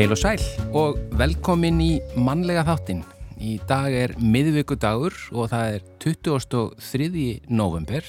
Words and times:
Heil 0.00 0.14
og 0.14 0.18
sæl 0.18 0.40
og 0.72 0.96
velkomin 1.20 1.80
í 1.84 1.90
mannlega 2.16 2.62
þáttin. 2.64 3.02
Í 3.36 3.58
dag 3.68 3.92
er 3.92 4.14
miðvíkudagur 4.16 5.12
og 5.34 5.50
það 5.52 5.74
er 5.74 5.84
23. 6.00 7.24
november 7.52 8.06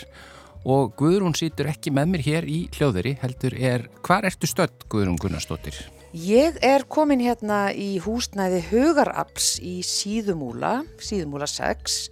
og 0.64 0.94
Guðrún 1.00 1.36
sýtur 1.36 1.72
ekki 1.74 1.92
með 1.92 2.14
mér 2.14 2.28
hér 2.30 2.48
í 2.48 2.60
hljóðveri 2.78 3.18
heldur 3.24 3.58
er, 3.60 3.90
hvar 4.06 4.30
ertu 4.30 4.48
stödd 4.48 4.88
Guðrún 4.88 5.20
Gunnarsdóttir? 5.20 5.82
Ég 6.12 6.58
er 6.60 6.84
komin 6.92 7.22
hérna 7.24 7.70
í 7.72 7.94
húsnæði 8.04 8.58
Hugarapps 8.68 9.62
í 9.64 9.78
Síðumúla, 9.80 10.82
Síðumúla 11.00 11.48
6. 11.48 12.10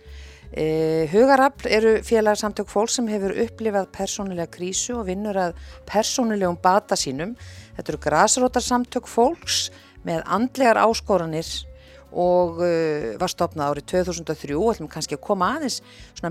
Eh, 0.55 1.12
Hugarapl 1.12 1.67
eru 1.67 1.91
félagsamtök 2.08 2.72
fólk 2.72 2.94
sem 2.94 3.09
hefur 3.12 3.35
upplifað 3.44 3.89
persónulega 3.91 4.48
krísu 4.53 4.95
og 5.02 5.09
vinnur 5.09 5.35
að 5.35 5.59
persónulegum 5.84 6.55
bata 6.63 6.95
sínum. 6.95 7.35
Þetta 7.75 7.91
eru 7.91 8.02
grasrótarsamtök 8.08 9.12
fólks 9.12 9.66
með 10.08 10.23
andlegar 10.31 10.80
áskoranir 10.86 11.52
og 12.16 12.63
uh, 12.63 13.20
var 13.20 13.36
stopnað 13.36 13.75
árið 13.75 13.91
2003 13.97 14.55
og 14.55 14.72
ætlum 14.77 14.94
kannski 14.95 15.20
að 15.20 15.25
koma 15.27 15.52
aðeins 15.58 15.81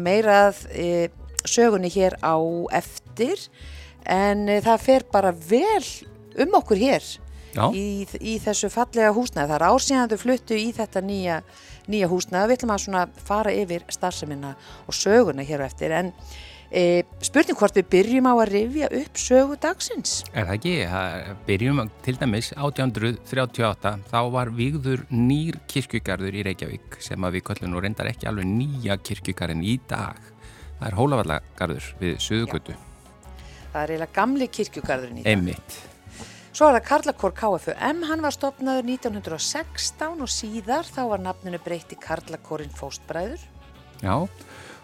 meira 0.00 0.41
að 0.48 0.64
uh, 0.72 1.06
sögunni 1.44 1.92
hér 1.92 2.16
á 2.24 2.41
eftir. 2.80 3.44
En 4.08 4.48
uh, 4.48 4.58
það 4.64 4.84
fer 4.88 5.10
bara 5.12 5.36
vel 5.36 5.84
um 6.41 6.62
okkur 6.64 6.86
hér 6.88 7.05
í, 7.56 8.04
í 8.20 8.36
þessu 8.42 8.70
fallega 8.72 9.14
húsnæði. 9.16 9.48
Það 9.48 9.56
er 9.60 9.66
ársíðan 9.70 10.12
þau 10.12 10.20
fluttu 10.24 10.58
í 10.58 10.68
þetta 10.77 11.02
nýja, 11.04 11.41
nýja 11.88 12.10
húsnæði. 12.12 12.50
Við 12.50 12.58
ætlum 12.58 12.98
að 13.00 13.18
fara 13.30 13.56
yfir 13.56 13.88
starfseminna 13.92 14.55
og 14.86 14.96
söguna 14.96 15.46
hér 15.46 15.64
á 15.64 15.68
eftir 15.70 15.96
en 15.96 16.14
E, 16.68 17.00
spurning 17.24 17.56
hvort 17.56 17.78
við 17.78 17.86
byrjum 17.88 18.27
á 18.28 18.34
að 18.36 18.50
rifja 18.52 18.88
upp 18.92 19.16
sögu 19.16 19.56
dagsins. 19.56 20.18
Er 20.34 20.44
það 20.44 20.58
ekki? 20.58 20.74
Það 20.90 21.30
byrjum 21.46 21.80
til 22.05 22.14
dæmis 22.20 22.50
1838 22.52 23.94
þá 24.10 24.18
var 24.34 24.52
výgður 24.52 25.06
nýr 25.08 25.56
kirkjugarður 25.72 26.36
í 26.36 26.44
Reykjavík 26.50 26.98
sem 27.05 27.24
að 27.24 27.38
við 27.38 27.46
köllum 27.48 27.72
nú 27.72 27.80
reyndar 27.80 28.12
ekki 28.12 28.28
alveg 28.28 28.50
nýja 28.52 28.98
kirkjugarðin 29.00 29.64
í 29.64 29.78
dag. 29.88 30.20
Það 30.77 30.88
er 30.90 30.98
Hólavallagarður 31.00 31.90
við 32.02 32.18
Suðugötu. 32.27 32.77
Það 33.72 33.80
er 33.80 33.94
eiginlega 33.94 34.16
gamli 34.20 34.52
kirkjugarðurinn 34.58 35.22
í 35.22 35.24
dag. 35.24 35.33
Emmitt. 35.38 35.78
Svo 36.59 36.73
er 36.73 36.81
það 36.81 36.87
Karlakór 36.89 37.33
KFUM, 37.39 38.01
hann 38.09 38.23
var 38.25 38.34
stopnaður 38.34 38.89
1916 38.91 40.25
og 40.25 40.31
síðar 40.33 40.89
þá 40.91 41.05
var 41.12 41.20
nafninu 41.23 41.61
breytti 41.62 41.95
Karlakórin 42.03 42.73
Fóstbræður. 42.75 43.45
Já, 44.03 44.27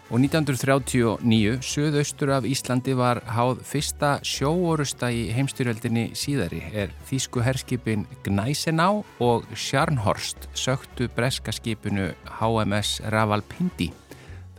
Og 0.05 0.21
1939, 0.21 1.57
söðaustur 1.65 2.29
af 2.35 2.45
Íslandi 2.45 2.93
var 2.95 3.23
háð 3.25 3.63
fyrsta 3.65 4.11
sjóorusta 4.23 5.09
í 5.09 5.25
heimstyrjöldinni 5.33 6.11
síðari 6.15 6.61
er 6.71 6.93
þýsku 7.09 7.41
herskipin 7.43 8.05
Gnæsená 8.23 9.01
og 9.19 9.47
Sjarnhorst 9.51 10.45
söktu 10.53 11.09
breska 11.17 11.51
skipinu 11.51 12.11
HMS 12.37 13.01
Ravalpindi. 13.09 13.89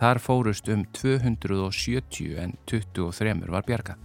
Þar 0.02 0.20
fórust 0.20 0.68
um 0.68 0.82
270 0.98 2.34
en 2.42 2.58
23 2.66 3.46
var 3.46 3.64
bjargað. 3.64 4.02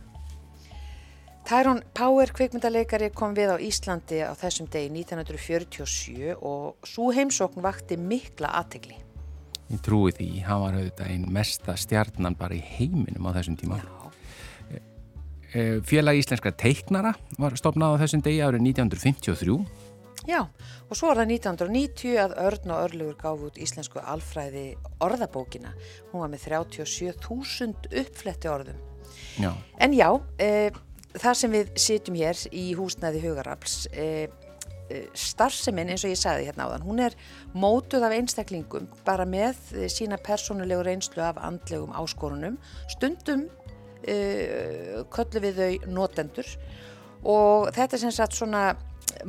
Tyrone 1.48 1.82
Power 1.98 2.32
kvikmyndaleikari 2.32 3.10
kom 3.16 3.34
við 3.36 3.54
á 3.54 3.58
Íslandi 3.60 4.22
á 4.24 4.32
þessum 4.38 4.70
degi 4.72 4.92
1947 4.94 6.36
og 6.38 6.88
svo 6.88 7.10
heimsókn 7.16 7.64
vakti 7.66 7.98
mikla 8.00 8.54
aðtegli. 8.62 9.00
Ég 9.72 9.82
trúi 9.84 10.12
því, 10.16 10.30
hann 10.46 10.62
var 10.66 10.78
auðvitað 10.78 11.12
einn 11.14 11.28
mesta 11.32 11.76
stjarnan 11.80 12.36
bara 12.40 12.58
í 12.58 12.62
heiminum 12.62 13.28
á 13.28 13.36
þessum 13.40 13.58
tíma. 13.60 13.80
Eh, 14.70 14.82
eh, 15.54 15.78
Félag 15.88 16.20
Íslenska 16.20 16.52
teiknara 16.52 17.16
var 17.40 17.56
stopnað 17.60 17.96
á 17.96 18.02
þessum 18.04 18.24
degi 18.26 18.44
árið 18.44 18.68
1953. 18.68 19.58
Já, 20.30 20.44
og 20.46 20.94
svo 20.94 21.10
var 21.10 21.24
það 21.24 21.32
1990 21.34 22.20
að 22.22 22.36
Örn 22.44 22.74
og 22.76 22.84
Örlugur 22.86 23.18
gáf 23.18 23.42
út 23.48 23.58
íslensku 23.58 24.04
alfræði 24.04 24.66
orðabókina. 25.02 25.74
Hún 26.12 26.22
var 26.22 26.30
með 26.30 26.46
37.000 26.46 27.90
uppfletti 28.04 28.52
orðum. 28.52 28.78
Já. 29.42 29.52
En 29.82 29.96
já, 29.98 30.10
e, 30.38 30.70
það 31.18 31.40
sem 31.42 31.58
við 31.58 31.74
sitjum 31.88 32.22
hér 32.22 32.46
í 32.56 32.66
húsnæði 32.78 33.24
Hugarafls, 33.26 33.86
e, 33.92 34.30
Eh, 34.92 35.08
starfseminn 35.16 35.92
eins 35.92 36.04
og 36.04 36.12
ég 36.12 36.20
sagði 36.20 36.48
hérna 36.50 36.68
á 36.68 36.72
þann, 36.74 36.86
hún 36.88 37.02
er 37.06 37.16
mótuð 37.56 38.06
af 38.08 38.16
einstaklingum 38.16 38.90
bara 39.08 39.26
með 39.30 39.60
eh, 39.78 39.88
sína 39.92 40.18
persónulegu 40.20 40.84
reynslu 40.84 41.24
af 41.24 41.40
andlegum 41.40 41.94
áskorunum, 41.96 42.58
stundum 42.92 43.46
uh, 44.02 45.04
köllu 45.14 45.44
við 45.44 45.60
þau 45.62 45.92
notendur 45.94 46.48
og 47.22 47.70
þetta 47.76 47.98
er 47.98 48.02
sem 48.02 48.14
sagt 48.16 48.36
svona 48.36 48.64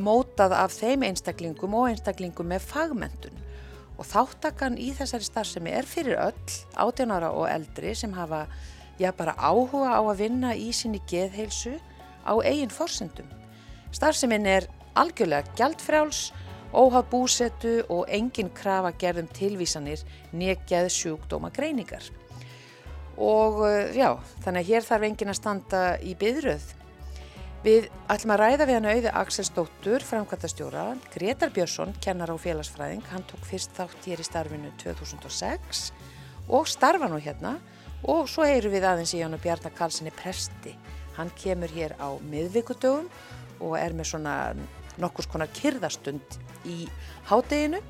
mótað 0.00 0.54
af 0.56 0.72
þeim 0.74 1.04
einstaklingum 1.10 1.76
og 1.76 1.90
einstaklingum 1.90 2.48
með 2.54 2.64
fagmentun 2.70 3.42
og 3.98 4.08
þáttakan 4.08 4.80
í 4.80 4.90
þessari 4.96 5.28
starfsemi 5.28 5.74
er 5.76 5.86
fyrir 5.86 6.18
öll, 6.24 6.56
18 6.80 7.12
ára 7.12 7.34
og 7.36 7.50
eldri 7.52 7.92
sem 7.98 8.16
hafa 8.16 8.46
já 8.98 9.12
bara 9.16 9.36
áhuga 9.38 9.96
á 9.96 10.00
að 10.02 10.20
vinna 10.24 10.54
í 10.56 10.72
sinni 10.72 11.00
geðheilsu 11.08 11.78
á 12.24 12.32
eigin 12.44 12.72
forsendum. 12.72 13.28
Starfseminn 13.92 14.46
er 14.46 14.68
algjörlega 14.96 15.52
gjaldfrjáls, 15.56 16.32
óháð 16.72 17.08
búsetu 17.12 17.72
og 17.92 18.06
engin 18.08 18.50
krafa 18.56 18.92
gerðum 18.96 19.28
tilvísanir 19.36 20.00
nekjað 20.32 20.88
sjúkdóma 20.92 21.52
greiningar. 21.52 22.04
Og 23.20 23.64
eh, 23.68 23.92
já, 23.96 24.14
þannig 24.44 24.62
að 24.62 24.70
hér 24.70 24.86
þarf 24.86 25.08
engin 25.08 25.32
að 25.32 25.40
standa 25.40 25.82
í 26.00 26.14
byðröð. 26.16 26.70
Við 27.62 27.84
ætlum 28.10 28.32
að 28.34 28.40
ræða 28.40 28.66
við 28.66 28.74
hann 28.74 28.88
auði 28.90 29.10
Axel 29.20 29.44
Stóttur, 29.46 30.02
framkvæmtastjóra, 30.02 30.86
Gretar 31.12 31.52
Björnsson, 31.54 31.92
kennar 32.02 32.32
á 32.32 32.36
félagsfræðing, 32.40 33.04
hann 33.12 33.26
tók 33.28 33.44
fyrst 33.46 33.76
þátt 33.76 34.08
hér 34.08 34.18
í 34.18 34.26
starfinu 34.26 34.72
2006 34.82 35.92
og 36.50 36.66
starfa 36.66 37.06
nú 37.06 37.20
hérna 37.22 37.60
og 38.08 38.28
svo 38.30 38.46
heyru 38.48 38.72
við 38.72 38.86
aðeins 38.88 39.14
í 39.14 39.22
og 39.26 39.40
Bjarnar 39.42 39.74
Karlssoni 39.76 40.12
presti. 40.16 40.74
Hann 41.16 41.30
kemur 41.38 41.70
hér 41.70 41.94
á 42.00 42.08
miðvíkudögum 42.24 43.08
og 43.62 43.76
er 43.78 43.94
með 43.94 44.12
svona 44.12 44.36
nokkurs 45.00 45.28
konar 45.30 45.50
kyrðastund 45.56 46.38
í 46.68 46.86
hádeginu 47.30 47.80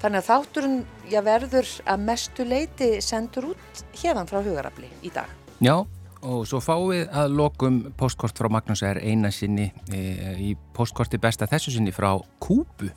þannig 0.00 0.20
að 0.22 0.28
þátturinn 0.28 0.78
já, 1.12 1.20
verður 1.24 1.72
að 1.84 2.04
mestu 2.06 2.46
leiti 2.46 2.90
sendur 3.04 3.52
út 3.52 3.82
hérðan 4.00 4.30
frá 4.30 4.40
hugarafli 4.40 4.88
í 5.04 5.12
dag. 5.14 5.28
Já 5.60 5.84
og 6.22 6.46
svo 6.48 6.60
fáum 6.60 6.90
við 6.92 7.06
að 7.16 7.36
lokum 7.38 7.78
postkort 7.98 8.38
frá 8.38 8.50
Magnús 8.52 8.82
er 8.84 9.00
eina 9.00 9.30
sinni 9.32 9.70
e, 9.92 10.00
í 10.36 10.50
postkorti 10.76 11.20
besta 11.20 11.48
þessu 11.48 11.72
sinni 11.74 11.94
frá 11.94 12.12
Kúbu 12.42 12.90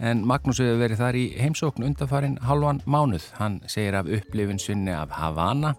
en 0.00 0.24
Magnús 0.26 0.62
hefur 0.62 0.80
verið 0.80 1.02
þar 1.02 1.18
í 1.20 1.24
heimsókn 1.38 1.84
undanfarin 1.86 2.38
halvan 2.42 2.80
mánuð. 2.86 3.28
Hann 3.38 3.60
segir 3.68 3.98
af 3.98 4.08
upplifin 4.08 4.58
sinni 4.58 4.94
af 4.96 5.12
Havana 5.14 5.74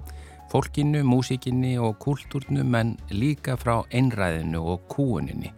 fólkinu, 0.52 1.04
músikinni 1.04 1.76
og 1.82 1.98
kúltúrnum 2.00 2.76
en 2.80 2.96
líka 3.12 3.58
frá 3.60 3.82
einræðinu 3.92 4.62
og 4.76 4.86
kúuninni 4.92 5.52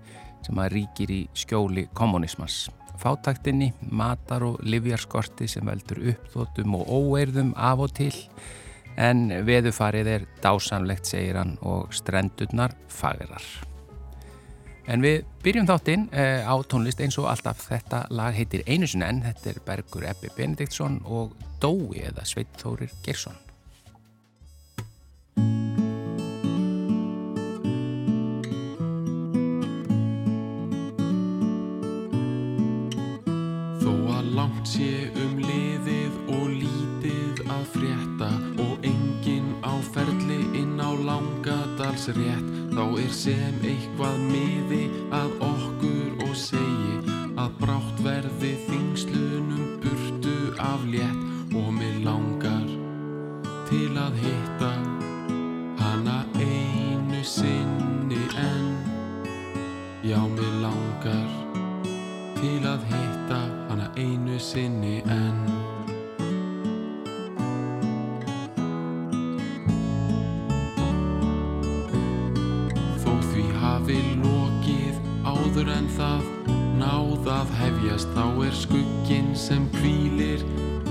sem 0.46 0.60
að 0.64 0.72
ríkir 0.78 1.12
í 1.12 1.22
skjóli 1.36 1.88
kommunismas. 1.98 2.68
Fátaktinni, 2.98 3.74
matar 3.94 4.46
og 4.48 4.64
livjarskorti 4.66 5.46
sem 5.52 5.68
veldur 5.68 6.00
uppþótum 6.14 6.80
og 6.80 6.88
óeirðum 6.88 7.52
af 7.54 7.84
og 7.84 7.94
til 8.00 8.16
en 8.98 9.30
veðufarið 9.46 10.12
er 10.12 10.28
dásanlegt, 10.44 11.08
segir 11.10 11.40
hann, 11.40 11.56
og 11.62 11.94
strendurnar 11.96 12.76
fagrar. 12.92 13.46
En 14.88 15.04
við 15.04 15.26
byrjum 15.44 15.68
þáttinn 15.68 16.06
eh, 16.16 16.48
á 16.48 16.56
tónlist 16.64 17.02
eins 17.04 17.18
og 17.20 17.28
alltaf 17.32 17.66
þetta 17.68 18.06
lag 18.10 18.36
heitir 18.38 18.64
einu 18.68 18.88
sinni 18.88 19.10
en 19.10 19.26
þetta 19.26 19.52
er 19.52 19.60
Bergur 19.68 20.08
Ebbi 20.08 20.32
Benediktsson 20.38 21.02
og 21.04 21.36
Dói 21.62 22.08
eða 22.08 22.24
Sveit 22.28 22.56
Þórir 22.62 22.96
Gersson. 23.04 23.36
sé 34.68 35.12
um 35.16 35.37
langadalsrétt 42.08 42.72
þá 42.72 42.84
er 43.02 43.12
sem 43.12 43.56
eitthvað 43.64 44.20
miði 44.32 44.84
að 45.12 45.32
okkur 45.44 46.24
og 46.24 46.36
segi 46.36 47.16
að 47.38 47.52
brátt 47.60 48.00
verði 48.04 48.54
þingslunum 48.68 49.80
burtu 49.84 50.54
af 50.60 50.86
létt 50.88 51.56
og 51.56 51.74
mér 51.74 52.00
langar 52.06 52.68
til 53.68 53.98
að 53.98 54.16
hitta 54.24 54.72
hana 55.82 56.24
einu 56.36 57.24
sinni 57.24 58.24
en 58.38 58.78
já 60.04 60.22
mér 60.22 60.62
langar 60.64 61.30
til 62.40 62.64
að 62.64 62.88
hitta 62.92 63.44
hana 63.70 63.92
einu 63.98 64.40
sinni 64.40 65.02
hafi 65.06 65.57
hefjast 77.98 78.14
þá 78.14 78.46
er 78.46 78.54
skugginn 78.54 79.30
sem 79.34 79.64
kvílir 79.74 80.44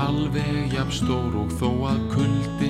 alveg 0.02 0.72
jafn 0.74 0.90
stór 0.90 1.36
og 1.38 1.52
þó 1.54 1.68
að 1.92 2.00
kuldin 2.10 2.65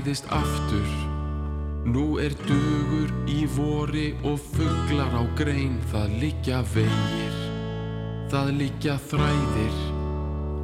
fæðist 0.00 0.24
aftur. 0.32 0.88
Nú 1.84 2.16
er 2.20 2.32
dugur 2.46 3.10
í 3.28 3.44
vori 3.52 4.14
og 4.24 4.38
fugglar 4.54 5.12
á 5.12 5.24
grein. 5.36 5.76
Það 5.92 6.14
liggja 6.22 6.60
vegir 6.72 7.36
Það 8.30 8.50
liggja 8.60 8.94
þræðir 9.10 9.76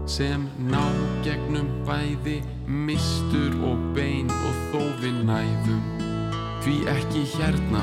sem 0.06 0.46
ná 0.70 0.84
gegnum 1.24 1.68
bæði 1.84 2.38
mistur 2.68 3.52
og 3.66 3.76
bein 3.96 4.30
og 4.30 4.60
þó 4.70 4.80
við 5.02 5.18
næðum 5.26 5.82
því 6.62 6.76
ekki 6.94 7.24
hérna 7.34 7.82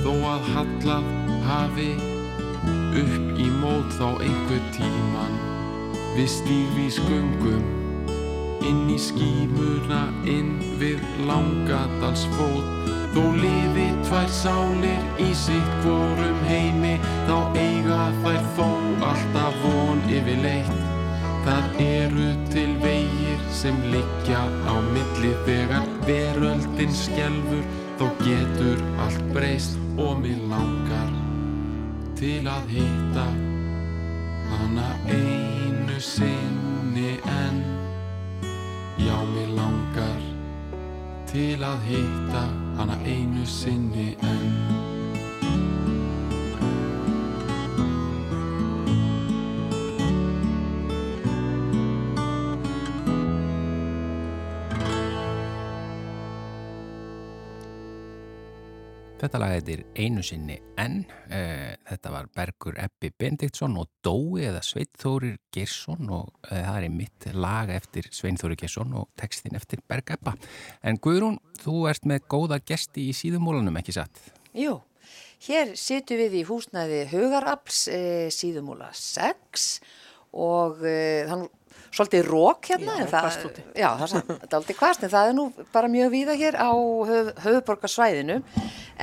þó 0.00 0.14
að 0.32 0.50
hallað 0.56 1.12
hafi 1.44 1.90
upp 3.04 3.38
í 3.38 3.52
mót 3.60 3.92
þá 4.00 4.08
einhver 4.24 4.66
tíman 4.72 5.40
við 6.16 6.30
stífís 6.38 7.02
gungum 7.04 7.83
inn 8.68 8.86
í 8.92 8.98
skímuna 9.00 10.06
inn 10.28 10.56
við 10.80 11.02
langadalsfót 11.28 12.74
Þó 13.14 13.28
lifi 13.38 13.84
tvær 14.08 14.30
sálir 14.34 15.02
í 15.22 15.28
sitt 15.38 15.74
hvorum 15.84 16.40
heimi 16.48 16.96
þá 17.28 17.36
eiga 17.54 17.98
þær 18.24 18.48
þó 18.56 18.64
alltaf 19.06 19.60
von 19.62 20.00
yfirleitt. 20.10 20.80
Það 21.44 21.78
eru 21.84 22.32
til 22.50 22.72
vegir 22.82 23.44
sem 23.54 23.78
liggja 23.92 24.40
á 24.66 24.74
milli 24.88 25.30
þegar 25.46 25.86
veröldin 26.08 26.96
skjelfur 27.04 27.62
þó 28.00 28.08
getur 28.24 28.82
allt 29.04 29.22
breyst 29.36 29.78
og 29.94 30.18
mér 30.24 30.42
langar 30.50 31.14
til 32.18 32.42
að 32.50 32.74
hitta 32.74 33.28
hana 34.50 34.90
einu 35.06 36.02
sinni 36.02 37.14
en 37.30 37.73
til 41.34 41.64
að 41.66 41.80
hitta 41.88 42.44
hana 42.78 42.94
einu 43.10 43.42
sinni 43.50 44.12
enn. 44.22 44.93
Þetta 59.24 59.38
lag 59.40 59.54
heitir 59.54 59.82
einu 59.96 60.20
sinni 60.20 60.58
enn. 60.76 60.98
Uh, 61.30 61.70
þetta 61.88 62.10
var 62.12 62.26
Bergur 62.36 62.74
Eppi 62.76 63.08
Bendiktsson 63.16 63.78
og 63.80 63.86
Dói 64.04 64.42
eða 64.50 64.60
Sveitþórir 64.60 65.38
Gersson 65.54 66.10
og 66.12 66.26
uh, 66.50 66.50
það 66.52 66.76
er 66.76 66.92
mitt 66.92 67.28
lag 67.32 67.72
eftir 67.72 68.10
Sveinþóri 68.12 68.58
Gersson 68.60 68.92
og 69.00 69.08
textin 69.16 69.56
eftir 69.56 69.80
Berg 69.88 70.12
Eppa. 70.18 70.34
En 70.84 71.00
Guðrún, 71.00 71.38
þú 71.62 71.86
ert 71.88 72.04
með 72.04 72.26
góða 72.34 72.60
gesti 72.68 73.06
í 73.08 73.16
síðumólanum, 73.16 73.80
ekki 73.80 73.96
satt? 73.96 74.20
Jú, 74.52 74.76
hér 75.48 75.72
situm 75.80 76.20
við 76.20 76.36
í 76.42 76.46
húsnæði 76.50 77.00
Hugarabls 77.14 77.86
eh, 77.88 78.28
síðumóla 78.28 78.92
6 78.92 79.70
og 80.44 80.84
þannig 80.84 81.48
svolítið 81.94 82.26
rók 82.26 82.70
hérna. 82.70 82.96
Já, 82.98 83.06
kvast 83.10 83.44
úti. 83.46 83.64
Já, 83.78 83.88
það 84.00 84.16
er 84.34 84.56
aldrei 84.58 84.76
kvast, 84.76 85.04
en 85.04 85.12
það 85.12 85.30
er 85.30 85.36
nú 85.38 85.44
bara 85.74 85.90
mjög 85.90 86.10
víða 86.14 86.34
hér 86.38 86.58
á 86.58 86.72
höf, 87.10 87.30
höfuborgarsvæðinu. 87.44 88.40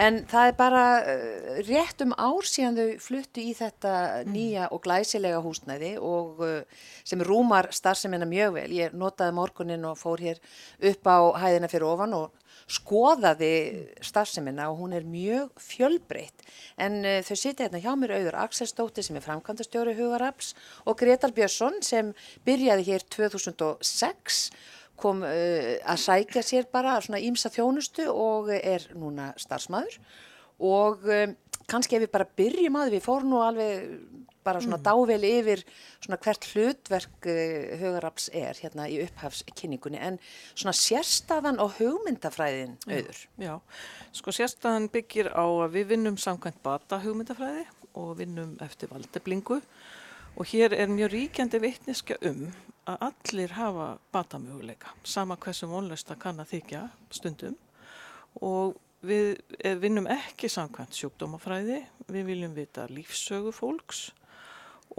En 0.02 0.22
það 0.32 0.50
er 0.50 0.58
bara 0.60 0.84
uh, 1.00 1.62
rétt 1.68 2.04
um 2.06 2.14
ár 2.16 2.48
síðan 2.48 2.80
þau 2.80 2.92
fluttu 3.04 3.44
í 3.44 3.56
þetta 3.56 3.94
nýja 4.28 4.70
og 4.72 4.84
glæsilega 4.86 5.42
húsnæði 5.44 5.96
og 6.00 6.44
uh, 6.44 6.84
sem 7.08 7.24
rúmar 7.28 7.72
starfseminna 7.76 8.28
mjög 8.30 8.56
vel. 8.60 8.70
Ég 8.76 8.96
notaði 8.96 9.36
morgunin 9.40 9.88
og 9.88 10.00
fór 10.00 10.24
hér 10.24 10.40
upp 10.92 11.12
á 11.12 11.20
hæðina 11.44 11.72
fyrir 11.72 11.90
ofan 11.92 12.16
og 12.16 12.38
skoðaði 12.72 13.54
starfseminna 14.04 14.70
og 14.72 14.80
hún 14.80 14.96
er 14.96 15.08
mjög 15.08 15.52
fjölbreytt 15.60 16.46
en 16.82 17.02
uh, 17.04 17.20
þau 17.26 17.36
sitja 17.36 17.66
hérna 17.66 17.82
hjá 17.84 17.92
mér 18.00 18.16
auður 18.18 18.38
Axelsdóttir 18.46 19.06
sem 19.06 19.18
er 19.20 19.26
framkvæmdastjóri 19.26 19.96
Hugarafs 19.98 20.54
og 20.86 21.00
Gretar 21.00 21.34
Björnsson 21.36 21.82
sem 21.86 22.14
byrjaði 22.48 22.81
hér 22.88 23.06
2006 23.18 24.42
kom 25.02 25.24
uh, 25.26 25.76
að 25.82 26.04
sækja 26.06 26.44
sér 26.46 26.68
bara 26.74 27.00
svona 27.04 27.22
ímsa 27.24 27.52
þjónustu 27.54 28.08
og 28.12 28.52
er 28.56 28.90
núna 28.98 29.32
starfsmæður 29.42 29.98
og 30.62 31.08
um, 31.10 31.38
kannski 31.72 31.98
ef 31.98 32.06
við 32.06 32.14
bara 32.14 32.30
byrjum 32.38 32.78
að 32.82 32.94
við 32.96 33.06
fórum 33.06 33.34
nú 33.34 33.42
alveg 33.44 33.88
bara 34.46 34.62
svona 34.62 34.80
mm. 34.80 34.86
dável 34.86 35.26
yfir 35.26 35.62
svona 36.02 36.18
hvert 36.22 36.48
hlutverk 36.52 37.28
uh, 37.30 37.74
Hugarafs 37.82 38.30
er 38.34 38.58
hérna 38.62 38.88
í 38.90 39.00
upphafskynningunni 39.06 40.02
en 40.02 40.20
svona 40.54 40.74
sérstaðan 40.78 41.62
og 41.62 41.76
hugmyndafræðin 41.78 42.78
auður. 42.90 43.22
Já, 43.42 43.54
sko 44.18 44.34
sérstaðan 44.36 44.90
byggir 44.94 45.32
á 45.34 45.46
að 45.46 45.78
við 45.78 45.94
vinnum 45.96 46.18
samkvæmt 46.22 46.62
bata 46.66 47.02
hugmyndafræði 47.04 47.68
og 48.00 48.16
vinnum 48.22 48.56
eftir 48.64 48.92
valdeblingu 48.92 49.62
og 50.36 50.48
hér 50.48 50.74
er 50.74 50.92
mjög 50.92 51.12
ríkjandi 51.14 51.60
vittniska 51.62 52.18
um 52.28 52.46
að 52.90 53.04
allir 53.08 53.56
hafa 53.56 53.88
batamöguleika, 54.14 54.94
sama 55.04 55.38
hversu 55.38 55.68
vonlust 55.70 56.12
að 56.12 56.22
kann 56.24 56.42
að 56.42 56.56
þykja 56.56 56.86
stundum. 57.14 57.58
Og 58.42 58.78
við 59.06 59.36
eh, 59.60 59.76
vinnum 59.78 60.08
ekki 60.10 60.50
samkvæmt 60.50 60.98
sjúkdómafræði, 60.98 61.82
við 62.12 62.26
viljum 62.32 62.56
vita 62.56 62.88
lífsögu 62.90 63.54
fólks. 63.56 64.10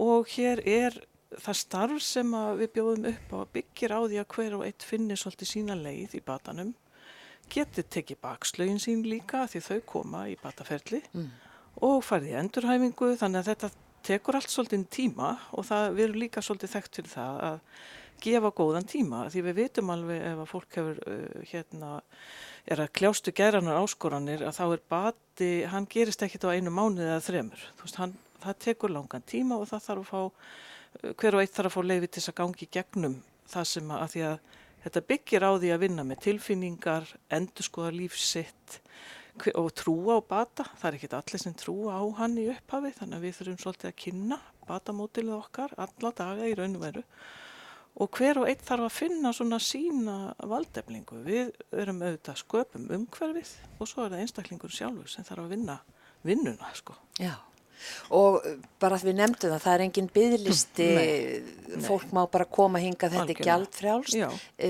Og 0.01 0.29
hér 0.35 0.61
er 0.65 0.97
það 1.41 1.59
starf 1.59 2.03
sem 2.05 2.33
við 2.59 2.73
bjóðum 2.77 3.09
upp 3.09 3.33
á 3.33 3.37
að 3.41 3.53
byggja 3.57 3.89
á 3.93 3.99
því 4.01 4.19
að 4.21 4.33
hver 4.35 4.57
og 4.57 4.65
eitt 4.67 4.85
finnir 4.85 5.19
svolítið 5.19 5.49
sína 5.49 5.77
leið 5.77 6.17
í 6.19 6.23
batanum, 6.25 6.73
getur 7.51 7.85
tekið 7.91 8.21
bakslögin 8.23 8.81
sín 8.81 9.03
líka 9.05 9.47
því 9.49 9.61
þau 9.65 9.79
koma 9.89 10.27
í 10.31 10.37
bataferli 10.39 11.01
mm. 11.11 11.29
og 11.85 12.03
farið 12.05 12.31
í 12.31 12.37
endurhæfingu. 12.39 13.09
Þannig 13.19 13.41
að 13.41 13.49
þetta 13.51 13.71
tekur 14.07 14.37
allt 14.37 14.51
svolítið 14.51 14.87
tíma 14.93 15.33
og 15.55 15.67
það, 15.67 15.89
við 15.97 16.05
erum 16.07 16.23
líka 16.23 16.43
svolítið 16.43 16.73
þekkt 16.75 16.97
til 16.97 17.05
það 17.11 17.43
að 17.49 17.59
gefa 18.23 18.51
góðan 18.55 18.87
tíma 18.87 19.25
því 19.31 19.43
við 19.47 19.57
veitum 19.59 19.91
alveg 19.93 20.21
ef 20.29 20.41
að 20.43 20.49
fólk 20.51 20.77
hefur 20.79 20.99
uh, 21.09 21.41
hérna, 21.49 21.91
er 22.69 22.83
að 22.83 22.93
kljástu 22.99 23.33
geranar 23.35 23.81
áskoranir 23.81 24.45
að 24.47 24.57
þá 24.59 24.63
er 24.67 24.83
bati, 24.93 25.51
hann 25.71 25.89
gerist 25.91 26.23
ekkit 26.23 26.47
á 26.47 26.55
einu 26.55 26.71
mánuði 26.73 27.09
eða 27.09 27.25
þremur, 27.25 27.65
veist, 27.81 27.99
hann, 27.99 28.15
það 28.43 28.59
tekur 28.67 28.93
langan 28.93 29.27
tíma 29.27 29.59
og 29.59 29.67
það 29.71 29.87
þarf 29.87 30.03
að 30.03 30.11
fá, 30.11 30.21
uh, 30.23 31.13
hver 31.19 31.37
og 31.37 31.43
eitt 31.43 31.57
þarf 31.57 31.71
að 31.71 31.75
fá 31.75 31.89
leiði 31.91 32.09
til 32.09 32.21
þess 32.21 32.33
að 32.33 32.39
gangi 32.41 32.69
gegnum 32.77 33.19
það 33.53 33.69
sem 33.73 33.91
að, 33.91 34.05
að 34.05 34.13
því 34.13 34.25
að 34.29 34.37
þetta 34.83 35.05
byggir 35.11 35.47
á 35.47 35.51
því 35.55 35.73
að 35.73 35.83
vinna 35.83 36.07
með 36.07 36.23
tilfinningar, 36.27 37.11
endur 37.31 37.67
skoða 37.67 37.93
lífsitt 37.95 38.79
og 39.59 39.69
trúa 39.73 40.17
á 40.17 40.21
bata, 40.21 40.65
það 40.77 40.89
er 40.89 40.97
ekkit 40.99 41.15
allir 41.17 41.41
sem 41.41 41.55
trúa 41.57 41.97
á 41.97 42.03
hann 42.19 42.35
í 42.37 42.49
upphafi 42.53 42.93
þannig 42.99 43.17
að 43.17 43.23
við 43.25 43.37
þurfum 43.39 43.61
svolítið 43.63 43.89
að 43.89 44.01
kynna 44.03 44.39
batamótilið 44.67 45.37
okkar 45.37 45.73
alla 45.85 46.11
daga 46.15 46.49
í 46.49 46.53
raun 46.57 46.77
og 47.93 48.09
hver 48.17 48.39
og 48.41 48.49
einn 48.49 48.61
þarf 48.65 48.87
að 48.87 48.95
finna 48.95 49.31
svona 49.35 49.59
sína 49.61 50.17
valdeflingu. 50.49 51.19
Við 51.25 51.51
erum 51.77 52.01
auðvitað 52.01 52.39
sköpum 52.41 52.87
umhverfið 52.97 53.51
og 53.77 53.89
svo 53.89 54.05
er 54.05 54.15
það 54.15 54.23
einstaklingur 54.23 54.73
sjálfur 54.73 55.11
sem 55.11 55.27
þarf 55.27 55.45
að 55.45 55.53
vinna 55.53 55.79
vinnuna 56.25 56.71
sko. 56.77 56.95
Já. 57.21 57.35
Og 58.15 58.39
bara 58.79 58.97
að 58.97 59.09
við 59.09 59.17
nefndum 59.19 59.51
það, 59.51 59.63
það 59.65 59.73
er 59.73 59.83
engin 59.85 60.09
byðlisti, 60.15 60.87
fólk 61.83 62.13
má 62.15 62.21
bara 62.31 62.47
koma 62.47 62.81
hinga 62.81 63.09
þetta 63.11 63.33
er 63.33 63.41
gjaldfrjálst. 63.49 64.39
E, 64.57 64.69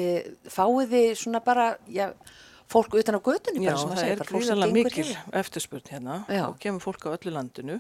fáið 0.50 0.96
þið 0.96 1.12
svona 1.22 1.44
bara 1.46 1.68
já, 1.88 2.10
fólk 2.74 2.98
utan 3.00 3.18
á 3.18 3.22
gödunni 3.22 3.70
Já, 3.70 3.76
það 3.78 4.02
segir, 4.02 4.20
er 4.20 4.32
gríðarlega 4.34 4.78
mikil 4.78 5.08
eftirspurn 5.44 5.90
hérna 5.94 6.20
já. 6.28 6.44
og 6.50 6.60
kemur 6.62 6.84
fólk 6.84 7.08
á 7.08 7.16
öllu 7.16 7.34
landinu 7.34 7.80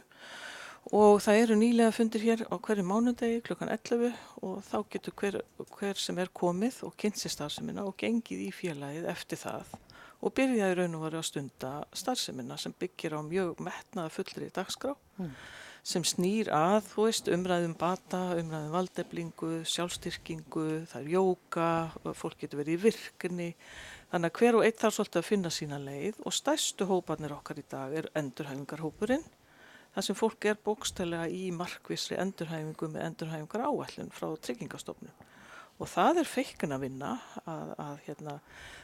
og 0.91 1.21
það 1.23 1.39
eru 1.45 1.57
nýlega 1.59 1.95
fundir 1.95 2.25
hér 2.27 2.43
á 2.51 2.55
hverju 2.59 2.83
mánundegi 2.85 3.41
klukkan 3.45 3.71
11 3.71 4.11
og 4.43 4.59
þá 4.67 4.77
getur 4.91 5.15
hver, 5.21 5.39
hver 5.77 5.99
sem 5.99 6.19
er 6.19 6.31
komið 6.35 6.83
og 6.87 6.97
kynnt 6.99 7.21
sér 7.21 7.33
starfseminna 7.37 7.85
og 7.87 7.95
gengið 7.99 8.47
í 8.49 8.51
félagið 8.53 9.09
eftir 9.13 9.41
það 9.45 9.73
og 10.23 10.31
byrjaði 10.37 10.77
raun 10.79 10.95
og 10.97 11.03
varu 11.07 11.19
að 11.19 11.27
stunda 11.27 11.73
starfseminna 11.95 12.57
sem 12.59 12.75
byggir 12.79 13.15
á 13.15 13.21
mjög 13.25 13.59
metnaða 13.63 14.13
fullri 14.13 14.49
dagskrá 14.55 14.93
mm. 15.19 15.33
sem 15.83 16.05
snýr 16.07 16.51
að, 16.55 16.77
þú 16.93 17.07
veist, 17.07 17.31
umræðum 17.35 17.75
bata, 17.79 18.21
umræðum 18.39 18.75
valdeflingu, 18.77 19.51
sjálfstyrkingu, 19.67 20.67
það 20.91 21.01
er 21.01 21.11
jóka, 21.17 21.67
fólk 22.15 22.39
getur 22.43 22.63
verið 22.63 22.77
í 22.77 22.83
virkni, 22.85 23.49
þannig 24.13 24.29
að 24.29 24.39
hver 24.39 24.57
og 24.59 24.65
eitt 24.67 24.79
þarf 24.79 24.97
svolítið 24.99 25.21
að 25.23 25.29
finna 25.31 25.51
sína 25.53 25.79
leið 25.81 26.19
og 26.21 26.37
stærstu 26.37 26.85
hópanir 26.85 27.33
okkar 27.33 27.59
í 27.59 27.65
dag 27.65 27.97
er 27.97 28.09
endurhæfingarhópurinn, 28.21 29.25
þar 29.95 30.05
sem 30.05 30.17
fólk 30.17 30.45
er 30.45 30.59
bókstælega 30.61 31.25
í 31.33 31.47
markvisri 31.57 32.19
endurhæfingu 32.21 32.91
með 32.93 33.07
endurhæfingar 33.09 33.65
áallin 33.65 34.13
frá 34.13 34.29
tryggingastofnum 34.37 35.31
og 35.81 35.89
það 35.89 36.21
er 36.21 36.29
feikun 36.29 36.75
að 36.75 36.85
vinna 36.85 37.13
að, 37.49 37.71
að 37.81 37.95
hérna, 38.07 38.35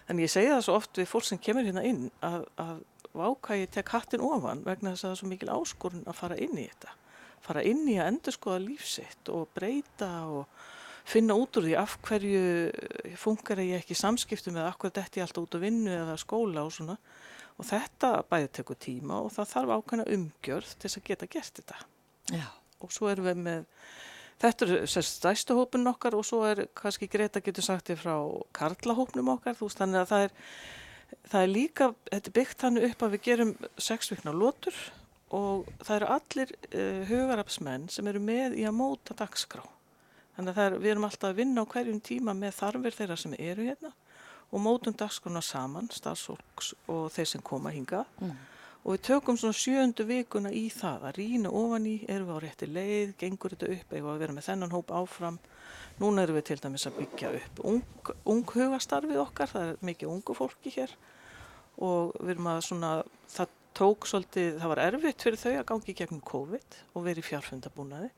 en 0.10 0.22
ég 0.24 0.32
segja 0.32 0.56
það 0.58 0.64
svo 0.66 0.78
oft 0.80 1.00
við 1.00 1.12
fólk 1.12 1.28
sem 1.28 1.42
kemur 1.42 1.68
hérna 1.68 1.84
inn 1.86 2.08
að, 2.26 2.48
að 2.60 2.82
váka 3.20 3.58
ég 3.60 3.72
tek 3.74 3.94
hattin 3.94 4.26
ofan 4.26 4.66
vegna 4.66 4.96
þess 4.96 5.06
að 5.06 5.08
það 5.08 5.14
er 5.14 5.22
svo 5.22 5.30
mikil 5.30 5.54
áskorun 5.54 6.10
að 6.10 6.18
fara 6.18 6.40
inn 6.42 6.58
í 6.58 6.66
þetta. 6.66 6.96
Fara 7.46 7.64
inn 7.66 7.86
í 7.88 7.96
að 7.98 8.12
endur 8.12 8.36
skoða 8.36 8.64
lífsitt 8.66 9.32
og 9.34 9.48
breyta 9.56 10.12
og 10.28 10.66
finna 11.10 11.38
út 11.40 11.58
úr 11.58 11.66
því 11.68 11.76
af 11.80 11.96
hverju 12.06 12.44
funkar 13.20 13.62
ég 13.64 13.82
ekki 13.82 13.98
samskiptum 13.98 14.58
eða 14.60 14.72
af 14.72 14.78
hverju 14.82 14.96
detti 15.00 15.22
ég 15.22 15.28
alltaf 15.28 15.48
út 15.48 15.58
á 15.58 15.64
vinnu 15.64 15.94
eða 15.96 16.20
skóla 16.22 16.66
og 16.68 16.76
svona 16.76 16.98
og 17.60 17.68
þetta 17.68 18.12
bæði 18.30 18.52
tekur 18.60 18.80
tíma 18.80 19.24
og 19.26 19.34
það 19.36 19.52
þarf 19.54 19.74
ákveðna 19.76 20.12
umgjörð 20.16 20.76
til 20.76 20.86
þess 20.86 21.02
að 21.02 21.10
geta 21.10 21.32
gert 21.34 21.60
þetta 21.60 21.80
Já. 22.30 22.48
og 22.80 22.94
svo 22.96 23.10
erum 23.12 23.30
við 23.30 23.44
með 23.48 23.68
Þetta 24.40 24.68
er 24.72 25.04
stæstu 25.04 25.56
hópun 25.58 25.90
okkar 25.92 26.16
og 26.16 26.24
svo 26.24 26.46
er 26.48 26.62
kannski 26.78 27.10
Greta 27.12 27.42
getur 27.44 27.66
sagt 27.66 27.90
þér 27.90 27.98
frá 28.00 28.14
karlahópnum 28.56 29.34
okkar 29.34 29.58
þú 29.60 29.68
veist 29.68 29.82
þannig 29.82 30.00
að 30.00 30.14
það 30.14 30.24
er, 30.28 30.36
það 31.34 31.42
er 31.42 31.52
líka, 31.52 31.88
þetta 32.08 32.32
er 32.32 32.36
byggt 32.38 32.64
þannig 32.64 32.86
upp 32.88 33.04
að 33.04 33.12
við 33.16 33.26
gerum 33.26 33.52
sex 33.76 34.14
vikna 34.14 34.32
lótur 34.32 34.78
og 35.36 35.68
það 35.84 35.96
eru 35.98 36.10
allir 36.16 36.54
uh, 36.56 37.02
hugarapsmenn 37.12 37.90
sem 37.92 38.08
eru 38.08 38.24
með 38.24 38.56
í 38.62 38.64
að 38.64 38.78
móta 38.80 39.18
dagskrá. 39.20 39.66
Þannig 40.40 40.56
að 40.56 40.66
er, 40.66 40.78
við 40.80 40.94
erum 40.94 41.10
alltaf 41.10 41.30
að 41.30 41.42
vinna 41.44 41.66
á 41.68 41.72
hverjum 41.76 42.00
tíma 42.00 42.34
með 42.38 42.56
þarfir 42.62 42.96
þeirra 42.96 43.20
sem 43.20 43.36
eru 43.36 43.68
hérna 43.68 43.92
og 44.50 44.64
mótum 44.64 44.96
dagskrána 44.98 45.44
saman, 45.46 45.92
starfsfólks 45.94 46.72
og 46.90 47.12
þeir 47.14 47.28
sem 47.36 47.44
koma 47.46 47.76
hinga. 47.76 48.06
Mm 48.24 48.38
og 48.84 48.96
við 48.96 49.04
tökum 49.10 49.38
svona 49.38 49.58
sjöndu 49.58 50.06
vikuna 50.08 50.52
í 50.56 50.68
það 50.72 51.06
að 51.10 51.18
rína 51.20 51.52
ofan 51.56 51.88
í, 51.90 51.96
erum 52.08 52.30
við 52.30 52.40
á 52.40 52.44
rétti 52.46 52.70
leið, 52.70 53.14
gengur 53.20 53.56
þetta 53.56 53.72
upp, 53.76 53.94
eða 53.94 54.16
við 54.16 54.26
erum 54.28 54.40
með 54.40 54.48
þennan 54.48 54.76
hóp 54.76 54.94
áfram. 55.02 55.40
Núna 56.00 56.24
erum 56.24 56.40
við 56.40 56.46
til 56.48 56.60
dæmis 56.64 56.88
að 56.88 57.00
byggja 57.02 57.32
upp 57.42 57.62
ung, 57.68 58.12
ung 58.32 58.44
hugastarfið 58.56 59.22
okkar, 59.26 59.52
það 59.52 59.68
er 59.68 59.88
mikið 59.90 60.14
ungu 60.14 60.36
fólki 60.38 60.74
hér 60.78 60.96
og 61.80 62.16
við 62.20 62.34
erum 62.36 62.50
að 62.52 62.62
svona, 62.68 62.92
það 63.32 63.56
tók 63.80 64.08
svolítið, 64.10 64.50
það 64.60 64.72
var 64.74 64.82
erfitt 64.86 65.26
fyrir 65.26 65.40
þau 65.40 65.52
að 65.52 65.68
gangi 65.70 65.96
gegnum 65.96 66.24
COVID 66.28 66.80
og 66.96 67.06
verið 67.06 67.28
fjárfundabúnaði. 67.30 68.10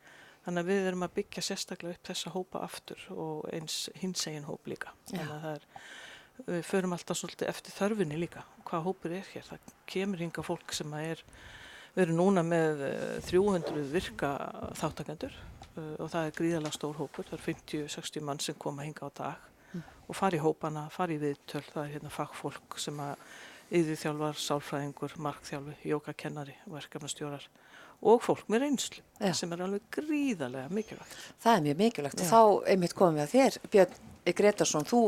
Þannig 0.46 0.64
að 0.64 0.70
við 0.72 0.88
erum 0.90 1.06
að 1.06 1.18
byggja 1.20 1.44
sérstaklega 1.46 1.98
upp 1.98 2.08
þessa 2.10 2.32
hópa 2.34 2.64
aftur 2.66 3.02
og 3.14 3.44
eins 3.54 3.84
hins 4.02 4.24
egin 4.30 4.48
hóp 4.48 4.70
líka. 4.72 4.94
Þannig 5.12 5.36
að 5.36 5.44
það 5.46 5.58
er 5.58 5.68
við 6.48 6.64
förum 6.66 6.96
alltaf 6.96 7.20
svolítið 7.20 7.52
eftir 7.52 7.76
þörfunni 7.76 8.20
líka 8.20 8.44
hvað 8.68 8.86
hópur 8.88 9.16
er 9.16 9.28
hér, 9.34 9.46
það 9.46 9.74
kemur 9.90 10.24
hinga 10.24 10.44
fólk 10.46 10.74
sem 10.76 10.94
er, 10.98 11.22
við 11.96 12.04
erum 12.06 12.20
núna 12.22 12.44
með 12.46 12.84
300 13.28 13.72
eh, 13.76 13.88
virka 13.92 14.32
þáttakendur 14.80 15.36
eh, 15.36 15.96
og 16.00 16.12
það 16.14 16.28
er 16.28 16.36
gríðalega 16.40 16.78
stór 16.78 17.00
hópur, 17.02 17.28
það 17.30 17.40
er 17.40 17.46
50-60 17.50 18.28
mann 18.28 18.44
sem 18.44 18.60
koma 18.62 18.88
hinga 18.88 19.10
á 19.10 19.12
dag 19.22 19.48
mm. 19.74 19.88
og 20.08 20.18
fari 20.18 20.40
í 20.40 20.44
hópana, 20.44 20.88
fari 20.94 21.20
í 21.20 21.24
viðtöl, 21.24 21.66
það 21.68 21.84
er 21.84 21.96
hérna 21.98 22.14
fagfólk 22.16 22.80
sem 22.82 23.02
að 23.04 23.26
yðurþjálfar, 23.72 24.40
sálfræðingur, 24.46 25.18
markþjálfi, 25.28 25.78
jókakennari, 25.88 26.58
verkefnastjórar 26.72 27.46
og 28.02 28.22
fólk 28.26 28.48
með 28.50 28.66
reynslu 28.66 29.02
Já. 29.22 29.34
sem 29.38 29.52
er 29.54 29.66
alveg 29.66 29.84
gríðarlega 29.94 30.72
mikilvægt. 30.74 31.20
Það 31.44 31.58
er 31.58 31.68
mjög 31.68 31.84
mikilvægt 31.84 32.22
Já. 32.22 32.24
og 32.24 32.32
þá 32.32 32.72
einmitt 32.74 32.98
komum 32.98 33.20
við 33.20 33.28
að 33.28 33.36
þér, 33.36 33.60
Björn 33.76 34.00
Gretarsson, 34.22 34.86
þú... 34.86 35.00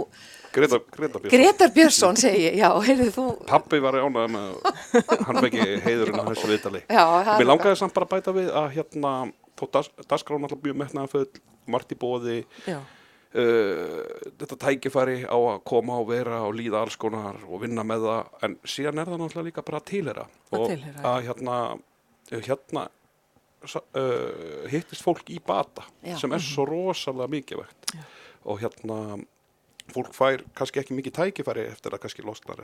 Gretar, 0.54 0.82
Gretar 0.90 1.22
Björnsson. 1.22 1.38
Gretar 1.38 1.72
Björnsson, 1.74 2.18
segi 2.18 2.48
ég, 2.48 2.56
já, 2.58 2.70
heyrðu 2.82 3.12
þú... 3.14 3.26
Pappi 3.46 3.80
var 3.84 4.00
ánað 4.02 4.32
með, 4.34 4.56
hann 5.28 5.40
fekk 5.46 5.58
heiðurinn 5.86 6.18
á 6.18 6.26
þessu 6.32 6.50
viðtali. 6.50 6.82
Já, 6.88 7.04
það... 7.04 7.32
Mér 7.38 7.50
langaði 7.52 7.80
samt 7.84 7.94
bara 7.94 8.10
að 8.10 8.16
bæta 8.16 8.34
við 8.40 8.50
að 8.58 8.68
hérna, 8.80 9.14
þó 9.60 9.64
dasgráðum 10.10 10.50
alltaf 10.50 10.66
mjög 10.66 10.80
metnaðan 10.82 11.14
full, 11.14 11.30
margt 11.76 11.94
í 11.94 12.00
bóði, 12.02 12.40
uh, 12.74 14.02
þetta 14.42 14.60
tækifæri 14.66 15.20
á 15.30 15.38
að 15.38 15.62
koma 15.70 16.02
og 16.02 16.10
vera 16.10 16.42
og 16.48 16.58
líða 16.58 16.82
alls 16.82 16.98
konar 16.98 17.38
og 17.46 17.62
vinna 17.62 17.86
með 17.86 18.10
það, 18.10 18.36
en 18.50 18.60
síðan 18.66 19.04
er 19.04 19.14
það 19.14 19.22
náttúrulega 19.28 19.50
líka 19.52 19.68
bara 19.70 19.84
að 19.84 19.90
tilhera. 19.94 20.30
Að 20.50 20.70
tilhera, 20.74 20.98
já. 20.98 21.06
Að 21.14 21.30
hérna, 21.30 21.60
hérna 22.42 22.88
uh, 22.88 24.66
hittist 24.72 25.06
fólk 25.06 25.30
í 25.30 25.40
bata 25.44 25.86
já. 26.02 26.18
sem 26.18 26.32
er 26.34 26.42
svo 26.42 26.66
rosalega 26.66 27.30
mikið 27.30 27.64
vekt. 27.64 27.94
Já 27.94 28.04
og 28.46 28.60
hérna 28.64 29.00
fólk 29.94 30.14
fær 30.16 30.44
kannski 30.56 30.82
ekki 30.82 30.96
mikið 30.98 31.18
tækifæri 31.18 31.66
eftir 31.72 31.96
að 31.96 32.06
kannski 32.06 32.24
losnar 32.26 32.62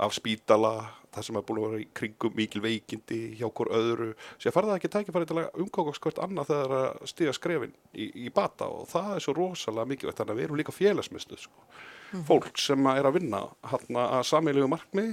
af 0.00 0.14
spítala, 0.14 0.72
það 1.10 1.24
sem 1.26 1.38
er 1.38 1.44
búin 1.46 1.58
að 1.60 1.64
vera 1.66 1.80
í 1.82 1.86
kringum 1.98 2.34
mikil 2.38 2.62
veikindi 2.62 3.18
hjá 3.38 3.48
hver 3.48 3.70
öðru 3.74 4.08
sér 4.38 4.54
farða 4.54 4.76
ekki 4.78 4.90
tækifæri 4.90 5.26
til 5.26 5.38
að 5.40 5.62
umkákast 5.64 6.02
hvert 6.04 6.20
annað 6.22 6.52
þegar 6.52 6.74
að 6.78 7.10
stiga 7.10 7.34
skrefin 7.34 7.74
í, 7.92 8.06
í 8.26 8.30
bata 8.34 8.70
og 8.70 8.86
það 8.90 9.12
er 9.16 9.24
svo 9.26 9.34
rosalega 9.38 9.90
mikið 9.92 10.14
þannig 10.20 10.34
að 10.34 10.40
við 10.40 10.48
erum 10.48 10.60
líka 10.62 10.74
félagsmyndstu 10.74 11.38
sko. 11.42 11.58
mm 11.60 12.20
-hmm. 12.20 12.26
fólk 12.26 12.58
sem 12.58 12.86
er 12.86 13.06
að 13.06 13.18
vinna 13.18 13.42
að 13.66 14.22
sammeilegu 14.30 14.68
markmi 14.68 15.06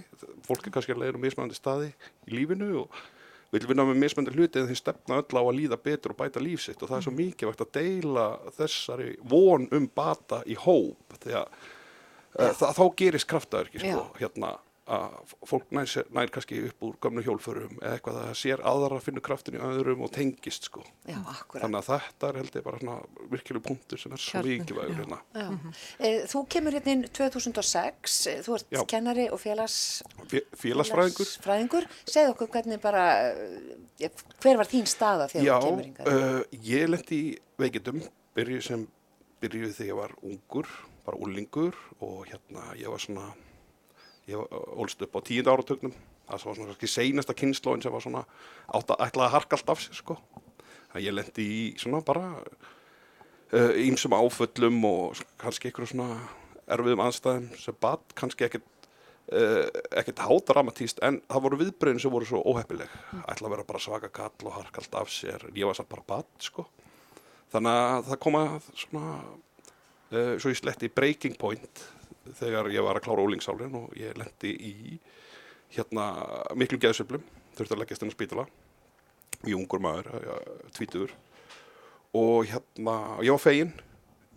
fólk 0.46 0.67
er 0.67 0.72
kannski 0.72 0.94
að 0.94 1.01
leiða 1.01 1.15
um 1.15 1.22
mismæðandi 1.22 1.56
staði 1.56 1.94
í 2.27 2.38
lífinu 2.38 2.82
og 2.82 3.01
vil 3.54 3.68
vinna 3.70 3.86
með 3.88 4.00
mismöndir 4.01 4.36
hluti 4.36 4.60
en 4.60 4.68
þeir 4.70 4.80
stefna 4.82 5.22
öll 5.22 5.39
á 5.39 5.44
að 5.44 5.56
líða 5.56 5.80
betur 5.80 6.13
og 6.13 6.20
bæta 6.20 6.44
lífsitt 6.44 6.82
og 6.82 6.92
það 6.92 6.98
er 6.98 7.06
svo 7.06 7.16
mikið 7.16 7.51
vægt 7.51 7.63
að 7.66 7.74
deila 7.80 8.27
þessari 8.58 9.10
von 9.24 9.68
um 9.77 9.89
bata 9.96 10.42
í 10.46 10.58
hóp 10.60 11.18
því 11.24 11.38
að 11.39 11.68
uh, 12.44 12.63
þá 12.75 12.84
gerist 13.00 13.30
kraftaverki 13.30 13.82
sko, 13.84 14.08
hérna 14.20 14.56
að 14.88 15.34
fólk 15.48 15.72
nær, 15.75 15.91
nær 16.15 16.32
kannski 16.32 16.60
upp 16.70 16.86
úr 16.88 16.96
gamlu 17.03 17.24
hjólfurum 17.25 17.75
eða 17.82 17.98
eitthvað 17.98 18.20
að 18.22 18.27
það 18.27 18.38
sér 18.41 18.63
aðra 18.72 19.00
að 19.00 19.06
finna 19.08 19.24
kraftin 19.27 19.58
í 19.58 19.62
öðrum 19.67 20.03
og 20.06 20.12
tengist 20.15 20.70
sko. 20.70 20.84
Já, 21.08 21.17
þannig 21.53 21.79
að 21.82 21.89
þetta 21.89 22.29
er 22.29 22.39
held 22.41 22.58
ég 22.60 22.65
bara 22.67 22.98
virkilega 23.34 23.65
punktur 23.67 24.01
sem 24.01 24.15
er 24.15 24.24
svo 24.24 24.44
mikið 24.46 24.79
vægur 24.79 25.00
hérna. 25.01 25.20
mm 25.36 25.58
-hmm. 25.58 26.27
Þú 26.32 26.44
kemur 26.50 26.77
hérna 26.77 26.91
inn 26.91 27.03
2006 27.03 28.27
þú 28.48 28.56
ert 28.56 28.67
já. 28.72 28.86
kennari 28.88 29.29
og 29.29 29.39
félags 29.39 30.03
félagsfræðingur 30.56 31.25
félagsfræðingur. 31.25 31.88
segð 32.06 32.29
okkur 32.29 32.48
hvernig 32.48 32.82
bara 32.82 33.34
hver 34.41 34.58
var 34.58 34.65
þín 34.65 34.86
staða 34.86 35.27
þegar 35.27 35.46
já, 35.46 35.60
þú 35.60 35.70
kemur 35.70 35.86
yngar? 35.86 36.08
Uh, 36.08 36.41
ég 36.63 36.89
lendi 36.89 37.15
í 37.15 37.38
veikindum 37.58 38.01
byrjuð 38.36 38.63
sem 38.63 38.88
byrjuð 39.41 39.74
þegar 39.74 39.88
ég 39.88 39.96
var 39.96 40.12
ungur 40.22 40.67
bara 41.06 41.17
úlingur 41.17 41.75
og 42.00 42.25
hérna 42.27 42.75
ég 42.75 42.89
var 42.91 43.00
svona 43.00 43.34
ég 44.27 44.55
ólst 44.75 45.01
upp 45.01 45.17
á 45.17 45.19
tíund 45.24 45.50
áratögnum 45.51 45.96
það 46.27 46.46
var 46.46 46.57
svona 46.57 46.72
kannski 46.72 46.89
seinasta 46.91 47.36
kynnslóin 47.38 47.84
sem 47.84 47.93
var 47.93 48.03
svona 48.03 48.24
átt 48.75 48.91
að 48.91 49.03
ætla 49.07 49.27
að 49.27 49.36
harka 49.36 49.57
allt 49.57 49.72
af 49.72 49.84
sér 49.84 50.00
sko. 50.01 50.17
Það 50.91 51.05
ég 51.05 51.15
lendi 51.15 51.46
í 51.48 51.62
svona 51.79 52.01
bara 52.05 52.25
ímsum 53.88 54.15
uh, 54.15 54.24
áföllum 54.25 54.81
og 54.88 55.22
kannski 55.39 55.69
einhverju 55.69 55.93
svona 55.93 56.19
erfiðum 56.67 57.03
aðstæðum 57.05 57.48
sem 57.62 57.77
bad 57.79 58.03
kannski 58.19 58.48
ekkert 58.48 58.67
uh, 59.31 59.63
ekkert 59.96 60.24
hádramatíst 60.25 61.00
en 61.07 61.22
það 61.29 61.46
voru 61.48 61.62
viðbröðin 61.63 62.03
sem 62.03 62.12
voru 62.12 62.27
svo 62.27 62.43
óheppileg. 62.43 62.91
Ætla 63.24 63.48
að 63.48 63.55
vera 63.55 63.67
bara 63.72 63.84
svaka 63.84 64.12
kall 64.12 64.50
og 64.50 64.57
harka 64.60 64.84
allt 64.84 65.00
af 65.00 65.13
sér. 65.13 65.48
Ég 65.55 65.69
var 65.69 65.79
satt 65.79 65.91
bara 65.91 66.07
bad 66.07 66.31
sko. 66.43 66.67
Þannig 67.53 67.84
að 67.88 68.10
það 68.10 68.24
koma 68.27 68.48
svona 68.74 69.19
uh, 70.12 70.34
svo 70.36 70.51
ég 70.51 70.60
sletti 70.60 70.91
breaking 70.91 71.39
point 71.39 71.88
þegar 72.38 72.72
ég 72.74 72.86
var 72.86 73.00
að 73.00 73.07
klára 73.07 73.24
ólingsálinn 73.25 73.79
og 73.79 73.96
ég 74.00 74.17
lendi 74.19 74.53
í 74.53 74.75
hérna 75.75 76.10
miklu 76.57 76.79
geðsöflum 76.81 77.24
þurfti 77.57 77.75
að 77.75 77.81
leggjast 77.81 78.05
inn 78.05 78.13
á 78.13 78.17
spítala. 78.17 78.48
Mjög 79.43 79.60
ungur 79.62 79.84
maður, 79.84 80.07
tvítur 80.74 81.13
og 82.17 82.48
hérna 82.50 82.96
ég 83.22 83.36
var 83.36 83.43
fegin 83.43 83.74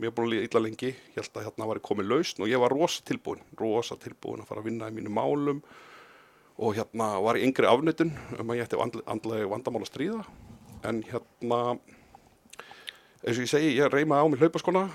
mér 0.01 0.11
var 0.11 0.17
búin 0.17 0.29
að 0.29 0.35
líða 0.35 0.49
illa 0.49 0.63
lengi. 0.65 0.91
Ég 0.91 1.19
held 1.19 1.37
að 1.37 1.47
hérna 1.47 1.69
var 1.69 1.79
ég 1.81 1.85
komið 1.85 2.09
lausn 2.09 2.45
og 2.45 2.51
ég 2.51 2.63
var 2.63 2.73
rosa 2.73 3.05
tilbúin 3.07 3.43
rosa 3.61 3.97
tilbúin 4.01 4.41
að 4.41 4.49
fara 4.49 4.63
að 4.63 4.71
vinna 4.71 4.89
í 4.89 4.97
mínu 4.97 5.13
málum. 5.13 5.61
Og 6.61 6.77
hérna 6.77 7.13
var 7.25 7.39
í 7.39 7.45
yngri 7.45 7.69
afnutun 7.69 8.13
um 8.39 8.53
að 8.53 8.61
ég 8.61 8.69
ætti 8.69 8.81
andl 8.81 9.05
andlega 9.09 9.51
vandamál 9.51 9.85
að 9.85 9.91
stríða. 9.93 10.25
En 10.89 11.03
hérna 11.05 11.61
eins 13.21 13.37
og 13.37 13.45
ég 13.45 13.53
segi, 13.53 13.75
ég 13.77 13.93
reymaði 13.93 14.25
á 14.25 14.31
mig 14.33 14.41
hlaupaskona 14.41 14.87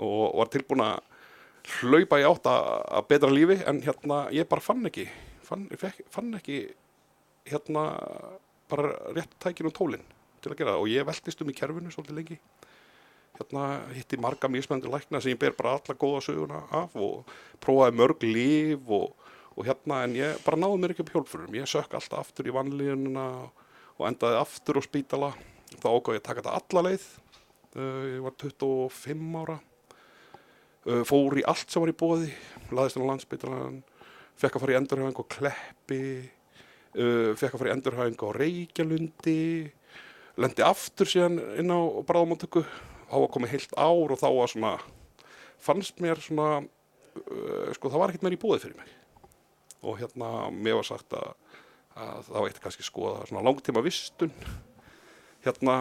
og 0.00 0.38
var 0.40 0.52
tilbúin 0.52 0.84
að 0.84 1.09
hlaupa 1.80 2.20
í 2.20 2.24
átt 2.26 2.46
að 2.50 3.08
betra 3.10 3.30
lífi 3.32 3.60
en 3.68 3.82
hérna 3.84 4.22
ég 4.34 4.48
bara 4.48 4.64
fann 4.64 4.86
ekki 4.88 5.08
fann, 5.50 5.66
fekk, 5.78 6.04
fann 6.12 6.34
ekki 6.38 6.62
hérna 7.50 7.84
bara 8.70 8.94
rétt 9.16 9.32
tækin 9.42 9.68
og 9.70 9.76
tólinn 9.76 10.04
til 10.40 10.52
að 10.52 10.60
gera 10.60 10.74
það. 10.74 10.82
Og 10.84 10.92
ég 10.92 11.06
veldist 11.08 11.42
um 11.42 11.50
í 11.50 11.56
kerfinu 11.56 11.92
svolítið 11.92 12.18
lengi. 12.18 12.38
Hérna 13.40 13.64
hitti 13.96 14.18
marga 14.20 14.50
mismændir 14.52 14.92
lækna 14.92 15.20
sem 15.22 15.34
ég 15.34 15.40
ber 15.40 15.56
bara 15.58 15.78
alla 15.78 15.96
góða 15.96 16.22
söguna 16.28 16.62
af 16.76 16.94
og 16.98 17.30
prófaði 17.62 17.96
mörg 17.98 18.26
líf 18.26 18.92
og, 18.92 19.14
og 19.56 19.66
hérna 19.68 20.04
en 20.06 20.18
ég 20.18 20.44
bara 20.44 20.60
náði 20.60 20.82
mér 20.82 20.94
ekki 20.94 21.06
upp 21.06 21.14
hjálpurum 21.16 21.56
ég 21.56 21.70
sök 21.70 21.96
alltaf 21.96 22.26
aftur 22.26 22.50
í 22.50 22.54
vanlíðununa 22.54 23.26
og 23.96 24.06
endaði 24.08 24.38
aftur 24.40 24.80
á 24.80 24.82
spítala. 24.84 25.32
Þá 25.80 25.88
ágáði 25.88 26.18
ég 26.18 26.22
að 26.22 26.28
taka 26.28 26.44
þetta 26.44 26.60
alla 26.60 26.86
leið. 26.90 27.10
Uh, 27.70 28.06
ég 28.16 28.22
var 28.24 28.38
25 28.42 29.36
ára 29.40 29.60
fór 30.80 31.36
í 31.40 31.46
allt 31.48 31.68
sem 31.68 31.82
var 31.82 31.92
í 31.92 31.96
bóði 31.96 32.30
laðist 32.72 32.96
inn 32.96 33.04
á 33.04 33.10
landsbytalan 33.10 33.80
fekk 34.40 34.56
að 34.56 34.62
fara 34.62 34.72
í 34.72 34.78
endurhæfing 34.78 35.20
og 35.20 35.28
kleppi 35.34 36.04
uh, 36.96 37.32
fekk 37.36 37.52
að 37.52 37.58
fara 37.58 37.70
í 37.70 37.74
endurhæfing 37.74 38.24
á 38.24 38.28
Reykjalundi 38.36 39.40
lendi 40.40 40.64
aftur 40.64 41.10
síðan 41.10 41.36
inn 41.60 41.74
á 41.74 41.80
bráðamáttöku 42.08 42.64
þá 43.10 43.16
var 43.18 43.32
komið 43.34 43.54
heilt 43.56 43.76
ár 43.76 44.14
og 44.14 44.20
þá 44.20 44.28
var 44.30 44.52
svona 44.52 44.72
fannst 45.60 46.00
mér 46.00 46.22
svona 46.22 46.62
uh, 46.62 47.68
sko 47.76 47.90
það 47.90 48.02
var 48.02 48.12
ekkert 48.12 48.26
meir 48.26 48.38
í 48.38 48.40
bóði 48.40 48.62
fyrir 48.64 48.78
mig. 48.80 48.94
Og 49.84 49.98
hérna 50.00 50.48
mér 50.52 50.78
var 50.80 50.88
sagt 50.88 51.16
að, 51.16 51.34
að 51.96 52.24
það 52.28 52.38
var 52.38 52.48
eitt 52.50 52.62
kannski 52.64 52.86
skoða 52.86 53.26
svona 53.28 53.44
langtíma 53.44 53.82
vistun. 53.84 54.32
Hérna 55.44 55.76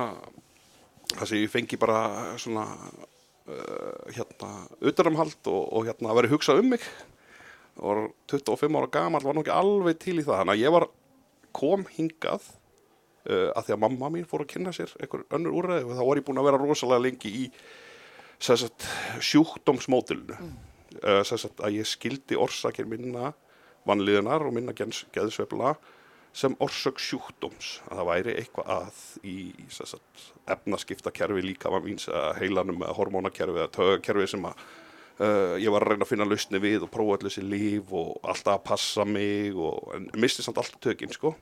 þess 1.14 1.32
að 1.32 1.42
ég 1.42 1.52
fengi 1.52 1.80
bara 1.80 2.02
svona 2.40 2.66
uh, 3.50 4.14
hérna 4.16 4.52
utanumhald 4.80 5.50
og, 5.52 5.64
og 5.74 5.90
hérna 5.90 6.14
að 6.14 6.22
vera 6.22 6.32
hugsað 6.34 6.64
um 6.64 6.72
mig. 6.76 6.86
Og 7.80 8.10
25 8.32 8.80
ára 8.80 8.92
gamal 8.92 9.24
var 9.24 9.36
nú 9.36 9.44
ekki 9.44 9.56
alveg 9.56 10.00
til 10.02 10.18
í 10.20 10.26
það. 10.26 10.42
Þannig 10.42 10.56
að 10.56 10.64
ég 10.64 10.76
var 10.76 10.88
kom 11.56 11.86
hingað 11.96 12.48
uh, 13.30 13.50
að 13.56 13.68
því 13.68 13.76
að 13.76 13.84
mamma 13.86 14.12
mín 14.14 14.28
fór 14.30 14.46
að 14.46 14.52
kynna 14.54 14.74
sér 14.76 14.94
einhver 15.00 15.26
önnur 15.36 15.60
úrræði 15.62 15.88
og 15.88 15.94
þá 15.98 16.04
var 16.08 16.22
ég 16.22 16.28
búin 16.28 16.42
að 16.42 16.50
vera 16.50 16.62
rosalega 16.62 17.06
lengi 17.06 17.32
í 17.44 17.46
sagt, 18.40 18.88
sjúkdómsmótilinu 19.26 20.38
mm. 20.38 20.58
uh, 21.02 21.22
sagt, 21.28 21.60
að 21.60 21.80
ég 21.82 21.90
skildi 21.90 22.38
orsakir 22.40 22.88
minna 22.90 23.34
vanliðunar 23.90 24.46
og 24.46 24.56
minna 24.56 24.76
geðsvefla 24.76 25.76
sem 26.36 26.54
orsök 26.62 27.00
sjúkdóms 27.02 27.80
að 27.90 28.00
það 28.00 28.10
væri 28.10 28.36
eitthvað 28.38 28.70
að 28.76 29.00
í 29.28 29.38
sagt, 29.74 30.28
efnaskiptakerfi 30.50 31.42
líka 31.44 31.72
heilanum 32.38 32.84
eða 32.84 32.98
hormónakerfi 33.00 33.58
eða 33.58 33.74
tögakerfi 33.74 34.28
sem 34.36 34.46
að 34.46 34.62
uh, 35.24 35.56
ég 35.60 35.74
var 35.74 35.86
að 35.86 35.96
reyna 35.96 36.06
að 36.06 36.12
finna 36.12 36.28
lausni 36.30 36.62
við 36.62 36.86
og 36.86 36.94
prófa 36.94 37.18
allir 37.18 37.34
þessi 37.34 37.46
líf 37.50 37.94
og 37.96 38.20
alltaf 38.22 38.60
að 38.60 38.66
passa 38.70 39.06
mig 39.08 39.58
og 39.58 40.14
misti 40.20 40.46
samt 40.46 40.62
alltaf 40.62 40.80
tökinn 40.86 41.14
sko. 41.16 41.34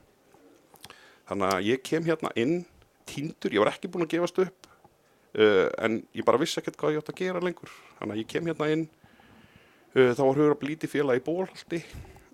Þannig 1.28 1.52
að 1.52 1.68
ég 1.68 1.84
kem 1.84 2.08
hérna 2.08 2.32
inn 2.40 2.62
týndur, 3.08 3.52
ég 3.52 3.62
var 3.62 3.72
ekki 3.74 3.90
búin 3.92 4.06
að 4.06 4.14
gefast 4.16 4.40
upp 4.44 4.68
uh, 5.36 5.68
en 5.84 6.00
ég 6.16 6.26
bara 6.26 6.40
vissi 6.40 6.60
ekkert 6.62 6.80
hvað 6.80 6.96
ég 6.96 7.04
átt 7.04 7.12
að 7.12 7.22
gera 7.22 7.44
lengur. 7.44 7.72
Þannig 8.00 8.16
að 8.16 8.22
ég 8.24 8.32
kem 8.32 8.48
hérna 8.48 8.72
inn 8.72 8.88
uh, 8.88 10.12
þá 10.16 10.22
var 10.24 10.34
hugur 10.40 10.56
að 10.56 10.62
blíti 10.64 10.90
félag 10.90 11.20
í 11.20 11.26
bólhaldi 11.28 11.84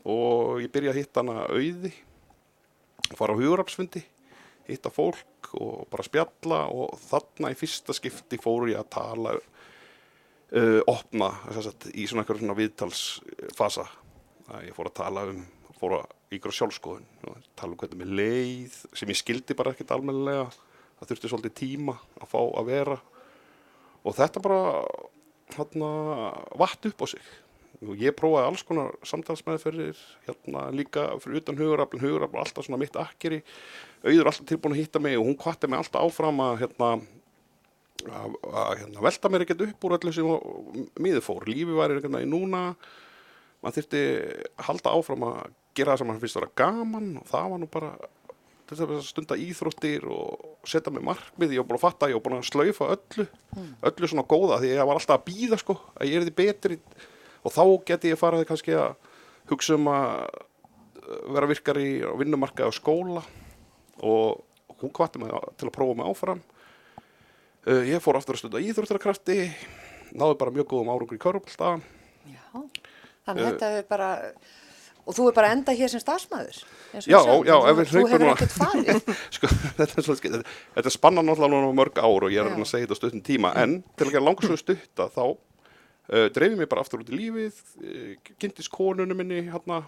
og 0.05 0.61
ég 0.63 0.71
byrja 0.73 0.93
að 0.95 1.01
hitta 1.03 1.23
hana 1.25 1.47
auði 1.51 1.95
fara 3.13 3.37
á 3.37 3.39
hugurapsfundi 3.39 4.03
hitta 4.69 4.91
fólk 4.93 5.51
og 5.61 5.85
bara 5.93 6.07
spjalla 6.07 6.61
og 6.73 6.97
þarna 7.05 7.53
í 7.53 7.59
fyrsta 7.59 7.95
skipti 7.97 8.39
fóru 8.41 8.71
ég 8.73 8.81
að 8.81 8.93
tala 8.97 9.35
uh, 9.37 10.81
opna 10.89 11.31
sagt, 11.53 11.91
í 11.93 12.07
svona 12.09 12.25
eitthvað 12.25 12.41
svona 12.41 12.59
viðtalsfasa. 12.59 13.85
Að 14.55 14.69
ég 14.69 14.77
fór 14.77 14.91
að 14.91 14.99
tala 15.01 15.27
um 15.31 15.43
fór 15.75 15.99
að 15.99 16.37
ykkur 16.39 16.55
sjálfskoðun 16.55 17.07
tala 17.59 17.75
um 17.75 17.79
hvernig 17.81 18.01
með 18.01 18.15
leið 18.21 18.77
sem 18.97 19.11
ég 19.11 19.19
skildi 19.21 19.57
bara 19.59 19.75
ekkert 19.75 19.93
almennilega 19.95 20.47
það 20.99 21.11
þurfti 21.11 21.31
svolítið 21.33 21.57
tíma 21.61 21.97
að 22.21 22.31
fá 22.31 22.41
að 22.43 22.71
vera. 22.71 22.99
Og 24.05 24.17
þetta 24.17 24.43
bara 24.45 24.61
hérna 25.55 25.91
vatt 26.61 26.89
upp 26.89 27.05
á 27.05 27.07
sig 27.11 27.33
og 27.91 28.01
ég 28.01 28.15
prófaði 28.17 28.51
alls 28.51 28.65
konar 28.67 28.95
samtalsmeðferðir 29.07 29.99
hérna 30.27 30.69
líka 30.75 31.07
fyrir 31.23 31.43
utan 31.43 31.59
huguraflin 31.59 32.03
huguraflin 32.03 32.43
alltaf 32.43 32.67
svona 32.67 32.81
mitt 32.81 32.97
akkeri. 33.01 33.43
Auður 34.05 34.31
alltaf 34.31 34.49
tilbúin 34.49 34.77
að 34.77 34.83
hitta 34.83 35.03
mig 35.03 35.19
og 35.19 35.29
hún 35.29 35.39
kvatti 35.41 35.71
mig 35.71 35.81
alltaf 35.81 36.07
áfram 36.07 36.43
að 36.45 36.65
hérna 36.65 36.91
að, 38.05 38.35
að 38.51 38.73
hérna, 38.83 39.05
velta 39.07 39.31
mér 39.31 39.45
ekkert 39.45 39.65
upp 39.69 39.87
úr 39.87 39.97
öllu 39.99 40.15
sem 40.15 40.33
miður 41.01 41.25
fór. 41.25 41.47
Lífi 41.49 41.77
væri 41.77 42.01
ekkert 42.01 42.21
í 42.21 42.29
núna. 42.29 42.65
Maður 43.65 43.79
þurfti 43.79 44.03
að 44.05 44.67
halda 44.69 44.97
áfram 44.99 45.29
að 45.31 45.39
gera 45.75 45.95
það 45.95 46.03
sem 46.03 46.13
hann 46.13 46.21
finnst 46.23 46.39
að 46.39 46.45
vera 46.45 46.59
gaman 46.61 47.09
og 47.21 47.31
það 47.31 47.49
var 47.53 47.63
nú 47.63 47.71
bara 47.73 47.95
að 48.75 48.93
stunda 49.05 49.37
íþróttir 49.39 50.05
og 50.11 50.69
setja 50.69 50.93
mig 50.93 51.05
markmið. 51.05 51.55
Ég 51.55 51.63
var 51.63 51.69
búin 51.71 51.79
að 51.79 51.85
fatta, 51.85 52.11
ég 52.11 52.19
var 52.19 52.25
búin 52.25 52.39
að 52.39 52.47
slaufa 52.49 52.91
öllu 52.97 53.27
mm. 53.27 53.73
öllu 53.91 54.11
svona 54.11 54.29
góða 54.29 54.61
því 54.63 54.71
ég 54.73 54.89
var 54.89 55.01
alltaf 55.01 55.21
að 55.21 55.27
býða 55.29 55.59
sko, 55.61 55.77
að 55.95 56.11
ég 56.11 56.21
er 56.21 56.29
því 56.29 56.37
betri 56.41 56.79
og 57.45 57.55
þá 57.55 57.63
geti 57.91 58.13
ég 58.15 58.21
farið 58.21 58.47
kannski 58.49 58.75
að 58.79 58.97
hugsa 59.51 59.77
um 59.79 59.91
að 59.93 60.11
uh, 60.25 61.23
vera 61.37 61.51
virkar 61.51 61.81
í 61.81 61.89
vinnumarka 62.21 62.69
og 62.69 62.77
skóla. 62.77 63.23
Og 64.05 64.81
hún 64.81 64.93
kvatti 64.95 65.21
mig 65.23 65.33
til 65.61 65.69
að 65.69 65.77
prófa 65.77 65.97
mig 65.99 66.09
áfram. 66.11 66.43
Uh, 67.65 67.85
ég 67.89 68.03
fór 68.05 68.19
aftur 68.19 68.37
að 68.37 68.45
stunda 68.45 68.65
íþróttarkrafti 68.65 69.39
náðu 70.15 70.37
bara 70.41 70.53
mjög 70.55 70.69
góðum 70.73 70.91
árangur 70.93 71.17
í 71.17 71.23
körpulta 71.23 71.71
Já, 72.29 72.45
þannig 73.25 73.41
uh, 73.41 73.49
þetta 73.49 73.71
er 73.79 73.87
bara 73.89 74.11
Og 75.05 75.13
þú 75.13 75.27
er 75.29 75.35
bara 75.37 75.51
enda 75.53 75.73
hér 75.77 75.91
sem 75.93 76.01
stafsmæður? 76.01 76.63
Já, 77.05 77.19
já, 77.45 77.57
ef 77.69 77.81
við 77.81 77.91
farið. 78.09 79.11
sko, 79.37 79.51
þetta 79.77 80.05
þetta 80.07 80.93
spannan 80.95 81.29
náttúrulega 81.29 81.75
mörg 81.77 82.01
ár 82.01 82.25
og 82.25 82.33
ég 82.33 82.41
er 82.41 82.49
að 82.49 82.65
segja 82.71 82.87
þetta 82.87 82.97
stuttum 82.97 83.25
tíma, 83.27 83.51
en 83.61 83.83
til 83.99 84.07
að 84.07 84.15
gera 84.15 84.25
langsögu 84.25 84.57
stutta 84.63 85.11
þá 85.13 85.37
uh, 86.11 86.27
dreifum 86.35 86.65
ég 86.65 86.71
bara 86.71 86.85
aftur 86.85 87.05
út 87.05 87.13
í 87.13 87.19
lífið, 87.19 87.61
uh, 87.85 88.33
kynntist 88.43 88.73
konunum 88.75 89.21
minni 89.21 89.45
hérna, 89.49 89.83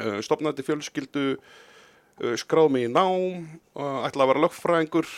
uh, 0.00 0.18
stopnaði 0.24 0.60
til 0.60 0.68
fjölskyldu, 0.72 1.30
skráði 2.40 2.72
mig 2.72 2.86
í 2.86 2.88
nám, 2.88 3.42
ætlaði 3.76 4.22
að 4.24 4.30
vera 4.30 4.40
lögfræðingur, 4.40 5.08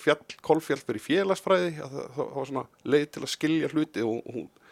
fjall, 0.00 0.36
kolfjall 0.40 0.78
fyrir 0.80 1.02
félagsfræði, 1.04 1.74
það, 1.76 1.98
það 2.14 2.30
var 2.38 2.48
svona 2.48 2.62
leið 2.94 3.04
til 3.12 3.22
að 3.26 3.32
skilja 3.34 3.68
hluti 3.68 4.06
og, 4.08 4.30
og, 4.32 4.70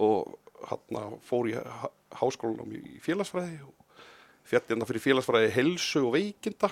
og 0.00 0.70
hérna 0.70 1.02
fór 1.28 1.50
ég 1.52 1.68
háskólanum 2.16 2.72
í 2.78 2.96
félagsfræði 3.04 3.58
fjallina 4.50 4.88
fyrir 4.88 5.04
félagsfræði 5.04 5.50
helsu 5.54 6.02
og 6.06 6.14
veikinda 6.16 6.70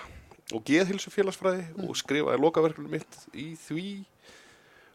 og 0.57 0.65
geðhilsu 0.67 1.13
félagsfræði 1.13 1.65
mm. 1.67 1.85
og 1.87 1.99
skrifaði 1.99 2.43
lokaverkunum 2.43 2.95
mitt 2.97 3.19
í 3.37 3.53
því 3.67 3.89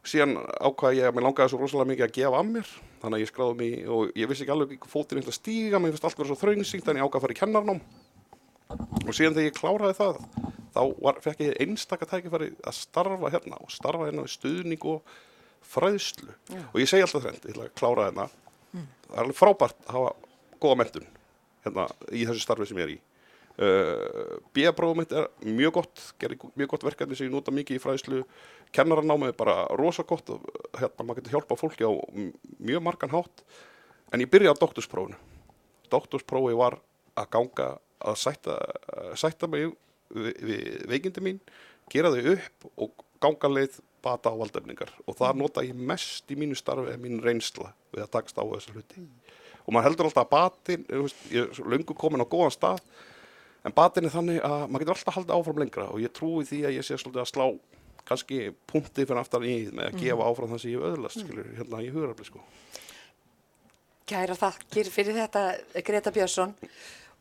síðan 0.08 0.38
ákvaði 0.60 1.00
ég 1.00 1.10
að 1.10 1.18
mér 1.18 1.26
langaði 1.28 1.54
svo 1.54 1.60
rosalega 1.62 1.92
mikið 1.92 2.06
að 2.08 2.16
gefa 2.18 2.40
að 2.40 2.50
mér 2.50 2.72
þannig 3.02 3.18
að 3.18 3.24
ég 3.24 3.30
skráði 3.32 3.60
mig 3.60 3.92
og 3.96 4.18
ég 4.20 4.30
vissi 4.32 4.44
ekki 4.44 4.56
alveg 4.56 4.88
fótinn 4.92 5.22
eitthvað 5.22 5.38
stíga, 5.38 5.80
mér 5.80 5.94
finnst 5.94 6.08
allt 6.10 6.20
verið 6.20 6.34
svo 6.34 6.40
þannig 6.44 6.74
að 6.74 7.00
ég 7.00 7.06
ákvaði 7.08 7.20
að 7.20 7.26
fara 7.26 7.36
í 7.36 7.40
kennarnám 7.40 7.82
og 8.74 9.14
síðan 9.16 9.38
þegar 9.38 9.48
ég 9.48 9.58
kláraði 9.58 9.98
það 10.00 10.20
þá 10.74 10.82
var, 10.98 11.20
fekk 11.24 11.44
ég 11.46 11.58
einstakka 11.64 12.10
tækifæri 12.10 12.52
að 12.66 12.78
starfa 12.78 13.32
hérna 13.34 13.60
og 13.62 13.72
starfa 13.74 14.10
hérna 14.10 14.26
við 14.26 14.34
stuðning 14.34 14.88
og 14.90 15.16
fræðslu 15.74 16.32
yeah. 16.52 16.68
og 16.72 16.80
ég 16.82 16.90
segi 16.90 17.06
alltaf 17.06 17.24
þrengt, 17.24 17.46
ég 17.46 17.54
ætla 17.54 17.68
að 17.68 17.76
klára 17.80 18.08
hérna 18.10 18.28
mm. 18.74 18.88
það 19.06 19.16
er 19.16 19.24
alveg 19.24 19.40
frábært 19.40 19.84
að 19.86 19.98
hafa 19.98 20.14
góða 20.64 20.80
mentun 20.82 21.10
hérna, 21.66 21.88
í 22.12 22.26
þessu 22.28 22.44
starfi 22.44 22.70
sem 22.70 22.82
ég 22.82 22.88
er 22.88 22.96
í 22.96 23.00
uh, 23.62 24.40
B-prófum 24.56 25.02
mitt 25.02 25.14
er 25.14 25.28
mjög 25.46 25.78
gott 25.80 26.06
gerir 26.22 26.42
mjög 26.58 26.74
gott 26.74 26.88
verkefni 26.88 27.18
sem 27.18 27.28
ég 27.28 27.34
nota 27.34 27.54
mikið 27.54 27.78
í 27.78 27.84
fræðslu 27.84 28.24
kennaranámið 28.74 29.34
er 29.34 29.38
bara 29.38 29.58
rosa 29.80 30.06
gott 30.08 30.32
og 30.34 30.48
hérna 30.80 31.06
maður 31.06 31.22
getur 31.22 31.38
hjálpa 31.38 31.60
fólki 31.60 31.86
á 31.86 31.92
mjög 32.58 32.84
margan 32.86 33.14
hátt. 33.14 33.46
En 34.14 34.22
ég 34.22 34.30
byrjaði 34.30 34.58
á 34.58 34.64
doktorsprófunu 34.64 35.20
doktorsprófi 35.94 36.58
var 36.58 36.80
að 37.20 37.30
ganga 37.36 37.68
að 38.04 38.16
sætta, 38.18 38.58
sætta 39.20 39.48
mig 39.48 39.70
við, 40.10 40.40
við 40.42 40.86
veikindi 40.90 41.22
mín 41.22 41.42
gera 41.94 42.10
þau 42.10 42.34
upp 42.34 42.68
og 42.74 43.06
ganga 43.22 43.52
leið 43.52 43.78
bata 44.04 44.34
á 44.34 44.36
valdefningar. 44.36 44.90
Og 45.08 45.16
það 45.16 45.38
nota 45.40 45.64
ég 45.64 45.78
mest 45.78 46.32
í 46.34 46.36
mínu 46.40 46.58
starfi 46.58 46.98
mín 47.00 47.22
reynsla 47.24 47.72
við 47.94 48.08
að 48.08 48.14
takast 48.18 48.42
á 48.42 48.44
þessu 48.44 48.74
hluti. 48.74 49.04
Mm 49.04 49.40
og 49.64 49.74
maður 49.74 49.90
heldur 49.90 50.10
alltaf 50.10 50.26
að 50.26 50.34
batin, 50.34 50.86
ég 51.32 51.44
er 51.44 51.68
lungu 51.72 51.96
komin 51.98 52.24
á 52.24 52.28
góðan 52.28 52.54
stað, 52.54 52.82
en 53.64 53.76
batin 53.76 54.08
er 54.08 54.14
þannig 54.14 54.42
að 54.44 54.66
maður 54.68 54.84
getur 54.84 54.96
alltaf 54.96 55.14
að 55.14 55.18
halda 55.20 55.38
áfram 55.38 55.62
lengra 55.64 55.88
og 55.92 56.02
ég 56.04 56.14
trúi 56.16 56.44
því 56.48 56.60
að 56.68 56.76
ég 56.78 56.88
sé 56.88 56.98
svolítið 56.98 57.24
að 57.24 57.32
slá 57.32 57.46
kannski 58.08 58.40
punktið 58.68 59.08
fyrir 59.08 59.22
aftan 59.22 59.46
í 59.48 59.56
með 59.72 59.90
að 59.90 60.00
gefa 60.02 60.20
mm. 60.20 60.26
áfram 60.28 60.52
það 60.54 60.64
sem 60.64 60.74
ég 60.74 60.82
hef 60.82 60.90
öðlast, 60.90 61.22
skilur, 61.24 61.52
hérna 61.60 61.80
í 61.84 61.92
hugarafli, 61.94 62.28
sko. 62.28 62.42
Kæra 64.10 64.36
þakkir 64.36 64.90
fyrir 64.92 65.20
þetta, 65.22 65.44
Greta 65.88 66.12
Björnsson 66.12 66.52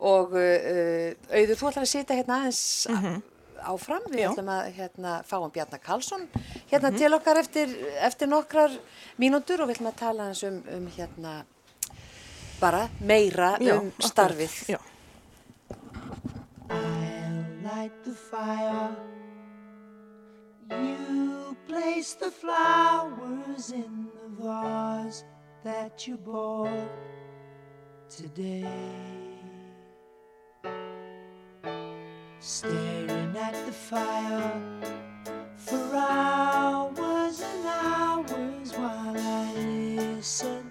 og 0.02 0.35
uh, 0.35 1.12
auður 1.31 1.61
þú 1.61 1.68
ætlar 1.70 1.85
að 1.85 1.92
sitja 1.92 2.18
hérna 2.18 2.40
aðeins 2.40 2.62
mm 2.90 2.98
-hmm. 3.05 3.22
áfram, 3.70 4.09
við 4.11 4.24
Já. 4.24 4.31
ætlum 4.33 4.50
að 4.50 4.72
hérna, 4.78 5.12
fá 5.22 5.37
um 5.38 5.50
Bjarnar 5.55 5.81
Karlsson 5.81 6.28
hérna 6.70 6.90
mm 6.90 6.94
-hmm. 6.94 6.98
til 6.98 7.14
okkar 7.14 7.37
eftir, 7.38 7.68
eftir 8.00 8.28
nokkrar 8.28 8.70
mínútur 9.18 9.62
og 9.62 9.68
við 9.68 9.76
ætlum 9.76 9.92
að 9.92 9.98
tala 9.98 10.22
aðeins 10.22 10.42
um, 10.42 10.62
um 10.76 10.87
hérna 10.96 11.44
bara 12.61 12.88
meira 13.00 13.57
Já, 13.61 13.78
um 13.78 13.92
starfið. 13.98 14.68
Já. 14.68 14.78
Light 17.83 18.05
the 18.05 18.12
fire. 18.12 18.97
You 20.71 21.57
place 21.66 22.14
the 22.14 22.31
flowers 22.31 23.73
in 23.73 24.07
the 24.14 24.29
vase 24.40 25.25
that 25.64 26.07
you 26.07 26.16
bought 26.16 26.88
today. 28.09 28.71
Staring 32.38 33.37
at 33.37 33.57
the 33.66 33.73
fire 33.73 34.53
for 35.57 35.97
hours 35.97 37.40
and 37.40 37.66
hours 37.66 38.73
while 38.79 39.18
I 39.18 39.55
listen 39.57 40.62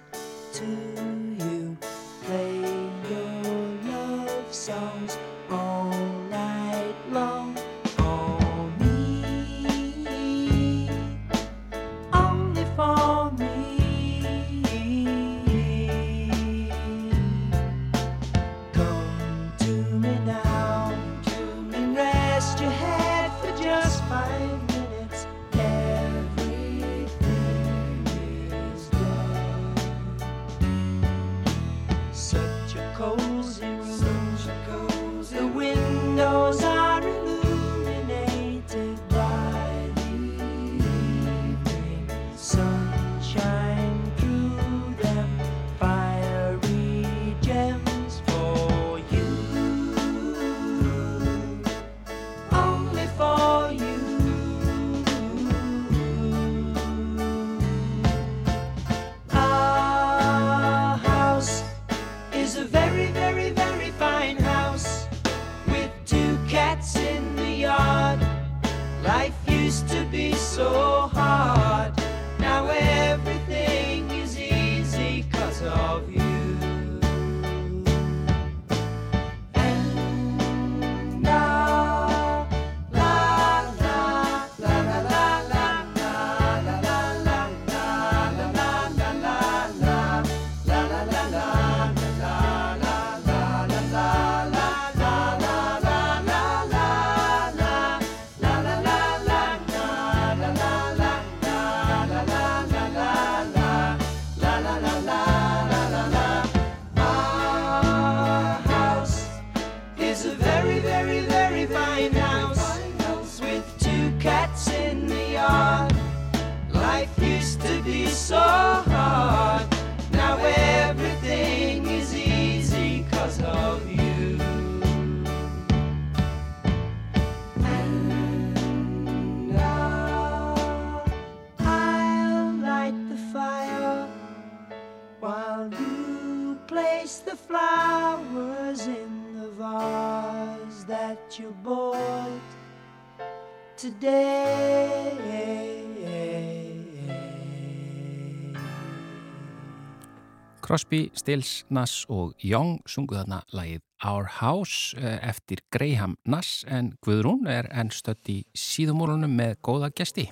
Crosby, 150.72 151.10
Stills, 151.12 151.66
Nass 151.68 152.06
og 152.08 152.30
Young 152.40 152.78
sungu 152.88 153.18
þarna 153.18 153.42
lagið 153.52 153.82
Our 154.08 154.24
House 154.38 154.96
eh, 154.96 155.18
eftir 155.28 155.60
Graham 155.68 156.14
Nass 156.24 156.62
en 156.64 156.94
Guðrún 157.04 157.44
er 157.44 157.66
enn 157.76 157.90
stött 157.92 158.30
í 158.32 158.38
síðumólunum 158.56 159.34
með 159.36 159.58
góða 159.68 159.90
gesti. 159.92 160.24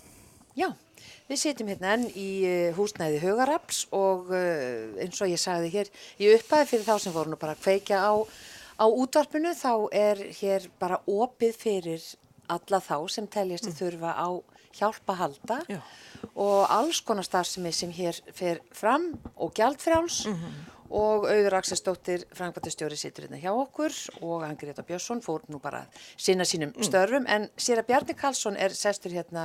Já, 0.57 0.71
við 1.29 1.43
sitjum 1.43 1.69
hérna 1.69 1.91
enn 1.99 2.07
í 2.17 2.31
uh, 2.49 2.71
húsnæði 2.79 3.21
Hugarafls 3.27 3.83
og 3.93 4.33
uh, 4.33 4.97
eins 5.05 5.21
og 5.21 5.29
ég 5.29 5.43
sagði 5.45 5.75
hér 5.75 5.93
í 6.17 6.33
upphæði 6.39 6.71
fyrir 6.73 6.89
þá 6.89 7.05
sem 7.05 7.17
voru 7.19 7.35
nú 7.35 7.41
bara 7.45 7.53
að 7.53 7.61
kveikja 7.67 8.01
á, 8.01 8.17
á 8.81 8.87
útvarpinu 8.89 9.53
þá 9.61 9.75
er 9.93 10.25
hér 10.41 10.71
bara 10.81 11.03
opið 11.05 11.61
fyrir 11.67 12.09
alla 12.49 12.81
þá 12.81 12.97
sem 13.13 13.29
teljast 13.29 13.69
mm. 13.69 13.77
þurfa 13.77 14.17
á 14.17 14.41
hjálpa 14.77 15.17
halda 15.19 15.61
Já. 15.69 15.81
og 16.35 16.67
alls 16.71 17.01
konar 17.07 17.27
starfsemi 17.27 17.73
sem 17.75 17.93
hér 17.95 18.21
fer 18.37 18.61
fram 18.73 19.13
og 19.37 19.55
gjaldfrjáls. 19.57 20.27
Og 20.91 21.23
auður 21.31 21.55
Akselsdóttir 21.61 22.25
Frankvartastjóri 22.35 22.97
situr 22.99 23.29
hérna 23.29 23.39
hjá 23.39 23.53
okkur 23.55 23.95
og 24.27 24.43
Angreta 24.43 24.83
Björnsson 24.83 25.21
fór 25.23 25.45
nú 25.47 25.61
bara 25.63 25.85
að 25.85 26.01
sinna 26.19 26.43
sínum 26.43 26.73
störfum. 26.83 27.29
En 27.31 27.47
sér 27.55 27.79
að 27.79 27.93
Bjarni 27.93 28.17
Karlsson 28.19 28.59
er 28.59 28.75
sestur 28.75 29.15
hérna 29.15 29.45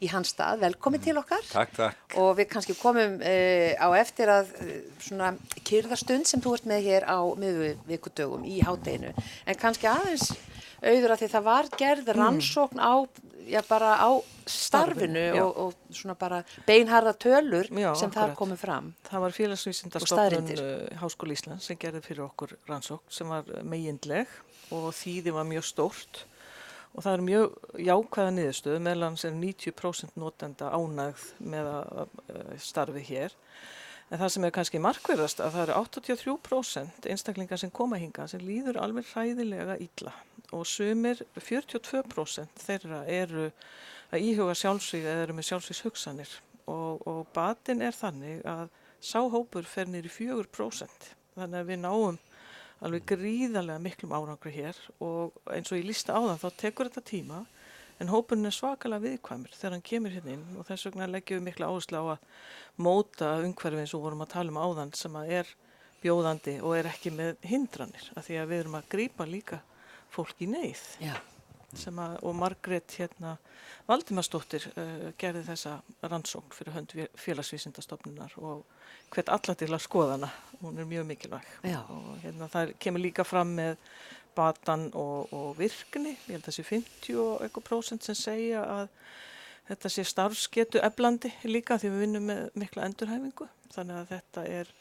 í 0.00 0.08
hans 0.08 0.32
stað, 0.32 0.62
velkomin 0.64 1.04
til 1.04 1.18
okkar. 1.20 1.44
Takk, 1.50 1.76
takk. 1.76 2.16
og 2.16 2.30
við 2.40 2.48
kannski 2.54 2.78
komum 2.80 3.20
uh, 3.20 3.72
á 3.76 3.88
eftir 4.00 4.32
að 4.32 4.54
uh, 4.64 4.74
svona 5.04 5.34
kyrðastund 5.60 6.24
sem 6.30 6.40
þú 6.40 6.56
ert 6.56 6.72
með 6.72 6.88
hér 6.88 7.04
á 7.04 7.20
miðvikudögum 7.36 8.48
í 8.48 8.62
hátteginu 8.64 9.12
en 9.12 9.60
kannski 9.60 9.92
aðeins 9.92 10.30
auður 10.82 11.14
að 11.14 11.22
því 11.22 11.28
það 11.34 11.46
var 11.48 11.68
gerð 11.78 12.12
rannsókn 12.18 12.82
á 12.82 12.94
já 13.48 13.62
bara 13.68 13.96
á 13.96 14.10
starfinu 14.48 15.22
já. 15.34 15.42
og, 15.44 15.56
og 15.56 15.94
svona 15.94 16.14
bara 16.18 16.42
beinharða 16.66 17.14
tölur 17.16 17.68
Já, 17.72 17.92
sem 17.96 18.10
þar 18.12 18.30
akkurat. 18.32 18.38
komu 18.38 18.56
fram 18.60 18.90
Það 19.08 19.24
var 19.24 19.36
staðreyndir. 20.04 20.62
uh, 20.62 20.98
Háskóli 21.02 21.36
Íslands 21.36 21.68
sem 21.68 21.78
gerði 21.80 22.02
fyrir 22.04 22.26
okkur 22.28 22.56
rannsókn 22.68 23.12
sem 23.12 23.28
var 23.28 23.48
uh, 23.48 23.62
megindleg 23.64 24.28
og 24.74 24.90
þýði 24.96 25.34
var 25.36 25.48
mjög 25.48 25.64
stórt 25.68 26.24
og 26.94 27.04
það 27.04 27.12
er 27.14 27.24
mjög 27.28 27.56
jákvæða 27.88 28.34
niðurstöð 28.36 28.78
meðlan 28.84 29.18
sem 29.20 29.40
90% 29.40 30.16
notenda 30.20 30.70
ánægð 30.72 31.26
með 31.40 31.72
að 31.72 32.04
uh, 32.04 32.54
starfi 32.60 33.04
hér 33.08 33.36
en 34.08 34.20
það 34.20 34.32
sem 34.34 34.46
er 34.46 34.54
kannski 34.56 34.80
markverðast 34.82 35.42
að 35.44 35.54
það 35.54 35.64
eru 35.64 35.76
83% 35.82 37.08
einstaklingar 37.12 37.60
sem 37.60 37.72
koma 37.74 38.00
hinga 38.00 38.26
sem 38.30 38.42
líður 38.44 38.80
alveg 38.80 39.08
hræðilega 39.12 39.76
illa. 39.84 40.14
Og 40.56 40.64
sumir 40.68 41.20
42% 41.36 42.62
þeirra 42.64 43.02
eru 43.12 43.50
að 44.08 44.24
íhuga 44.24 44.54
sjálfsvíg 44.56 45.04
eða 45.04 45.26
eru 45.26 45.36
með 45.36 45.48
sjálfsvígs 45.50 45.84
hugsanir 45.84 46.32
og, 46.68 47.04
og 47.04 47.26
batin 47.36 47.84
er 47.84 47.96
þannig 47.96 48.40
að 48.48 48.70
sáhópur 49.04 49.68
fer 49.68 49.90
nýri 49.90 50.10
4% 50.12 51.12
þannig 51.36 51.60
að 51.60 51.68
við 51.68 51.80
náum 51.84 52.18
alveg 52.84 53.04
gríðarlega 53.10 53.82
miklum 53.82 54.14
árangri 54.14 54.54
hér. 54.54 54.76
Og 55.04 55.36
eins 55.52 55.72
og 55.72 55.80
ég 55.80 55.88
lísta 55.88 56.16
á 56.16 56.20
það 56.22 56.44
þá 56.44 56.48
tekur 56.62 56.90
þetta 56.90 57.10
tíma 57.10 57.44
en 57.98 58.10
hópurinn 58.12 58.48
er 58.48 58.54
svakalega 58.54 59.04
viðkvæmur 59.04 59.54
þegar 59.54 59.76
hann 59.76 59.86
kemur 59.90 60.14
hérna 60.14 60.34
inn 60.36 60.58
og 60.58 60.68
þess 60.68 60.88
vegna 60.88 61.08
leggjum 61.10 61.40
við 61.40 61.46
mikla 61.48 61.70
áherslu 61.70 62.02
á 62.02 62.04
að 62.14 62.28
móta 62.86 63.32
umhverfi 63.44 63.82
eins 63.82 63.94
og 63.96 64.04
vorum 64.04 64.22
að 64.24 64.34
tala 64.36 64.54
um 64.54 64.60
áðan 64.62 64.94
sem 64.96 65.18
að 65.18 65.32
er 65.40 65.56
bjóðandi 66.02 66.58
og 66.62 66.76
er 66.78 66.90
ekki 66.92 67.12
með 67.14 67.34
hindranir 67.50 68.12
af 68.14 68.28
því 68.28 68.38
að 68.38 68.52
við 68.52 68.62
erum 68.62 68.78
að 68.78 68.92
grýpa 68.94 69.26
líka 69.26 69.58
fólk 70.14 70.44
í 70.44 70.48
neyð. 70.50 70.84
Að, 71.68 72.14
og 72.24 72.32
Margrét 72.32 72.94
hérna 72.96 73.34
Valdimarsdóttir 73.88 74.64
uh, 74.70 75.10
gerði 75.20 75.42
þessa 75.50 75.74
rannsókn 76.00 76.54
fyrir 76.56 76.72
hönd 76.72 76.94
félagsvísindastofnunar 77.20 78.38
og 78.40 78.62
hvert 79.12 79.28
alla 79.32 79.54
til 79.58 79.68
að 79.68 79.84
skoðana 79.84 80.30
hún 80.62 80.80
er 80.80 80.88
mjög 80.88 81.06
mikilvæg. 81.10 81.50
Já. 81.68 81.82
og 81.92 82.14
hérna 82.22 82.48
það 82.52 82.72
kemur 82.80 83.04
líka 83.04 83.26
fram 83.28 83.52
með 83.58 83.76
batan 84.36 84.88
og, 84.98 85.32
og 85.34 85.54
virkni 85.58 86.14
ég 86.14 86.34
held 86.34 86.42
að 86.42 86.50
það 86.50 86.58
sé 86.58 86.66
50 86.70 87.22
og 87.22 87.44
eitthvað 87.44 87.68
prósent 87.68 88.06
sem 88.06 88.18
segja 88.18 88.64
að 88.64 88.90
þetta 89.68 89.92
sé 89.92 90.04
starfsketu 90.08 90.82
eflandi 90.84 91.32
líka 91.48 91.78
því 91.80 91.92
við 91.94 92.04
vinnum 92.04 92.28
með 92.30 92.44
mikla 92.58 92.88
endurhæfingu 92.88 93.48
þannig 93.74 94.00
að 94.00 94.12
þetta 94.14 94.44
er 94.60 94.74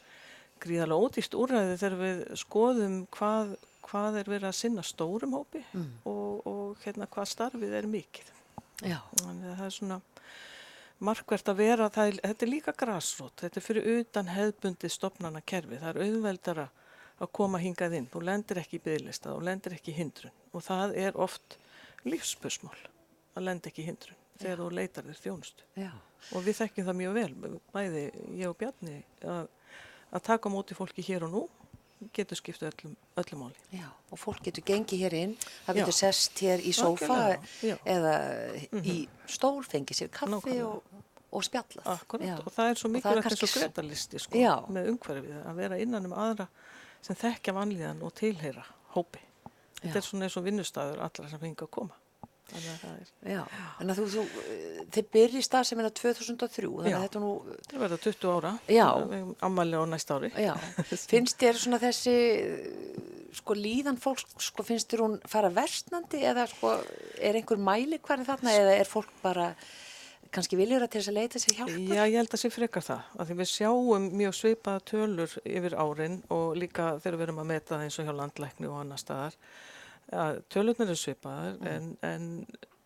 gríðarlega 0.64 1.08
ódýst 1.08 1.38
úrræði 1.38 1.78
þegar 1.78 1.98
við 2.02 2.24
skoðum 2.42 2.98
hvað, 3.14 3.54
hvað 3.86 4.20
er 4.22 4.32
verið 4.32 4.50
að 4.50 4.58
sinna 4.60 4.86
stórum 4.86 5.36
hópi 5.38 5.64
mm. 5.72 5.88
og, 6.10 6.48
og 6.50 6.86
hérna, 6.86 7.08
hvað 7.12 7.32
starfið 7.34 7.76
er 7.78 7.90
mikið. 7.92 8.34
Já. 8.86 9.00
Þannig 9.22 9.52
að 9.52 9.60
það 9.60 9.68
er 9.68 9.76
svona 9.78 10.00
markvert 11.08 11.52
að 11.52 11.60
vera, 11.62 11.90
er, 12.02 12.20
þetta 12.24 12.46
er 12.46 12.52
líka 12.52 12.74
græsrót, 12.78 13.36
þetta 13.44 13.60
er 13.60 13.66
fyrir 13.66 13.90
utan 14.00 14.32
hefðbundi 14.34 14.90
stopnana 14.90 15.44
kerfi, 15.46 15.78
það 15.82 15.92
er 15.92 16.08
auðveldara 16.08 16.68
að 17.18 17.32
koma 17.40 17.62
hingað 17.62 17.98
inn, 17.98 18.10
þú 18.14 18.22
lendir 18.28 18.62
ekki 18.62 18.78
í 18.78 18.84
bygglista, 18.86 19.34
þú 19.34 19.48
lendir 19.48 19.78
ekki 19.78 19.94
í 19.94 19.98
hindrun 19.98 20.36
og 20.54 20.64
það 20.66 20.96
er 21.06 21.18
oft 21.18 21.58
lífspursmál 22.06 22.78
að 23.38 23.48
lendi 23.50 23.72
ekki 23.72 23.84
í 23.84 23.90
hindrun 23.90 24.24
þegar 24.38 24.58
Já. 24.58 24.62
þú 24.62 24.70
leitar 24.78 25.08
þér 25.08 25.22
þjónust 25.24 25.64
Já. 25.76 25.92
og 26.32 26.44
við 26.46 26.60
þekkjum 26.62 26.90
það 26.90 27.00
mjög 27.02 27.14
vel, 27.18 27.60
bæði 27.74 28.04
ég 28.38 28.50
og 28.52 28.58
Bjarni 28.58 29.00
að 29.26 29.48
að 30.14 30.24
taka 30.24 30.52
móti 30.52 30.78
fólki 30.78 31.04
hér 31.06 31.28
og 31.28 31.34
nú 31.34 31.44
getur 32.14 32.38
skipta 32.38 32.70
öllum, 32.70 32.94
öllum 33.18 33.40
máli. 33.42 33.58
Já, 33.74 33.88
og 34.12 34.20
fólk 34.22 34.44
getur 34.46 34.64
gengið 34.68 35.02
hér 35.02 35.16
inn, 35.18 35.34
það 35.66 35.80
getur 35.82 35.98
sest 35.98 36.42
hér 36.46 36.62
í 36.62 36.74
sófa 36.76 37.18
eða 37.66 38.14
mm 38.54 38.80
-hmm. 38.80 38.86
í 38.86 39.10
stól, 39.26 39.64
fengið 39.64 39.98
sér 39.98 40.12
kaffi 40.14 40.62
og, 40.62 40.84
og 41.32 41.44
spjallað. 41.44 41.86
Akkurat, 41.86 42.46
og 42.46 42.54
það 42.54 42.70
er 42.70 42.76
svo 42.76 42.90
mikilvægt 42.90 43.32
eins 43.32 43.44
og 43.44 43.62
gretalisti 43.62 44.20
sko, 44.20 44.38
já. 44.38 44.70
með 44.70 44.90
umhverfið, 44.92 45.46
að 45.46 45.56
vera 45.56 45.78
innan 45.78 46.06
um 46.06 46.14
aðra 46.14 46.48
sem 47.06 47.18
þekkja 47.18 47.56
vanlíðan 47.58 48.04
og 48.06 48.14
tilheyra 48.18 48.66
hópi. 48.96 49.24
Þetta 49.78 50.00
er 50.00 50.06
svona 50.06 50.28
eins 50.28 50.38
og 50.40 50.46
vinnustæður 50.48 51.02
allra 51.06 51.32
sem 51.32 51.42
fengi 51.42 51.66
að 51.66 51.74
koma. 51.78 51.98
Þannig 52.48 52.68
að 52.72 52.78
það 52.82 52.92
er. 52.96 53.10
Já, 53.34 53.40
en 53.82 53.92
að 53.92 53.98
þú, 54.00 54.06
þú 54.14 54.84
þið 54.96 55.08
byrjið 55.18 55.44
starfseminna 55.44 55.90
2003, 56.00 56.70
þannig 56.78 56.96
að 56.96 57.04
þetta 57.04 57.22
nú... 57.24 57.32
Það 57.68 57.82
verða 57.84 57.98
20 58.06 58.30
ára, 58.32 58.52
já. 58.72 58.86
ammali 59.44 59.82
á 59.82 59.84
næst 59.92 60.14
ári. 60.16 60.30
Já, 60.40 60.54
finnst 61.12 61.44
þér 61.44 61.60
svona 61.60 61.80
þessi, 61.82 62.16
sko 63.42 63.58
líðan 63.58 64.00
fólk, 64.00 64.24
sko 64.44 64.64
finnst 64.68 64.94
þér 64.94 65.04
hún 65.04 65.18
fara 65.28 65.52
vestnandi 65.58 66.24
eða 66.30 66.48
sko 66.54 66.78
er 67.20 67.42
einhver 67.42 67.60
mæli 67.60 68.00
hverju 68.00 68.30
þarna 68.32 68.56
eða 68.62 68.80
er 68.80 68.92
fólk 68.96 69.12
bara 69.26 69.52
kannski 70.34 70.60
viljur 70.60 70.84
að 70.84 70.92
til 70.94 71.02
þess 71.02 71.12
að 71.12 71.18
leita 71.18 71.42
sér 71.42 71.58
hjálpar? 71.62 71.80
Já, 71.88 72.04
ég 72.04 72.18
held 72.20 72.34
að 72.36 72.42
sé 72.42 72.52
frekar 72.54 72.86
það, 72.86 73.08
að 73.18 73.30
því 73.30 73.38
við 73.40 73.50
sjáum 73.54 74.08
mjög 74.22 74.38
sveipaða 74.38 74.84
tölur 74.92 75.36
yfir 75.44 75.78
árin 75.80 76.20
og 76.34 76.58
líka 76.60 76.92
þegar 77.04 77.18
við 77.18 77.28
erum 77.28 77.42
að 77.44 77.50
meta 77.54 77.74
það 77.76 77.86
eins 77.86 78.00
og 78.00 78.08
hjá 78.08 78.16
landlækni 78.22 78.70
og 78.70 78.80
annar 78.82 79.02
staðar 79.02 79.38
tölurnar 80.54 80.92
er 80.92 81.00
svipaðar 81.00 81.56
mm. 81.60 81.68
en, 81.68 81.88
en 82.08 82.28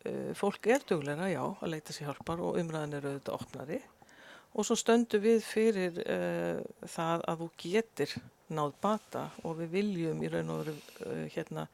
uh, 0.10 0.34
fólk 0.38 0.68
er 0.74 0.86
dugleira, 0.90 1.30
já, 1.30 1.44
að 1.44 1.74
leita 1.76 1.94
sér 1.94 2.10
hjálpar 2.10 2.42
og 2.42 2.58
umræðin 2.62 2.98
eru 2.98 3.12
auðvitað 3.14 3.38
opnari 3.38 3.82
og 4.52 4.68
svo 4.68 4.78
stöndu 4.80 5.22
við 5.24 5.44
fyrir 5.46 6.00
uh, 6.02 6.62
það 6.90 7.26
að 7.30 7.44
þú 7.44 7.50
getur 7.62 8.16
náð 8.52 8.74
bata 8.84 9.28
og 9.48 9.60
við 9.62 9.76
viljum 9.78 10.24
í 10.26 10.32
raun 10.32 10.50
og 10.52 10.64
veru 10.64 10.78
uh, 11.06 11.28
hérna 11.36 11.68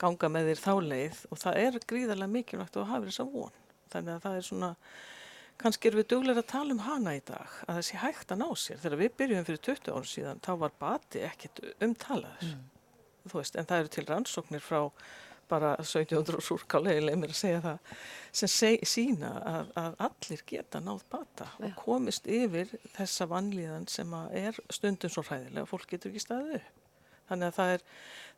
ganga 0.00 0.30
með 0.32 0.52
þér 0.52 0.62
þá 0.62 0.72
leið 0.86 1.18
og 1.28 1.42
það 1.42 1.58
er 1.64 1.82
gríðarlega 1.90 2.34
mikilvægt 2.36 2.78
að 2.78 2.88
hafa 2.90 3.10
þess 3.10 3.22
að 3.22 3.34
von. 3.34 3.58
Þannig 3.92 4.14
að 4.16 4.26
það 4.26 4.36
er 4.40 4.46
svona, 4.48 4.74
kannski 5.62 5.90
er 5.90 5.98
við 6.00 6.10
dugleira 6.12 6.42
að 6.42 6.52
tala 6.52 6.76
um 6.76 6.84
hana 6.88 7.16
í 7.16 7.24
dag, 7.28 7.56
að 7.66 7.78
það 7.78 7.88
sé 7.88 8.02
hægt 8.02 8.34
að 8.34 8.42
ná 8.42 8.48
sér. 8.64 8.82
Þegar 8.84 9.02
við 9.04 9.16
byrjum 9.22 9.48
fyrir 9.48 9.64
20 9.70 9.92
árum 9.96 10.12
síðan, 10.12 10.44
þá 10.44 10.52
var 10.64 10.78
bati 10.80 11.26
ekkert 11.28 11.64
umtalaður. 11.78 12.52
Mm 12.52 12.70
þú 13.28 13.40
veist, 13.40 13.58
en 13.58 13.68
það 13.68 13.82
eru 13.82 13.92
til 13.92 14.08
rannsóknir 14.08 14.64
frá 14.64 14.80
bara 15.50 15.74
1700 15.82 16.40
súrkáli, 16.46 16.94
ég 16.96 17.04
leið 17.04 17.18
mér 17.20 17.32
að 17.34 17.40
segja 17.42 17.62
það, 17.64 17.96
sem 18.40 18.50
seg, 18.50 18.84
sína 18.88 19.32
að, 19.50 19.72
að 19.82 19.98
allir 20.06 20.44
geta 20.48 20.80
náð 20.80 21.02
bata 21.12 21.48
Já. 21.50 21.66
og 21.66 21.74
komist 21.82 22.28
yfir 22.30 22.72
þessa 22.96 23.28
vanlíðan 23.28 23.88
sem 23.92 24.14
er 24.38 24.62
stundum 24.72 25.12
svo 25.12 25.26
hræðilega, 25.26 25.68
fólk 25.68 25.90
getur 25.92 26.12
ekki 26.12 26.24
staðið 26.24 26.56
upp. 26.62 26.81
Þannig 27.30 27.50
að 27.50 27.56
það 27.58 27.72
er, 27.76 27.84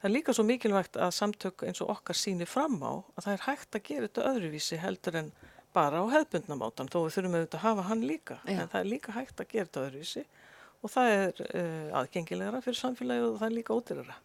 það 0.00 0.08
er 0.08 0.14
líka 0.14 0.34
svo 0.36 0.44
mikilvægt 0.48 0.98
að 1.00 1.14
samtök 1.16 1.64
eins 1.68 1.82
og 1.84 1.92
okkar 1.94 2.18
síni 2.18 2.48
fram 2.48 2.76
á 2.84 2.92
að 3.14 3.26
það 3.26 3.32
er 3.34 3.44
hægt 3.48 3.78
að 3.78 3.86
gera 3.88 4.08
þetta 4.08 4.26
öðruvísi 4.32 4.80
heldur 4.82 5.20
en 5.22 5.30
bara 5.74 6.02
á 6.02 6.04
hefðbundnamátan, 6.12 6.90
þó 6.92 6.98
við 7.02 7.16
þurfum 7.16 7.38
auðvitað 7.38 7.58
að 7.58 7.64
hafa 7.64 7.86
hann 7.88 8.04
líka, 8.06 8.36
Já. 8.46 8.58
en 8.60 8.68
það 8.70 8.80
er 8.80 8.90
líka 8.92 9.14
hægt 9.16 9.40
að 9.40 9.50
gera 9.50 9.70
þetta 9.70 9.86
öðruvísi 9.88 10.26
og 10.84 10.92
það 10.92 11.14
er 11.14 11.42
uh, 11.48 11.98
aðgengilegra 12.02 12.60
fyrir 12.62 12.78
samfélagi 12.78 13.26
og 13.26 13.40
það 13.40 13.48
er 13.48 13.56
líka 13.58 13.74
ódyrara. 13.74 14.20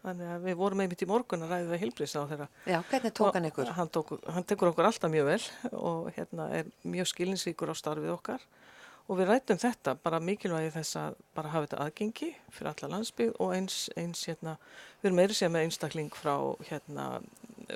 Þannig 0.00 0.30
að 0.32 0.44
við 0.46 0.56
vorum 0.56 0.80
einmitt 0.80 1.02
í 1.04 1.08
morgun 1.08 1.44
að 1.44 1.50
ræða 1.52 1.78
heilbrís 1.82 2.14
á 2.16 2.24
þeirra. 2.24 2.46
Já, 2.64 2.78
hvernig 2.88 3.12
tók 3.18 3.34
hann 3.36 3.48
ykkur? 3.50 3.72
Hann, 3.76 3.90
tók, 3.92 4.12
hann 4.32 4.46
tekur 4.48 4.70
okkur 4.70 4.88
alltaf 4.88 5.12
mjög 5.12 5.26
vel 5.28 5.42
og 5.76 6.08
hérna 6.16 6.46
er 6.56 6.70
mjög 6.88 7.10
skilinsvíkur 7.10 7.68
á 7.68 7.76
starfið 7.76 8.14
okkar 8.14 8.46
og 9.10 9.18
við 9.18 9.32
rættum 9.32 9.58
þetta 9.58 9.96
bara 9.98 10.20
mikilvægi 10.22 10.70
þess 10.76 10.98
að 11.00 11.18
bara 11.34 11.50
hafa 11.50 11.66
þetta 11.66 11.84
aðgengi 11.84 12.30
fyrir 12.54 12.70
alla 12.70 12.90
landsbygg 12.94 13.40
og 13.42 13.54
eins, 13.56 13.78
eins 13.98 14.22
hérna, 14.28 14.56
við 15.00 15.10
erum 15.10 15.18
meiri 15.18 15.36
sér 15.36 15.50
með 15.50 15.66
einstakling 15.66 16.14
frá 16.14 16.34
hérna 16.68 17.06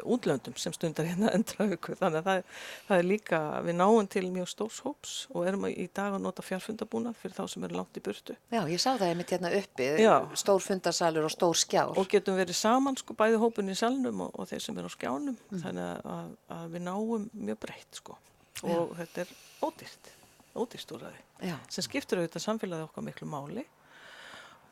útlöndum 0.02 0.56
sem 0.58 0.72
stundar 0.74 1.06
hérna 1.06 1.30
endrauku 1.36 1.94
þannig 1.98 2.20
að 2.20 2.28
það, 2.28 2.60
það 2.88 3.02
er 3.02 3.08
líka, 3.08 3.40
við 3.66 3.76
náum 3.78 4.08
til 4.10 4.24
mjög 4.34 4.50
stórs 4.50 4.80
hóps 4.86 5.14
og 5.32 5.48
erum 5.48 5.66
í 5.70 5.86
dag 5.94 6.16
að 6.16 6.24
nota 6.24 6.44
fjárfundabúnað 6.46 7.18
fyrir 7.20 7.36
þá 7.38 7.44
sem 7.52 7.66
eru 7.68 7.78
langt 7.78 7.98
í 7.98 8.04
burtu. 8.04 8.36
Já, 8.54 8.62
ég 8.70 8.82
sá 8.82 8.90
það 8.92 9.06
einmitt 9.10 9.34
hérna 9.34 9.52
uppi, 9.58 9.88
Já. 10.02 10.14
stór 10.38 10.62
fundarsalur 10.64 11.28
og 11.28 11.34
stór 11.34 11.58
skjár. 11.58 11.94
Og 12.00 12.10
getum 12.10 12.38
verið 12.38 12.58
saman 12.58 12.98
sko 13.00 13.16
bæði 13.18 13.40
hópun 13.42 13.72
í 13.72 13.78
salnum 13.78 14.26
og, 14.26 14.34
og 14.38 14.50
þeir 14.50 14.66
sem 14.66 14.82
eru 14.82 14.90
á 14.90 14.96
skjánum 14.96 15.38
mm. 15.38 15.64
þannig 15.64 16.10
að, 16.16 16.36
að 16.58 16.68
við 16.74 16.86
náum 16.88 17.30
mjög 17.32 17.62
breytt 17.66 18.02
sko 18.02 18.18
og 18.64 18.70
Já. 18.70 18.82
þetta 19.00 19.24
er 19.24 19.32
ódýrt, 19.64 20.12
ódýrt 20.54 20.94
úr 20.94 21.08
aði 21.10 21.54
sem 21.72 21.84
skiptur 21.86 22.20
auðvitað 22.20 22.44
samfélagið 22.46 22.86
okkar 22.88 23.06
miklu 23.06 23.28
máli 23.28 23.64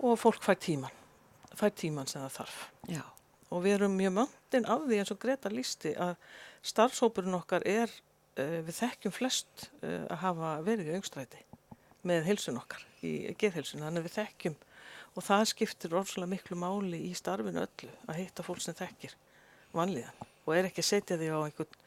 og 0.02 0.18
fólk 0.18 0.42
fær 0.44 0.58
tíman, 0.58 0.94
fær 1.58 1.74
tíman 1.76 2.08
sem 2.10 2.22
það 2.24 2.38
þarf. 2.38 2.56
Já. 2.90 3.02
Og 3.52 3.62
við 3.66 3.76
erum 3.76 3.94
mjög 3.98 4.14
möndin 4.16 4.66
af 4.72 4.86
því 4.86 4.98
eins 5.02 5.12
og 5.12 5.20
Greta 5.22 5.52
lísti 5.52 5.92
að 6.00 6.14
starfsópurinn 6.66 7.36
okkar 7.36 7.66
er, 7.68 7.92
uh, 8.38 8.58
við 8.64 8.78
þekkjum 8.78 9.14
flest 9.14 9.68
uh, 9.82 10.06
að 10.08 10.22
hafa 10.24 10.52
verið 10.66 10.90
í 10.90 10.96
aungstræti 10.96 11.42
með 12.08 12.26
hilsun 12.30 12.58
okkar 12.58 12.82
í 13.06 13.12
geðhilsun, 13.38 13.84
þannig 13.84 14.02
að 14.02 14.08
við 14.08 14.16
þekkjum 14.16 14.56
og 15.12 15.26
það 15.26 15.44
skiptir 15.52 15.94
orðslega 15.94 16.30
miklu 16.32 16.58
máli 16.58 17.02
í 17.10 17.12
starfinu 17.14 17.62
öllu 17.62 17.92
að 18.08 18.18
hitta 18.22 18.46
fólk 18.46 18.62
sem 18.64 18.76
þekkir 18.78 19.14
vanlíðan 19.76 20.30
og 20.46 20.54
er 20.56 20.68
ekki 20.68 20.82
að 20.82 20.88
setja 20.88 21.18
því 21.20 21.28
á 21.30 21.38
einhvern 21.44 21.78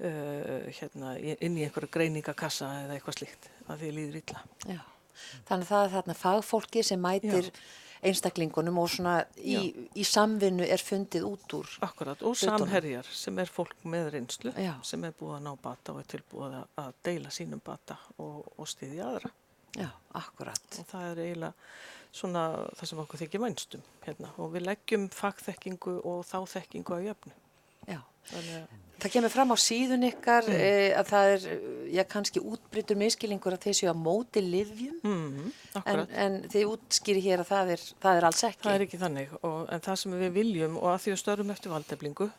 uh, 0.00 0.66
hérna, 0.80 1.14
inn 1.20 1.56
í 1.58 1.64
einhverja 1.66 1.92
greiningakassa 1.94 2.70
eða 2.84 2.98
eitthvað 2.98 3.18
slíkt 3.20 3.48
að 3.68 3.84
því 3.84 3.94
líður 3.98 4.20
illa. 4.22 4.42
Já, 4.66 4.80
þannig 5.48 5.64
að 5.64 5.70
það 5.72 5.86
er 5.86 5.94
þarna 5.94 6.16
fagfólki 6.20 6.84
sem 6.86 7.02
mætir 7.04 7.48
Já. 7.50 7.62
einstaklingunum 8.10 8.80
og 8.82 8.90
svona 8.92 9.14
í, 9.38 9.56
í 9.96 10.04
samvinnu 10.04 10.66
er 10.66 10.82
fundið 10.82 11.24
út 11.28 11.56
úr 11.56 11.70
Akkurat, 11.86 12.20
og 12.20 12.34
hlutunum. 12.34 12.66
samherjar 12.66 13.08
sem 13.08 13.38
er 13.40 13.52
fólk 13.54 13.86
með 13.88 14.10
reynslu 14.16 14.52
Já. 14.60 14.74
sem 14.84 15.04
er 15.08 15.14
búið 15.16 15.38
að 15.38 15.46
ná 15.46 15.52
bata 15.62 15.94
og 15.94 16.02
er 16.02 16.10
tilbúið 16.12 16.58
að 16.82 16.92
deila 17.06 17.32
sínum 17.32 17.62
bata 17.64 17.96
og, 18.18 18.44
og 18.58 18.68
stiði 18.68 19.00
aðra. 19.04 19.32
Já, 19.74 19.88
akkurat. 20.14 20.66
Og 20.78 20.86
það 20.86 21.06
er 21.08 21.20
eiginlega 21.24 21.54
svona 22.14 22.42
það 22.78 22.90
sem 22.90 23.00
okkur 23.02 23.20
þykir 23.24 23.42
vænstum 23.42 23.86
hérna. 24.04 24.28
Og 24.38 24.52
við 24.54 24.68
leggjum 24.68 25.08
fagþekkingu 25.10 25.96
og 26.06 26.20
þáþekkingu 26.28 26.94
á 26.94 27.00
jöfnu. 27.08 27.32
Já, 27.90 27.98
Þannig 28.30 28.54
að 28.60 28.93
Það 29.04 29.12
kemur 29.12 29.32
fram 29.34 29.50
á 29.52 29.56
síðun 29.60 30.06
ykkar 30.08 30.46
mm. 30.48 30.60
e, 30.64 30.68
að 30.96 31.08
það 31.10 31.30
er, 31.34 31.42
já 31.92 32.00
kannski 32.08 32.40
útbryttur 32.40 32.96
miskilingur 32.96 33.52
að 33.52 33.66
þeir 33.66 33.76
séu 33.76 33.88
að 33.90 33.98
móti 34.00 34.40
livjum 34.40 34.94
mm, 35.04 35.50
en, 35.82 36.00
en 36.22 36.38
þið 36.48 36.70
útskýri 36.70 37.20
hér 37.26 37.42
að 37.42 37.50
það 37.50 37.72
er, 37.74 37.84
það 38.00 38.20
er 38.20 38.26
alls 38.30 38.40
ekki. 38.48 38.62
Það 38.64 38.78
er 38.78 38.84
ekki 38.86 39.00
þannig 39.02 39.34
og, 39.42 39.58
en 39.76 39.84
það 39.84 39.98
sem 40.00 40.14
við 40.22 40.32
viljum 40.38 40.78
og 40.80 40.88
að 40.94 41.02
því 41.04 41.12
að 41.12 41.20
störum 41.20 41.52
eftir 41.52 41.74
valdeflingu 41.74 42.30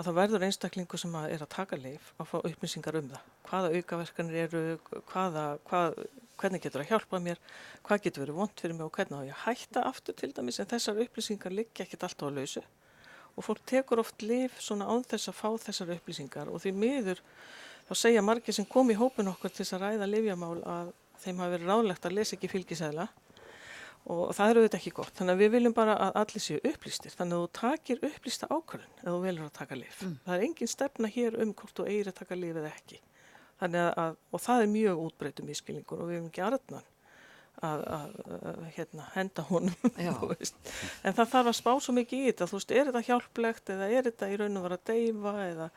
að 0.00 0.08
það 0.08 0.18
verður 0.18 0.48
einstaklingu 0.48 1.00
sem 1.04 1.14
að 1.20 1.36
er 1.36 1.46
að 1.46 1.52
taka 1.54 1.78
liv 1.78 2.10
að 2.16 2.30
fá 2.32 2.36
upplýsingar 2.40 2.98
um 2.98 3.14
það. 3.14 3.30
Hvaða 3.46 3.72
aukaverkanir 3.78 4.42
eru, 4.48 4.64
hvaða, 5.12 5.46
hvað, 5.70 6.02
hvernig 6.42 6.66
getur 6.66 6.82
að 6.82 6.90
hjálpa 6.90 7.22
mér, 7.22 7.38
hvað 7.86 8.04
getur 8.08 8.26
verið 8.26 8.42
vond 8.42 8.58
fyrir 8.58 8.78
mig 8.80 8.88
og 8.88 8.98
hvernig 8.98 9.14
á 9.14 9.28
ég 9.30 9.38
að 9.38 9.46
hætta 9.46 9.86
aftur 9.86 10.18
til 10.18 10.34
dæmis 10.34 10.58
en 10.58 10.70
þessar 10.74 11.02
upplýsingar 11.06 11.54
liggja 11.54 11.86
ekkert 11.86 12.08
alltaf 12.08 12.32
að 12.32 12.42
lausu 12.42 12.66
og 13.40 13.46
fólk 13.46 13.64
tekur 13.68 14.02
oft 14.02 14.20
lif 14.22 14.58
svona 14.60 14.88
án 14.90 15.06
þess 15.08 15.32
að 15.32 15.38
fá 15.40 15.48
þessar 15.64 15.94
upplýsingar 15.96 16.50
og 16.52 16.60
því 16.60 16.74
miður 16.76 17.22
þá 17.88 17.94
segja 18.02 18.24
margir 18.24 18.56
sem 18.56 18.68
kom 18.68 18.92
í 18.92 18.98
hópin 19.00 19.32
okkur 19.32 19.54
til 19.54 19.64
þess 19.64 19.78
að 19.78 19.86
ræða 19.86 20.08
lifjamál 20.10 20.58
að 20.60 20.92
þeim 21.24 21.40
hafi 21.40 21.54
verið 21.56 21.72
ráðlegt 21.72 22.06
að 22.06 22.16
lesa 22.18 22.36
ekki 22.36 22.52
fylgisæla 22.52 23.08
og 24.10 24.30
það 24.36 24.50
eru 24.50 24.62
auðvitað 24.62 24.78
ekki 24.78 24.92
gott. 24.96 25.12
Þannig 25.16 25.34
að 25.34 25.42
við 25.42 25.50
viljum 25.54 25.74
bara 25.76 25.96
að 26.06 26.14
allir 26.22 26.44
séu 26.44 26.60
upplýstir. 26.70 27.12
Þannig 27.12 27.36
að 27.36 27.42
þú 27.42 27.50
takir 27.58 28.04
upplýsta 28.08 28.48
ákvörðun 28.48 29.02
eða 29.02 29.12
þú 29.12 29.18
velur 29.26 29.44
að 29.44 29.58
taka 29.58 29.76
lif. 29.76 29.98
Mm. 30.00 30.14
Það 30.24 30.36
er 30.36 30.44
engin 30.46 30.70
stefna 30.72 31.10
hér 31.12 31.36
um 31.44 31.52
hvort 31.60 31.76
þú 31.76 31.86
eigir 31.90 32.10
að 32.10 32.16
taka 32.22 32.38
lif 32.40 32.60
eða 32.62 32.70
ekki. 32.70 33.00
Að, 33.60 34.16
og 34.32 34.40
það 34.40 34.62
er 34.64 34.72
mjög 34.72 35.02
útbreytum 35.04 35.52
í 35.52 35.58
skilningur 35.58 36.00
og 36.00 36.08
við 36.08 36.16
hefum 36.16 36.30
ekki 36.30 36.44
aðrætnan 36.46 36.86
að, 37.66 37.82
að, 37.96 38.12
að 38.50 38.60
hérna, 38.76 39.08
henda 39.14 39.46
honum. 39.50 39.90
en 41.06 41.16
það 41.16 41.32
þarf 41.34 41.50
að 41.52 41.58
spá 41.58 41.72
svo 41.78 41.96
mikið 41.96 42.22
í 42.22 42.30
þetta. 42.30 42.50
Þú 42.50 42.60
veist, 42.60 42.76
er 42.76 42.90
þetta 42.90 43.06
hjálplegt 43.08 43.74
eða 43.74 43.90
er 43.90 44.08
þetta 44.10 44.30
í 44.30 44.38
raun 44.40 44.60
og 44.60 44.66
vera 44.68 44.80
að 44.80 44.88
deyfa 44.92 45.34
eða 45.48 45.70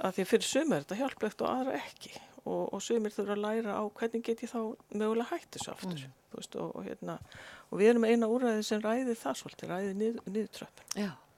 að 0.00 0.16
því 0.16 0.26
fyrir 0.30 0.48
suma 0.48 0.76
er 0.76 0.84
þetta 0.84 1.00
hjálplegt 1.00 1.42
og 1.44 1.50
aðra 1.50 1.78
ekki 1.80 2.12
og, 2.44 2.62
og 2.72 2.82
sumir 2.84 3.14
þurfa 3.14 3.36
að 3.36 3.42
læra 3.44 3.76
á 3.76 3.82
hvernig 3.98 4.24
get 4.24 4.44
ég 4.44 4.52
þá 4.52 4.60
mögulega 4.94 5.28
hægt 5.34 5.56
þessu 5.56 5.72
aftur 5.74 6.04
mm. 6.06 6.14
veist, 6.36 6.56
og, 6.56 6.70
og, 6.72 6.86
hérna, 6.86 7.18
og 7.68 7.82
við 7.82 7.92
erum 7.92 8.06
eina 8.08 8.30
úræði 8.30 8.62
sem 8.66 8.80
ræði 8.84 9.16
það 9.18 9.40
svolítið, 9.42 9.74
ræði 9.74 9.98
nið, 9.98 10.22
niðurtröppin 10.28 11.02
Já 11.02 11.10
uh, 11.10 11.29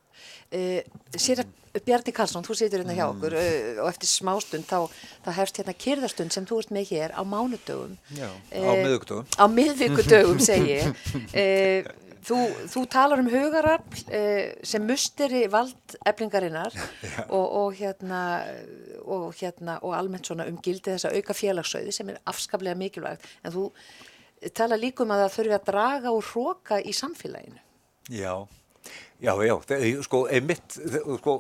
Sér 1.17 1.45
að 1.45 1.59
Bjarni 1.81 2.13
Karlsson, 2.13 2.45
þú 2.45 2.55
situr 2.59 2.83
hérna 2.83 2.93
hjá 2.93 3.07
mm. 3.07 3.15
okkur 3.15 3.35
uh, 3.39 3.81
og 3.81 3.89
eftir 3.89 4.11
smástund 4.11 4.67
þá, 4.69 4.93
þá 5.25 5.31
hefst 5.39 5.61
hérna 5.61 5.75
kyrðastund 5.81 6.35
sem 6.35 6.45
þú 6.49 6.59
ert 6.61 6.75
með 6.77 6.91
hér 6.93 7.15
á 7.17 7.23
mánudögum. 7.25 7.95
Já, 8.13 8.29
á 8.53 8.73
miðvíkudögum 8.77 9.31
Á 9.41 9.45
miðvíkudögum 9.49 10.43
segi 10.45 10.81
ég. 10.83 11.93
Þú, 12.23 12.37
þú 12.71 12.81
talar 12.87 13.19
um 13.19 13.27
hugarafl 13.27 14.03
eh, 14.15 14.53
sem 14.63 14.85
musteri 14.87 15.41
vald 15.51 15.97
eflingarinnar 16.07 16.71
og, 17.35 17.43
og, 17.43 17.73
hérna, 17.75 18.21
og, 19.03 19.25
hérna, 19.41 19.81
og 19.83 19.97
almennt 19.99 20.31
svona 20.31 20.47
um 20.47 20.61
gildi 20.63 20.93
þess 20.93 21.09
að 21.09 21.19
auka 21.19 21.35
félagsauði 21.35 21.97
sem 21.97 22.13
er 22.13 22.21
afskaplega 22.31 22.79
mikilvægt. 22.79 23.27
En 23.43 23.57
þú 23.57 23.65
tala 24.55 24.79
líka 24.79 25.03
um 25.03 25.17
að 25.17 25.25
það 25.25 25.35
þurfi 25.35 25.57
að 25.59 25.67
draga 25.73 26.15
og 26.15 26.23
hróka 26.31 26.79
í 26.79 26.95
samfélaginu. 26.95 27.59
Já, 28.15 28.47
já, 29.23 29.33
já, 29.47 29.55
sko, 30.03 30.25
einmitt, 30.33 30.79
sko, 31.21 31.37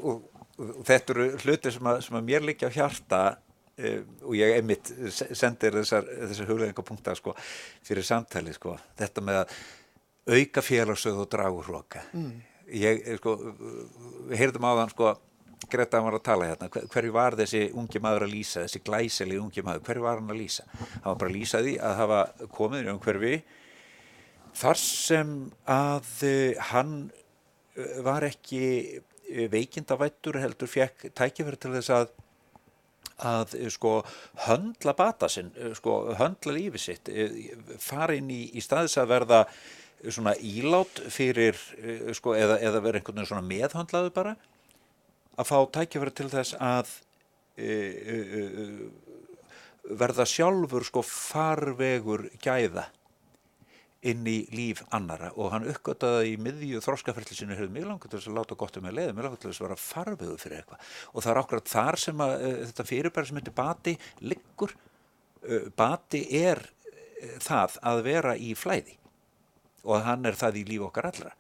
þetta 0.87 1.17
eru 1.17 1.31
hluti 1.43 1.73
sem 1.75 1.89
að, 1.93 2.03
sem 2.07 2.19
að 2.19 2.29
mér 2.31 2.47
líka 2.47 2.71
á 2.71 2.77
hjarta 2.77 3.23
Uh, 3.73 4.03
og 4.29 4.35
ég 4.37 4.51
einmitt 4.53 4.91
sendir 5.33 5.73
þessar, 5.79 6.05
þessar 6.05 6.49
hugleðingapunktar 6.51 7.17
sko, 7.17 7.33
fyrir 7.81 8.05
samtali 8.05 8.53
sko. 8.53 8.75
þetta 9.01 9.23
með 9.25 9.39
að 9.39 9.55
auka 10.29 10.63
félagsöð 10.63 11.23
og 11.23 11.31
dragurloka 11.33 12.03
mm. 12.13 12.35
ég, 12.69 13.01
eh, 13.01 13.17
sko, 13.17 13.33
við 14.29 14.43
heyrðum 14.43 14.69
á 14.69 14.73
þann 14.83 14.93
sko, 14.93 15.15
Greta 15.73 16.03
var 16.05 16.19
að 16.19 16.25
tala 16.27 16.51
hérna 16.51 16.69
hverju 16.69 17.15
var 17.17 17.39
þessi 17.39 17.63
ungi 17.79 18.03
maður 18.05 18.27
að 18.27 18.35
lýsa 18.35 18.67
þessi 18.67 18.83
glæseli 18.85 19.41
ungi 19.41 19.65
maður, 19.65 19.87
hverju 19.89 20.05
var 20.05 20.21
hann 20.21 20.35
að 20.35 20.43
lýsa 20.43 20.69
hann 20.77 21.09
var 21.09 21.19
bara 21.23 21.33
að 21.33 21.37
lýsa 21.39 21.65
því 21.65 21.75
að 21.89 21.99
hafa 22.03 22.21
komið 22.59 22.85
í 22.85 22.93
umhverfi 22.93 23.35
þar 24.61 24.83
sem 24.85 25.35
að 25.65 26.13
uh, 26.29 26.63
hann 26.75 26.97
var 28.05 28.27
ekki 28.29 29.01
veikindavættur 29.53 30.37
heldur 30.43 30.69
fekk 30.69 31.09
tækifæri 31.17 31.61
til 31.61 31.73
þess 31.79 31.95
að 31.97 32.13
að 33.23 33.53
sko 33.71 33.91
höndla 34.49 34.95
bata 34.99 35.29
sinn, 35.31 35.53
sko 35.79 36.15
höndla 36.19 36.55
lífi 36.57 36.81
sitt 36.81 37.11
fara 37.79 38.17
inn 38.19 38.31
í, 38.33 38.43
í 38.59 38.63
staðis 38.65 38.97
að 38.99 39.13
verða 39.13 39.41
svona 40.11 40.35
ílát 40.39 41.03
fyrir 41.13 41.59
eh, 41.79 42.11
sko, 42.17 42.35
eða, 42.35 42.59
eða 42.59 42.83
vera 42.83 42.99
einhvern 42.99 43.21
veginn 43.21 43.31
svona 43.31 43.47
meðhandlaðu 43.47 44.13
bara 44.15 44.35
að 45.39 45.49
fá 45.49 45.59
tækjafæri 45.77 46.15
til 46.17 46.31
þess 46.33 46.57
að 46.59 46.91
e, 47.57 47.69
e, 47.69 48.17
e, 48.17 48.67
verða 49.99 50.27
sjálfur 50.29 50.85
sko 50.89 51.05
farvegur 51.07 52.27
gæða 52.43 52.89
inn 54.11 54.27
í 54.27 54.39
líf 54.55 54.83
annara 54.95 55.31
og 55.39 55.53
hann 55.55 55.67
uppgöttaði 55.71 56.33
í 56.33 56.39
miðju 56.43 56.81
þróskaferðli 56.83 57.37
sinu 57.39 57.57
hefur 57.57 57.73
mjög 57.75 57.89
langt 57.91 58.07
til 58.09 58.19
þess 58.19 58.31
að 58.31 58.39
láta 58.41 58.59
gott 58.59 58.79
um 58.81 58.89
að 58.91 58.97
leiða, 58.99 59.17
mjög 59.17 59.29
langt 59.29 59.43
til 59.43 59.51
þess 59.51 59.63
að 59.63 59.67
vera 59.69 59.83
farvegur 59.83 60.41
fyrir 60.43 60.63
eitthvað. 60.63 60.89
Og 61.13 61.25
það 61.25 61.33
er 61.33 61.43
ákveðat 61.43 61.75
þar 61.75 62.01
sem 62.05 62.25
að 62.25 62.35
þetta 62.71 62.89
fyrirbæri 62.89 63.31
sem 63.31 63.39
heitir 63.41 63.59
bati 63.61 63.95
liggur. 64.27 64.75
Bati 65.79 66.25
er 66.43 66.65
það 67.43 67.79
að 67.93 68.03
vera 68.09 68.35
í 68.35 68.57
flæði. 68.59 68.99
Og 69.87 70.03
hann 70.07 70.27
er 70.27 70.39
það 70.39 70.63
í 70.63 70.67
líf 70.73 70.89
okkar 70.91 71.11
allra 71.13 71.37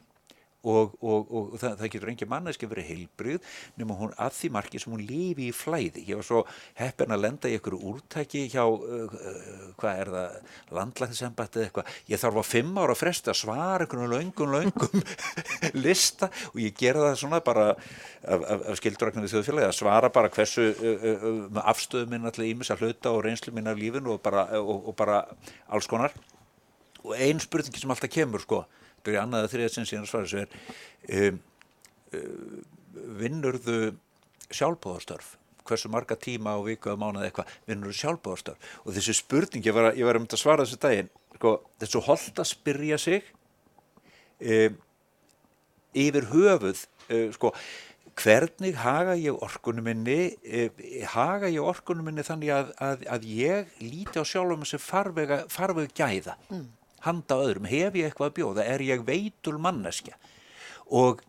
og, 0.62 0.94
og, 1.03 1.33
og 1.33 1.55
það, 1.61 1.77
það 1.81 1.90
getur 1.94 2.12
engin 2.12 2.31
manneski 2.31 2.68
verið 2.70 2.88
heilbrið 2.92 3.53
nema 3.81 3.96
hún 3.98 4.14
að 4.20 4.37
því 4.37 4.51
marki 4.57 4.81
sem 4.83 4.94
hún 4.94 5.05
lifi 5.07 5.48
í 5.48 5.55
flæði. 5.57 6.05
Ég 6.09 6.20
var 6.20 6.27
svo 6.27 6.42
heppin 6.79 7.14
að 7.14 7.25
lenda 7.25 7.51
í 7.51 7.57
einhverju 7.57 7.81
úrtæki 7.92 8.44
hjá 8.53 8.62
uh, 8.62 9.07
uh, 9.07 9.64
hvað 9.81 10.03
er 10.03 10.12
það, 10.14 10.37
landlæðisembættið 10.79 11.66
eitthvað. 11.66 11.96
Ég 12.12 12.22
þarf 12.22 12.40
á 12.42 12.44
fimm 12.46 12.79
ára 12.79 12.96
fresta 12.98 13.33
að 13.33 13.40
svara 13.42 13.87
einhvern 13.87 14.12
laungum, 14.12 14.55
laungum 14.55 15.07
lista 15.85 16.31
og 16.53 16.61
ég 16.62 16.77
gera 16.79 17.09
það 17.09 17.18
svona 17.25 17.42
bara 17.44 17.70
af, 17.72 18.40
af, 18.40 18.66
af 18.72 18.79
skildurögnum 18.81 19.27
í 19.27 19.33
þjóðfélagi 19.33 19.70
að 19.70 19.79
svara 19.79 20.12
bara 20.14 20.31
hversu 20.33 20.68
uh, 20.72 20.92
uh, 20.92 21.27
uh 21.57 21.70
afstöðu 21.72 22.11
minn 22.11 22.27
allir 22.27 22.51
ímis 22.51 22.70
að 22.72 22.87
hluta 22.87 23.12
og 23.14 23.22
reynslu 23.27 23.53
minn 23.55 23.70
af 23.70 23.79
lífinu 23.79 24.16
og 24.16 24.22
bara, 24.25 24.46
og 24.59 24.92
bara 24.98 25.22
alls 25.72 25.88
konar. 25.90 26.14
Og 27.03 27.14
einn 27.18 27.40
spurningi 27.42 27.81
sem 27.81 27.90
alltaf 27.90 28.11
kemur 28.12 28.42
sko, 28.42 28.62
þetta 29.03 29.11
er 29.11 29.19
í 29.19 29.23
annaða 29.23 29.51
þriðasinn 29.51 29.88
síðan 29.88 30.07
að 30.07 30.11
svara 30.11 30.29
þessu 30.31 30.43
er 30.43 31.29
um, 31.29 31.38
um, 32.15 32.59
vinnurðu 33.19 33.79
sjálfbóðarstörf 34.53 35.37
hversu 35.67 35.91
marga 35.91 36.17
tíma 36.19 36.57
á 36.59 36.61
viku 36.62 36.93
að 36.93 37.01
mánuða 37.03 37.29
eitthvað 37.29 37.53
vinnurðu 37.71 37.99
sjálfbóðarstörf 37.99 38.73
og 38.83 38.97
þessi 38.97 39.15
spurningi, 39.19 39.69
ég 39.71 39.77
var 39.77 39.91
að, 39.91 40.01
ég 40.01 40.09
var 40.09 40.19
um 40.19 40.27
að 40.27 40.43
svara 40.43 40.67
þessu 40.67 40.81
daginn 40.83 41.12
sko, 41.37 41.55
þessu 41.83 42.03
hold 42.07 42.43
að 42.43 42.51
spyrja 42.51 42.99
sig 43.03 43.31
um, 44.43 44.77
yfir 46.05 46.29
höfuð 46.33 46.85
um, 47.09 47.33
sko 47.35 47.55
hvernig 48.23 48.77
haga 48.77 49.17
ég 49.17 49.38
orkunum 49.41 49.87
minni 49.88 50.35
haga 51.15 51.49
ég 51.49 51.65
orkunum 51.65 52.05
minni 52.11 52.23
þannig 52.27 52.53
að, 52.53 52.75
að, 52.77 53.07
að 53.17 53.27
ég 53.33 53.75
líti 53.81 54.21
á 54.21 54.25
sjálfum 54.29 54.67
þessi 54.67 54.83
farvega, 54.85 55.43
farvega 55.51 55.95
gæða? 55.97 56.37
Mm 56.53 56.71
handa 57.07 57.41
öðrum, 57.43 57.69
hef 57.71 57.99
ég 57.99 58.09
eitthvað 58.09 58.31
að 58.31 58.38
bjóða, 58.38 58.69
er 58.75 58.87
ég 58.87 59.05
veitul 59.07 59.59
manneskja? 59.62 60.19
Og 60.93 61.23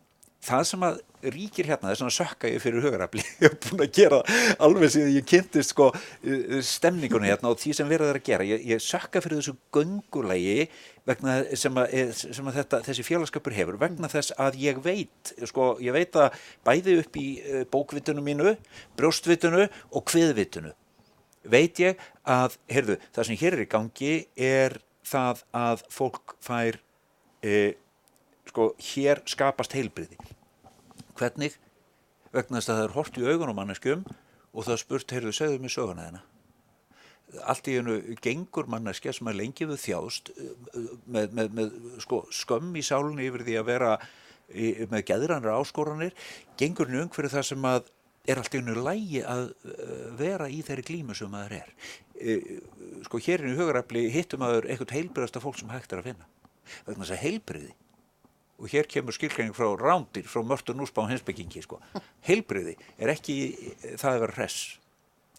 það 0.43 0.63
sem 0.67 0.85
að 0.85 1.01
ríkir 1.33 1.67
hérna, 1.69 1.91
þess 1.93 2.03
að 2.03 2.15
sökka 2.17 2.49
ég 2.51 2.61
fyrir 2.63 2.83
hugarafli, 2.83 3.23
ég 3.43 3.45
hef 3.47 3.55
búin 3.63 3.83
að 3.85 3.93
gera 3.95 4.19
alveg 4.65 4.91
síðan 4.91 5.13
ég 5.15 5.27
kynntist 5.29 5.71
sko 5.71 5.89
stemningunni 6.67 7.31
hérna 7.31 7.53
og 7.53 7.61
því 7.61 7.75
sem 7.77 7.89
verður 7.89 8.19
að 8.19 8.27
gera. 8.27 8.47
Ég, 8.47 8.65
ég 8.73 8.83
sökka 8.83 9.21
fyrir 9.23 9.39
þessu 9.39 9.55
göngulegi 9.75 10.67
vegna 11.07 11.39
sem 11.59 11.79
að, 11.79 11.95
sem 12.19 12.51
að 12.51 12.59
þetta, 12.59 12.81
þessi 12.89 13.07
félagskapur 13.07 13.55
hefur, 13.55 13.79
vegna 13.79 14.11
þess 14.11 14.35
að 14.43 14.59
ég 14.63 14.83
veit, 14.83 15.33
sko, 15.49 15.73
ég 15.83 15.95
veit 15.95 16.19
að 16.19 16.39
bæði 16.67 16.99
upp 17.03 17.19
í 17.19 17.27
eh, 17.39 17.67
bókvitunu 17.71 18.23
mínu 18.25 18.55
brjóstvitunu 18.99 19.67
og 19.67 20.07
kviðvitunu 20.11 20.75
veit 21.51 21.79
ég 21.83 21.99
að, 22.23 22.57
heyrðu, 22.71 22.97
það 23.15 23.29
sem 23.29 23.39
hér 23.39 23.57
er 23.57 23.63
í 23.63 23.71
gangi 23.71 24.13
er 24.39 24.77
það 25.07 25.43
að 25.57 25.85
fólk 25.93 26.35
fær 26.43 26.79
e, 27.43 27.75
sko, 28.49 28.71
hér 28.93 29.23
skapast 29.29 29.75
heilbriði 29.77 30.19
hvernig? 31.19 31.55
Vegna 32.33 32.59
þess 32.59 32.71
að 32.71 32.77
það 32.77 32.85
er 32.87 32.95
hort 32.97 33.17
í 33.17 33.25
augunum 33.29 33.57
manneskjum 33.59 34.05
og 34.53 34.67
það 34.67 34.79
spurt, 34.81 35.13
heyrðu, 35.13 35.33
segðu 35.35 35.59
mig 35.61 35.73
söguna 35.73 36.07
þeina 36.07 36.23
allt 37.49 37.67
í 37.71 37.77
hennu 37.79 37.95
gengur 38.21 38.67
manneskja 38.69 39.13
sem 39.15 39.29
er 39.31 39.37
lengi 39.39 39.65
við 39.65 39.79
þjást 39.87 40.31
e, 40.33 40.49
með, 41.09 41.33
með, 41.33 41.55
með 41.57 41.71
sko, 42.03 42.23
skömm 42.33 42.75
í 42.77 42.83
sálunni 42.85 43.27
yfir 43.29 43.45
því 43.47 43.57
að 43.59 43.69
vera 43.71 43.91
í, 44.53 44.67
með 44.91 45.05
geðrannar 45.09 45.57
áskoranir 45.57 46.13
gengur 46.59 46.91
njöng 46.91 47.13
fyrir 47.15 47.33
það 47.33 47.47
sem 47.49 47.67
að 47.69 47.89
er 48.23 48.39
allt 48.39 48.55
í 48.55 48.61
hennu 48.61 48.75
lægi 48.79 49.21
að 49.27 49.49
e, 49.51 49.77
vera 50.19 50.47
í 50.47 50.61
þeirri 50.63 50.85
glímu 50.87 51.15
sem 51.17 51.31
maður 51.31 51.57
er. 51.59 51.71
Eh, 52.23 52.59
sko 53.03 53.19
hérinu 53.19 53.51
í 53.51 53.57
hugarafli 53.59 54.05
hittum 54.13 54.45
aður 54.45 54.69
eitthvað 54.69 54.95
heilbriðasta 54.95 55.41
fólk 55.43 55.59
sem 55.59 55.71
hægt 55.73 55.91
er 55.91 55.99
að 55.99 56.11
finna. 56.11 56.29
Vegna 56.87 57.03
þess 57.03 57.15
að 57.17 57.25
heilbriði 57.25 57.73
og 58.63 58.69
hér 58.71 58.87
kemur 58.87 59.15
skilkæning 59.15 59.55
frá 59.57 59.67
rándir 59.75 60.27
frá 60.29 60.43
mörtur 60.45 60.77
núsbá 60.77 61.03
hinsbyggingi 61.09 61.65
sko. 61.65 61.81
heilbriði 62.23 62.77
er 62.95 63.11
ekki 63.11 63.35
það 63.97 64.09
að 64.13 64.21
vera 64.23 64.37
hress. 64.37 64.77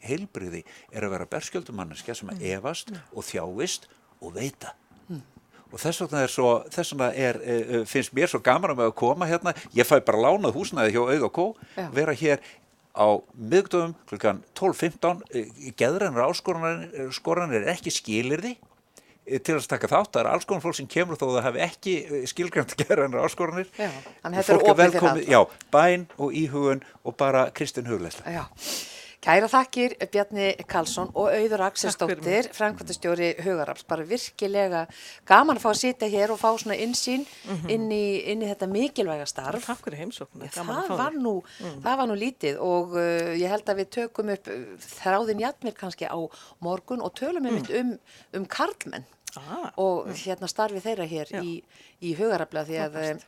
Heilbriði 0.05 0.65
er 0.93 1.07
að 1.07 1.15
vera 1.15 1.29
berskjöldumanniska 1.31 2.17
sem 2.19 2.33
að 2.35 2.43
mm. 2.43 2.51
evast 2.59 2.93
og 3.15 3.25
þjáist 3.25 3.89
og 4.21 4.35
veita. 4.37 4.75
Mm. 5.09 5.23
og 5.69 5.81
þess 5.81 6.01
vegna 6.01 6.21
er 6.25 6.31
svo 6.33 6.51
þess 6.73 6.93
vegna 6.93 7.09
er, 7.13 7.39
eh, 7.41 7.73
finnst 7.89 8.13
mér 8.17 8.31
svo 8.31 8.43
gaman 8.45 8.77
að 8.77 8.93
koma 8.97 9.27
hérna, 9.29 9.53
ég 9.77 9.89
fæ 9.89 9.99
bara 10.05 10.21
lánað 10.27 10.55
húsnaði 10.57 10.95
hjá 10.95 11.03
auð 11.03 11.27
og 11.29 11.33
kó, 11.33 11.47
vera 11.93 12.13
hér 12.13 12.45
á 12.95 13.07
miðgdöfum 13.35 13.97
klukkan 14.09 14.41
12.15 14.55 15.75
geðrannar 15.79 16.31
áskoranir 16.31 17.61
er 17.65 17.73
ekki 17.75 17.93
skilirði 17.95 18.55
eh, 19.27 19.41
til 19.43 19.59
að 19.59 19.69
taka 19.73 19.91
þátt, 19.91 20.13
það 20.15 20.23
er 20.23 20.31
alls 20.31 20.49
konar 20.49 20.65
fólk 20.65 20.79
sem 20.79 20.91
kemur 20.91 21.19
þó 21.19 21.27
það 21.27 21.47
hefði 21.49 21.65
ekki 21.67 21.97
eh, 22.05 22.25
skilgrænt 22.31 22.77
geðrannar 22.85 23.27
áskoranir. 23.27 23.71
Já, 23.75 23.91
fólk 24.47 24.69
er 24.71 24.81
velkomið 24.85 25.31
já, 25.35 25.41
bæn 25.75 26.09
og 26.19 26.37
íhugun 26.39 26.85
og 27.03 27.19
bara 27.21 27.49
kristin 27.55 27.91
hugleisla 27.91 28.31
Já, 28.31 28.45
Kæra 29.25 29.49
þakkir 29.49 29.95
Bjarni 30.13 30.51
Karlsson 30.69 31.09
og 31.17 31.31
Auður 31.33 31.63
Akselsdóttir, 31.71 32.51
framkvæmtastjóri 32.53 33.31
Hugaraps, 33.41 33.87
bara 33.89 34.05
virkilega 34.05 34.83
gaman 35.29 35.57
að 35.57 35.65
fá 35.65 35.71
að 35.71 35.79
sitja 35.81 36.11
hér 36.13 36.35
og 36.35 36.41
fá 36.43 36.51
svona 36.61 36.77
insýn 36.77 37.25
mm 37.25 37.57
-hmm. 37.57 37.71
inn, 37.71 37.87
inn 37.93 38.43
í 38.43 38.51
þetta 38.53 38.69
mikilvæga 38.69 39.27
starf. 39.27 39.65
Takk 39.65 39.85
fyrir 39.85 39.99
heimsóknu. 40.03 40.51
Það, 40.53 40.67
mm. 40.69 41.81
það 41.83 41.97
var 41.97 42.07
nú 42.07 42.15
lítið 42.15 42.61
og 42.61 42.93
uh, 42.93 43.33
ég 43.33 43.49
held 43.49 43.69
að 43.69 43.77
við 43.81 43.89
tökum 43.91 44.29
upp 44.29 44.49
þráðin 45.01 45.41
jætmir 45.41 45.75
kannski 45.75 46.05
á 46.05 46.21
morgun 46.61 47.01
og 47.01 47.15
tölum 47.15 47.47
um, 47.49 47.57
mm. 47.57 47.81
um, 47.81 47.99
um 48.35 48.47
karlmenn 48.47 49.05
ah, 49.41 49.69
og 49.81 50.11
hérna 50.19 50.49
starfi 50.51 50.83
þeirra 50.85 51.07
hér 51.09 51.33
Já. 51.35 51.41
í, 51.43 51.57
í 52.05 52.15
hugarafla 52.19 52.65
því 52.69 52.79
að 52.85 52.99
uh, 53.01 53.25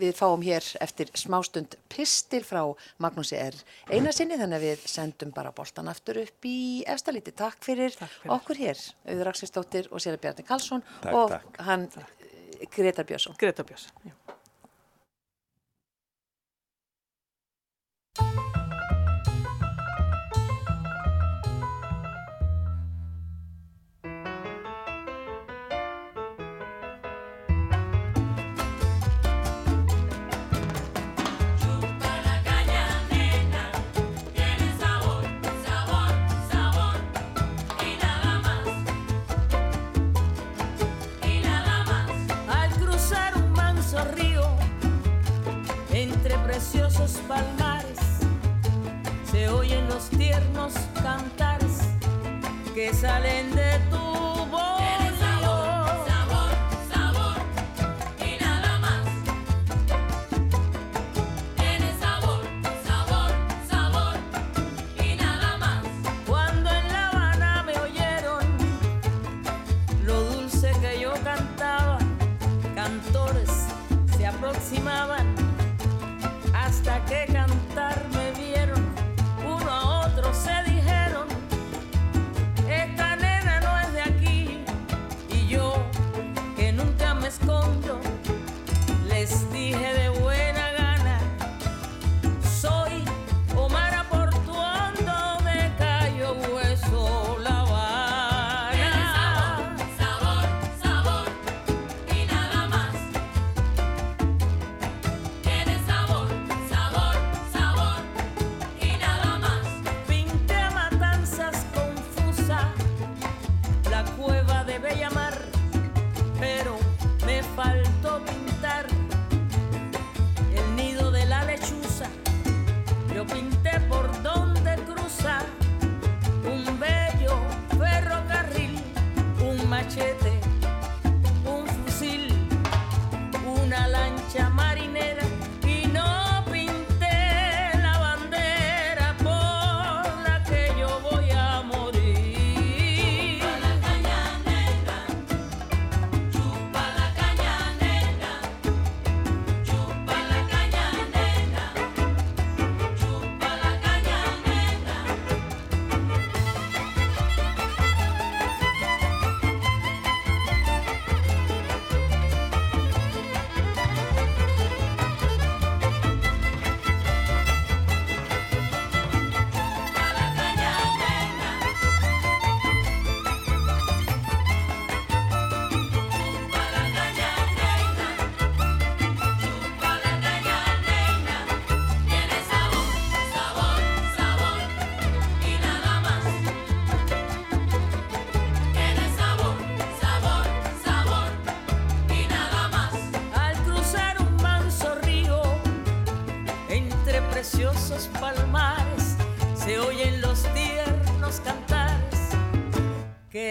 við 0.00 0.14
fáum 0.18 0.44
hér 0.44 0.66
eftir 0.84 1.12
smástund 1.18 1.76
pistil 1.92 2.42
frá 2.46 2.62
Magnúsi 3.02 3.38
R. 3.40 3.58
Einarsinni 3.90 4.38
þannig 4.40 4.60
að 4.60 4.66
við 4.68 4.86
sendum 4.94 5.34
bara 5.34 5.54
boltan 5.56 5.90
aftur 5.92 6.22
upp 6.24 6.48
í 6.48 6.82
efstalíti. 6.88 7.34
Takk 7.36 7.62
fyrir, 7.64 7.94
takk 7.98 8.12
fyrir. 8.20 8.34
okkur 8.38 8.62
hér, 8.62 8.84
Auður 9.08 9.32
Aksistóttir 9.34 9.90
og 9.90 10.04
Sera 10.04 10.20
Bjarni 10.20 10.46
Karlsson 10.46 10.84
takk, 11.00 11.14
og 11.14 11.36
takk. 11.36 11.62
hann 11.68 11.88
Greta 12.72 13.04
Björnsson. 13.04 13.34
Greta 13.38 13.64
Björnsson, 13.64 13.92
já. 14.04 14.14
Palmares 47.28 47.98
se 49.30 49.48
oyen 49.48 49.88
los 49.88 50.10
tiernos 50.10 50.74
cantares 51.02 51.80
que 52.74 52.92
salen 52.92 53.54
de 53.54 53.78
tu 53.90 54.31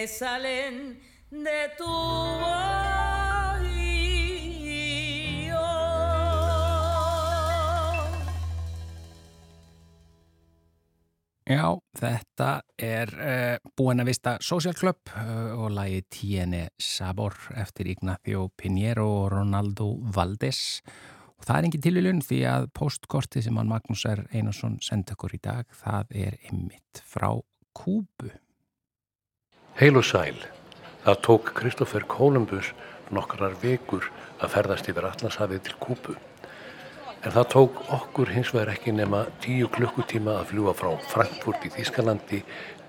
salen 0.08 0.98
de 1.32 1.62
tu. 1.78 1.96
Já, 11.52 11.66
þetta 11.98 12.50
er 12.80 13.10
uh, 13.12 13.72
búin 13.76 14.00
að 14.00 14.12
vista 14.12 14.38
Social 14.46 14.76
Club 14.78 15.10
uh, 15.12 15.58
og 15.60 15.74
lagi 15.76 16.04
Tiene 16.08 16.70
Sabor 16.80 17.36
eftir 17.60 17.90
Ignacio 17.92 18.46
Pinheiro 18.56 19.08
og 19.24 19.34
Ronaldo 19.34 19.90
Valdes 20.16 20.80
og 21.42 21.48
það 21.48 21.58
er 21.58 21.68
engin 21.68 21.84
tilvílun 21.88 22.22
því 22.22 22.40
að 22.46 22.70
postkorti 22.78 23.42
sem 23.42 23.58
hann 23.58 23.72
Magnús 23.72 24.06
R. 24.06 24.22
Einarsson 24.30 24.78
senda 24.86 25.16
okkur 25.18 25.34
í 25.34 25.42
dag, 25.42 25.66
það 25.74 26.16
er 26.28 26.38
ymmit 26.52 27.02
frá 27.02 27.34
Kúbu. 27.74 28.30
Heil 29.82 29.98
og 29.98 30.04
sæl. 30.06 30.36
Það 31.02 31.16
tók 31.26 31.48
Kristófer 31.58 32.04
Kolumbus 32.06 32.68
nokkrar 33.10 33.56
vekur 33.64 34.04
að 34.38 34.52
ferðast 34.54 34.90
yfir 34.92 35.08
Allandshafið 35.08 35.64
til 35.66 35.78
Kúpu. 35.82 36.14
En 37.26 37.34
það 37.34 37.48
tók 37.50 37.80
okkur 37.98 38.30
hins 38.30 38.52
vegar 38.54 38.70
ekki 38.76 38.94
nema 38.94 39.24
tíu 39.42 39.72
klukkutíma 39.74 40.36
að 40.38 40.52
fljúa 40.52 40.76
frá 40.78 40.92
Frankfurt 41.10 41.66
í 41.66 41.72
Þískalandi 41.74 42.44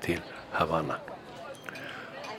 til 0.05 0.19
Havana. 0.59 0.99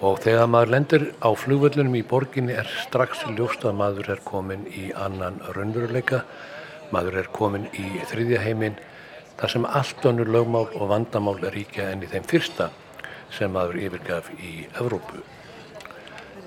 Og 0.05 0.21
þegar 0.21 0.45
maður 0.53 0.73
lendir 0.75 1.07
á 1.17 1.33
flugvöllunum 1.33 1.97
í 1.97 2.03
borginni 2.13 2.53
er 2.53 2.69
strax 2.83 3.25
ljóst 3.33 3.65
að 3.65 3.79
maður 3.81 4.13
er 4.19 4.23
komin 4.29 4.69
í 4.69 4.91
annan 4.93 5.41
raunveruleika, 5.57 6.21
maður 6.93 7.23
er 7.23 7.33
komin 7.33 7.65
í 7.73 8.05
þriðja 8.13 8.45
heiminn 8.45 8.77
þar 9.41 9.55
sem 9.57 9.65
allt 9.65 10.05
önnur 10.13 10.29
lögmál 10.29 10.67
og 10.69 10.87
vandamál 10.93 11.39
er 11.41 11.57
ríkja 11.57 11.89
enn 11.89 12.05
í 12.05 12.13
þeim 12.13 12.29
fyrsta 12.29 12.69
sem 13.37 13.51
maður 13.53 13.79
yfirgaf 13.87 14.29
í 14.37 14.53
Evrópu. 14.79 15.23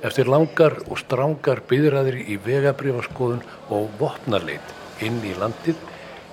Eftir 0.07 0.29
langar 0.29 0.77
og 0.87 1.01
strángar 1.01 1.63
byðræðir 1.71 2.19
í 2.29 2.37
vegabrifaskoðun 2.45 3.43
og 3.73 3.89
vopnarleit 4.01 4.75
inn 5.05 5.19
í 5.25 5.33
landið 5.39 5.81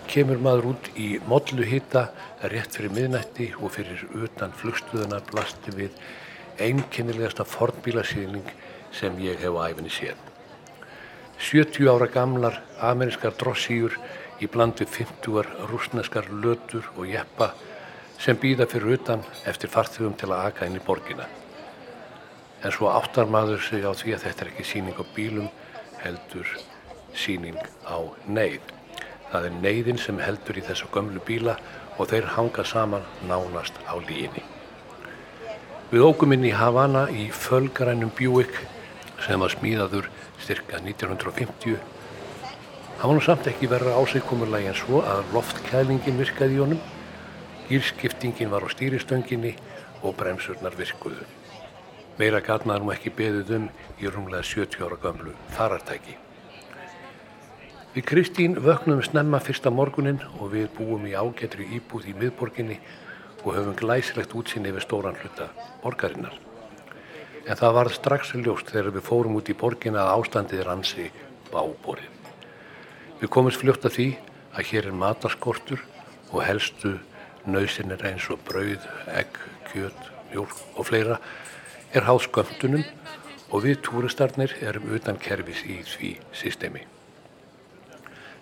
kemur 0.10 0.42
maður 0.44 0.74
út 0.74 0.90
í 1.00 1.08
modlu 1.30 1.66
hitta 1.66 2.10
rétt 2.52 2.76
fyrir 2.76 2.94
miðnætti 2.94 3.54
og 3.60 3.72
fyrir 3.78 4.04
utan 4.20 4.54
flugstuðuna 4.60 5.22
blasti 5.32 5.74
við 5.78 5.96
einkennilegasta 6.62 7.48
fornbílasýning 7.48 8.52
sem 8.94 9.16
ég 9.24 9.40
hef 9.42 9.56
á 9.58 9.72
æfinni 9.72 9.94
séð. 9.94 10.20
70 11.40 11.90
ára 11.90 12.08
gamlar 12.12 12.60
amerískar 12.80 13.34
drossíur 13.40 13.96
í 14.44 14.48
bland 14.52 14.78
við 14.80 14.92
50-ar 15.00 15.50
rúsneskar 15.72 16.30
lötur 16.44 16.86
og 16.98 17.08
jeppa 17.10 17.54
sem 18.24 18.38
býða 18.40 18.70
fyrir 18.72 18.96
utan 18.96 19.24
eftir 19.50 19.72
farþugum 19.72 20.14
til 20.16 20.30
að 20.32 20.46
aka 20.48 20.68
inn 20.68 20.78
í 20.80 20.84
borgina. 20.86 21.26
En 22.64 22.72
svo 22.72 22.88
áttar 22.88 23.28
maður 23.28 23.60
sig 23.66 23.84
á 23.84 23.92
því 23.92 24.14
að 24.16 24.24
þetta 24.24 24.46
er 24.46 24.52
ekki 24.54 24.68
síning 24.70 24.96
á 24.96 25.04
bílum, 25.16 25.50
heldur 26.00 26.54
síning 27.20 27.60
á 27.84 28.00
neyð. 28.24 28.64
Það 29.34 29.48
er 29.50 29.58
neyðin 29.66 30.00
sem 30.00 30.22
heldur 30.24 30.60
í 30.62 30.64
þessu 30.64 30.88
gömlu 30.94 31.20
bíla 31.28 31.58
og 31.98 32.08
þeir 32.14 32.30
hanga 32.38 32.64
saman 32.64 33.04
nánast 33.28 33.76
á 33.84 34.00
líginni. 34.00 34.46
Við 35.92 36.08
ógum 36.08 36.32
inn 36.34 36.48
í 36.48 36.56
Havana 36.56 37.10
í 37.12 37.28
fölgarænum 37.28 38.14
Buick 38.16 38.56
sem 39.26 39.44
var 39.44 39.52
smíðaður 39.52 40.08
styrka 40.40 40.80
1950. 40.80 41.76
Það 42.98 43.04
var 43.04 43.18
nú 43.20 43.26
samt 43.28 43.52
ekki 43.52 43.68
verið 43.68 44.00
áseikumurlægi 44.00 44.72
en 44.72 44.80
svo 44.80 45.04
að 45.04 45.28
loftkælingin 45.36 46.22
virkaði 46.24 46.56
í 46.56 46.64
honum, 46.64 46.84
gýrskiptingin 47.70 48.52
var 48.52 48.66
á 48.66 48.70
stýristönginni 48.74 49.56
og 50.04 50.16
bremsurnar 50.20 50.76
virkuðu. 50.78 51.26
Meira 52.20 52.44
gatnaði 52.46 52.84
nú 52.84 52.94
ekki 52.94 53.14
beðuð 53.18 53.52
um 53.58 53.68
í 54.00 54.10
runglega 54.10 54.46
70 54.46 54.86
ára 54.86 55.00
gamlu 55.02 55.34
farartæki. 55.58 56.18
Við 57.94 58.08
Kristín 58.10 58.58
vöknum 58.58 59.04
snemma 59.06 59.42
fyrsta 59.42 59.70
morgunin 59.70 60.22
og 60.40 60.54
við 60.54 60.72
búum 60.78 61.06
í 61.10 61.14
ágetri 61.14 61.68
íbúð 61.78 62.10
í 62.10 62.16
miðborginni 62.18 62.80
og 63.44 63.54
höfum 63.54 63.78
glæsilegt 63.78 64.34
útsýn 64.34 64.66
yfir 64.70 64.86
stóran 64.86 65.20
hluta 65.22 65.52
borgarinnar 65.84 66.40
en 67.44 67.60
það 67.60 67.76
var 67.76 67.90
strax 67.92 68.34
ljóst 68.40 68.72
þegar 68.72 68.94
við 68.96 69.08
fórum 69.08 69.38
út 69.40 69.50
í 69.52 69.56
borgina 69.58 70.06
að 70.06 70.22
ástandið 70.22 70.62
er 70.64 70.70
ansi 70.72 71.08
báborið. 71.52 72.12
Við 73.20 73.32
komumst 73.32 73.60
fljótt 73.60 73.88
að 73.88 73.98
því 73.98 74.08
að 74.54 74.70
hér 74.70 74.88
er 74.90 75.00
matarskortur 75.02 75.84
og 76.32 76.44
helstu 76.44 76.96
nöðsynir 77.50 78.04
eins 78.08 78.30
og 78.32 78.42
brauð, 78.48 78.84
egg, 79.12 79.38
kjöt, 79.72 80.10
mjölk 80.32 80.56
og 80.78 80.88
fleira 80.88 81.20
er 81.94 82.08
háð 82.08 82.28
skömmtunum 82.28 82.84
og 83.54 83.66
við 83.66 83.82
túristarnir 83.86 84.56
erum 84.66 84.92
utan 84.96 85.20
kervis 85.22 85.64
í 85.68 85.82
því 85.86 86.14
systemi. 86.34 86.86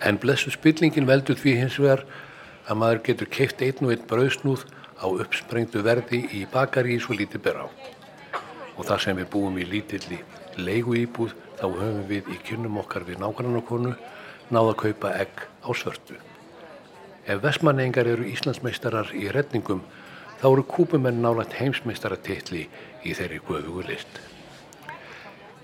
En 0.01 0.17
blessu 0.17 0.53
spillingin 0.53 1.09
veldur 1.09 1.37
því 1.37 1.57
hins 1.59 1.79
vegar 1.81 2.05
að 2.67 2.79
maður 2.81 3.03
getur 3.09 3.31
keift 3.33 3.61
einn 3.61 3.85
og 3.85 3.93
einn 3.93 4.07
brauðsnúð 4.09 4.65
á 5.01 5.05
uppsprengtu 5.09 5.83
verði 5.85 6.23
í 6.37 6.45
bakari 6.49 6.95
í 6.95 7.01
svo 7.01 7.17
lítið 7.17 7.43
ber 7.45 7.65
á 7.65 7.67
og 8.77 8.87
þar 8.87 9.03
sem 9.03 9.17
við 9.19 9.29
búum 9.33 9.57
í 9.59 9.67
lítilli 9.67 10.21
leigu 10.57 10.95
íbúð 10.97 11.35
þá 11.59 11.67
höfum 11.67 12.03
við 12.09 12.31
í 12.33 12.39
kynum 12.47 12.79
okkar 12.81 13.05
við 13.05 13.21
nágrannarkonu 13.21 13.93
náða 14.51 14.73
að 14.73 14.79
kaupa 14.85 15.15
egg 15.21 15.43
á 15.61 15.69
svörtu. 15.75 16.17
Ef 17.29 17.41
vestmannengar 17.43 18.07
eru 18.09 18.25
Íslandsmeistarar 18.25 19.11
í 19.13 19.27
redningum 19.29 19.83
þá 20.41 20.45
eru 20.49 20.63
kúpumenn 20.65 21.21
nálægt 21.21 21.53
heimsmeistaratittli 21.59 22.63
í 23.05 23.13
þeirri 23.13 23.41
guðugu 23.45 23.85
list. 23.85 24.21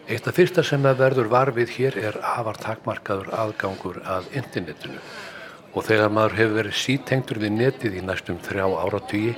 Eitt 0.07 0.27
af 0.29 0.37
fyrsta 0.37 0.63
sem 0.63 0.85
það 0.85 1.01
verður 1.01 1.31
varfið 1.33 1.71
hér 1.79 1.97
er 2.11 2.19
afar 2.23 2.59
takmarkaður 2.61 3.33
aðgangur 3.35 3.97
að 4.05 4.29
internetinu 4.37 5.01
og 5.73 5.83
þegar 5.83 6.13
maður 6.13 6.37
hefur 6.37 6.55
verið 6.61 6.77
sítengtur 6.79 7.41
við 7.41 7.55
netið 7.57 7.97
í 7.99 8.03
næstum 8.05 8.37
þrjá 8.45 8.67
áratvíi 8.85 9.33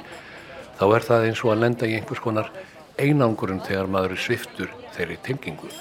þá 0.79 0.85
er 0.87 1.07
það 1.07 1.25
eins 1.29 1.45
og 1.45 1.53
að 1.55 1.63
lenda 1.63 1.89
í 1.89 1.95
einhvers 1.97 2.21
konar 2.23 2.51
einangurinn 2.99 3.63
þegar 3.63 3.89
maður 3.91 4.17
er 4.17 4.23
sviftur 4.27 4.75
þeirri 4.95 5.17
tengingu. 5.23 5.71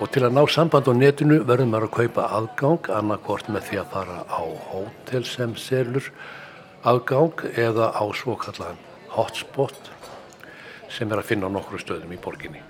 Og 0.00 0.10
til 0.10 0.24
að 0.24 0.34
ná 0.36 0.42
samband 0.50 0.88
á 0.88 0.92
netinu 0.96 1.42
verður 1.44 1.68
maður 1.70 1.88
að 1.88 1.96
kaupa 1.96 2.28
aðgang, 2.38 2.88
annarkort 2.96 3.48
með 3.52 3.68
því 3.68 3.80
að 3.82 3.90
fara 3.92 4.18
á 4.26 4.42
hótel 4.70 5.24
sem 5.28 5.56
selur 5.60 6.08
aðgang 6.88 7.44
eða 7.52 7.92
á 7.92 8.04
svo 8.16 8.36
kallan 8.40 8.80
hotspot 9.12 9.90
sem 10.92 11.10
er 11.12 11.20
að 11.20 11.28
finna 11.30 11.48
á 11.48 11.54
nokkru 11.54 11.80
stöðum 11.80 12.14
í 12.14 12.20
borginni. 12.20 12.62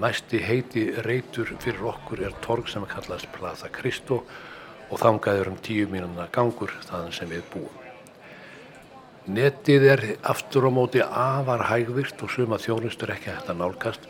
Næsti 0.00 0.40
heiti 0.42 0.88
reytur 1.06 1.52
fyrir 1.62 1.86
okkur 1.92 2.24
er 2.26 2.34
torg 2.42 2.68
sem 2.70 2.82
er 2.82 2.92
kallast 2.92 3.30
Plaza 3.34 3.70
Cristo 3.72 4.24
og 4.90 5.00
þangaður 5.00 5.52
um 5.52 5.58
tíu 5.62 5.88
mínuna 5.90 6.26
gangur 6.34 6.72
þaðan 6.88 7.14
sem 7.14 7.30
við 7.30 7.44
búum. 7.52 7.80
Netið 9.24 9.86
er 9.88 10.02
aftur 10.20 10.66
á 10.68 10.70
móti 10.74 11.00
afar 11.00 11.62
hægvirt 11.70 12.20
og 12.20 12.32
suma 12.32 12.58
þjónustur 12.60 13.14
ekki 13.14 13.30
hægt 13.32 13.48
að 13.48 13.62
nálgast, 13.62 14.08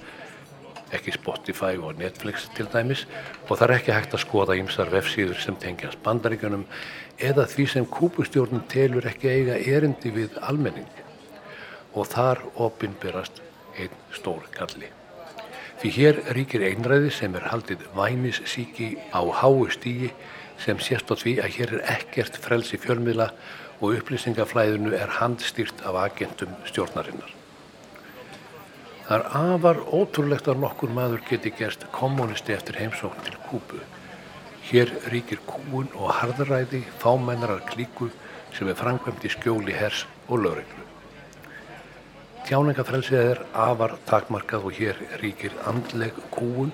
ekki 0.97 1.15
Spotify 1.17 1.79
og 1.79 1.99
Netflix 2.01 2.49
til 2.57 2.69
dæmis 2.73 3.05
og 3.49 3.57
það 3.59 3.65
er 3.67 3.75
ekki 3.77 3.95
hægt 3.97 4.17
að 4.17 4.25
skoða 4.25 4.59
ýmsar 4.61 4.93
vefsíður 4.93 5.41
sem 5.43 5.57
tengjast 5.61 6.03
bandaríkunum 6.05 6.67
eða 7.19 7.47
því 7.51 7.67
sem 7.73 7.89
kúpustjórnum 7.97 8.67
telur 8.73 9.07
ekki 9.11 9.31
eiga 9.31 9.59
erindi 9.59 10.13
við 10.15 10.39
almenning 10.43 10.91
og 11.95 12.11
þar 12.11 12.43
opinberast 12.59 13.41
einn 13.79 13.99
stór 14.15 14.47
galli. 14.55 14.91
Því 15.83 15.91
hér 15.99 16.21
ríkir 16.37 16.65
einræði 16.65 17.11
sem 17.13 17.35
er 17.37 17.51
haldið 17.51 17.83
vænissíki 17.97 18.95
á 19.11 19.21
háu 19.43 19.67
stígi 19.75 20.13
sem 20.63 20.79
sést 20.79 21.11
á 21.11 21.15
því 21.19 21.39
að 21.43 21.55
hér 21.59 21.77
er 21.79 21.87
ekkert 21.99 22.39
frelsi 22.41 22.79
fjölmiðla 22.81 23.31
og 23.81 23.99
upplýsingaflæðinu 23.99 24.95
er 24.97 25.19
handstýrt 25.19 25.83
af 25.85 25.99
agentum 26.07 26.55
stjórnarinnar. 26.71 27.34
Það 29.05 29.19
er 29.19 29.25
afar 29.37 29.79
ótrúlegt 29.93 30.47
að 30.49 30.63
nokkur 30.63 30.93
maður 30.97 31.21
geti 31.29 31.51
gerst 31.53 31.83
kommunisti 31.93 32.55
eftir 32.55 32.79
heimsókn 32.81 33.21
til 33.27 33.35
Kúbu. 33.51 33.81
Hér 34.65 34.95
ríkir 35.13 35.43
kúun 35.45 35.91
og 35.93 36.15
harðræði 36.23 36.81
fámennarar 37.03 37.61
klíku 37.69 38.09
sem 38.57 38.71
er 38.73 38.79
framkvæmt 38.79 39.27
í 39.29 39.33
skjóli 39.35 39.75
hers 39.77 40.07
og 40.25 40.41
lögreglu. 40.47 40.87
Tjáningafrelsið 42.49 43.21
er 43.21 43.43
afar 43.53 43.99
takmarkað 44.09 44.71
og 44.71 44.79
hér 44.79 45.03
ríkir 45.21 45.53
andleg 45.69 46.17
kúun. 46.33 46.73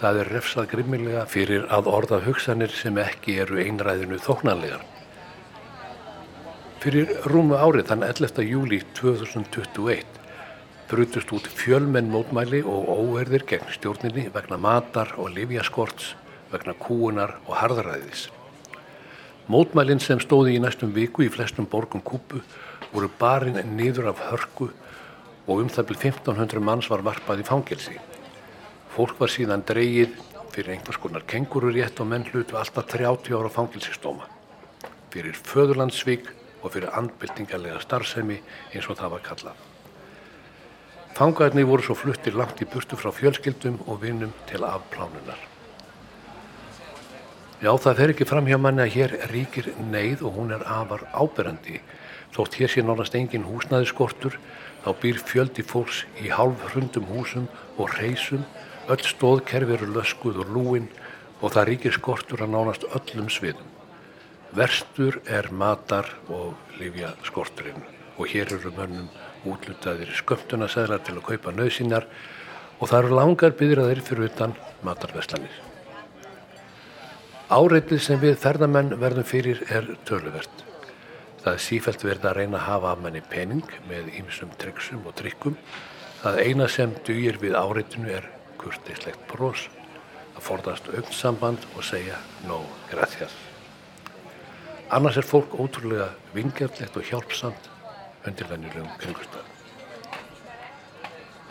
Það 0.00 0.22
er 0.22 0.32
refsað 0.32 0.70
grimmilega 0.70 1.26
fyrir 1.28 1.66
að 1.68 1.90
orða 1.92 2.22
hugsanir 2.24 2.72
sem 2.72 2.96
ekki 3.04 3.36
eru 3.44 3.60
einræðinu 3.60 4.16
þóknanlegar. 4.24 4.80
Fyrir 6.80 7.12
rúmu 7.28 7.60
árið 7.60 7.92
þann 7.92 8.08
11. 8.08 8.48
júli 8.48 8.80
2021 8.96 10.19
brutust 10.90 11.30
út 11.30 11.46
fjölmenn 11.46 12.10
mótmæli 12.10 12.64
og 12.66 12.88
óverðir 12.90 13.44
gegn 13.46 13.68
stjórninni 13.70 14.24
vegna 14.34 14.56
matar 14.58 15.12
og 15.22 15.30
livjaskorts, 15.36 16.16
vegna 16.50 16.74
kúunar 16.74 17.36
og 17.46 17.54
harðaræðis. 17.60 18.24
Mótmælinn 19.50 20.02
sem 20.02 20.18
stóði 20.22 20.56
í 20.56 20.62
næstum 20.62 20.90
viku 20.94 21.22
í 21.22 21.30
flestum 21.30 21.68
borgum 21.70 22.02
kúpu 22.02 22.42
voru 22.90 23.10
barinn 23.20 23.60
nýður 23.76 24.10
af 24.10 24.24
hörku 24.32 24.68
og 25.46 25.62
um 25.62 25.70
það 25.70 25.92
byrj 25.92 26.02
1500 26.10 26.66
manns 26.66 26.90
var 26.90 27.06
varpað 27.06 27.44
í 27.44 27.46
fangelsi. 27.46 27.96
Fólk 28.90 29.22
var 29.22 29.30
síðan 29.30 29.62
dreyið 29.66 30.18
fyrir 30.50 30.74
einhvers 30.74 30.98
konar 30.98 31.22
kengururétt 31.22 32.02
og 32.02 32.10
menn 32.10 32.26
hlutu 32.32 32.58
alltaf 32.58 32.90
30 32.90 33.38
ára 33.38 33.54
fangelsistóma. 33.54 34.26
Fyrir 35.14 35.38
föðurlandsvík 35.38 36.34
og 36.62 36.74
fyrir 36.74 36.90
andbyltingarlega 36.98 37.78
starfsemi 37.86 38.42
eins 38.74 38.90
og 38.90 38.98
það 38.98 39.14
var 39.14 39.28
kallað. 39.30 39.69
Fangaðinni 41.18 41.66
voru 41.68 41.84
svo 41.84 41.96
fluttir 41.98 42.36
langt 42.38 42.60
í 42.62 42.68
burtu 42.70 42.96
frá 42.96 43.10
fjölskyldum 43.12 43.80
og 43.86 44.02
vinnum 44.04 44.32
til 44.48 44.62
afplánunar. 44.64 45.40
Já, 47.60 47.74
það 47.76 47.98
fer 47.98 48.12
ekki 48.14 48.24
fram 48.24 48.46
hjá 48.48 48.56
manni 48.56 48.86
að 48.86 48.94
hér 48.94 49.14
ríkir 49.28 49.66
neyð 49.90 50.22
og 50.24 50.38
hún 50.38 50.54
er 50.56 50.62
afar 50.64 51.02
áberandi. 51.12 51.82
Þótt 52.32 52.56
hér 52.56 52.72
sé 52.72 52.84
nánast 52.86 53.16
engin 53.18 53.44
húsnæðiskortur, 53.44 54.38
þá 54.80 54.90
býr 55.02 55.18
fjöldi 55.20 55.66
fólks 55.66 56.06
í 56.24 56.30
hálf 56.32 56.62
hrundum 56.70 57.10
húsum 57.10 57.50
og 57.76 57.92
reysum, 57.98 58.46
öll 58.88 59.04
stóðkerfi 59.04 59.76
eru 59.76 59.90
löskuð 59.92 60.40
og 60.40 60.54
lúin 60.54 60.88
og 61.42 61.52
það 61.52 61.68
ríkir 61.68 61.98
skortur 61.98 62.46
að 62.46 62.54
nánast 62.54 62.86
öllum 62.96 63.28
sviðum. 63.28 63.68
Verstur 64.56 65.20
er 65.28 65.50
matar 65.52 66.08
og 66.32 66.56
livja 66.80 67.12
skorturinn 67.28 67.84
og 68.16 68.24
hér 68.32 68.56
eru 68.56 68.72
mönnum 68.74 69.12
útlutaðir 69.48 70.12
skömmtunasæðlar 70.20 71.02
til 71.06 71.16
að 71.16 71.26
kaupa 71.30 71.52
nöðsínar 71.54 72.06
og 72.80 72.88
það 72.88 72.98
eru 73.00 73.18
langar 73.18 73.56
byggðraðir 73.58 74.00
fyrir 74.04 74.30
utan 74.30 74.54
matarveslanir. 74.86 75.52
Áreitið 77.50 78.02
sem 78.04 78.20
við 78.22 78.36
ferðamenn 78.40 78.94
verðum 79.00 79.26
fyrir 79.26 79.62
er 79.74 79.88
töluvert. 80.08 80.64
Það 81.40 81.54
er 81.54 81.62
sífælt 81.64 82.04
verið 82.04 82.28
að 82.28 82.36
reyna 82.36 82.58
að 82.60 82.66
hafa 82.68 82.92
af 82.92 83.00
manni 83.02 83.22
pening 83.32 83.74
með 83.88 84.12
ýmsum 84.20 84.52
tryggsum 84.60 85.06
og 85.08 85.16
drikkum. 85.18 85.56
Það 86.20 86.40
eina 86.44 86.68
sem 86.68 86.92
dugir 87.06 87.40
við 87.40 87.56
áreitinu 87.56 88.12
er 88.12 88.28
kurtislegt 88.60 89.24
brós, 89.30 89.68
að 90.36 90.44
forðast 90.44 90.92
augnsamband 90.92 91.64
og 91.74 91.86
segja 91.88 92.20
no 92.46 92.60
gracias. 92.92 93.32
Annars 94.92 95.16
er 95.16 95.26
fólk 95.26 95.54
ótrúlega 95.56 96.10
vingjarlegt 96.34 96.96
og 96.98 97.08
hjálpsamt 97.08 97.69
undir 98.26 98.48
venjulegum 98.50 98.92
kringustöðum. 99.00 99.56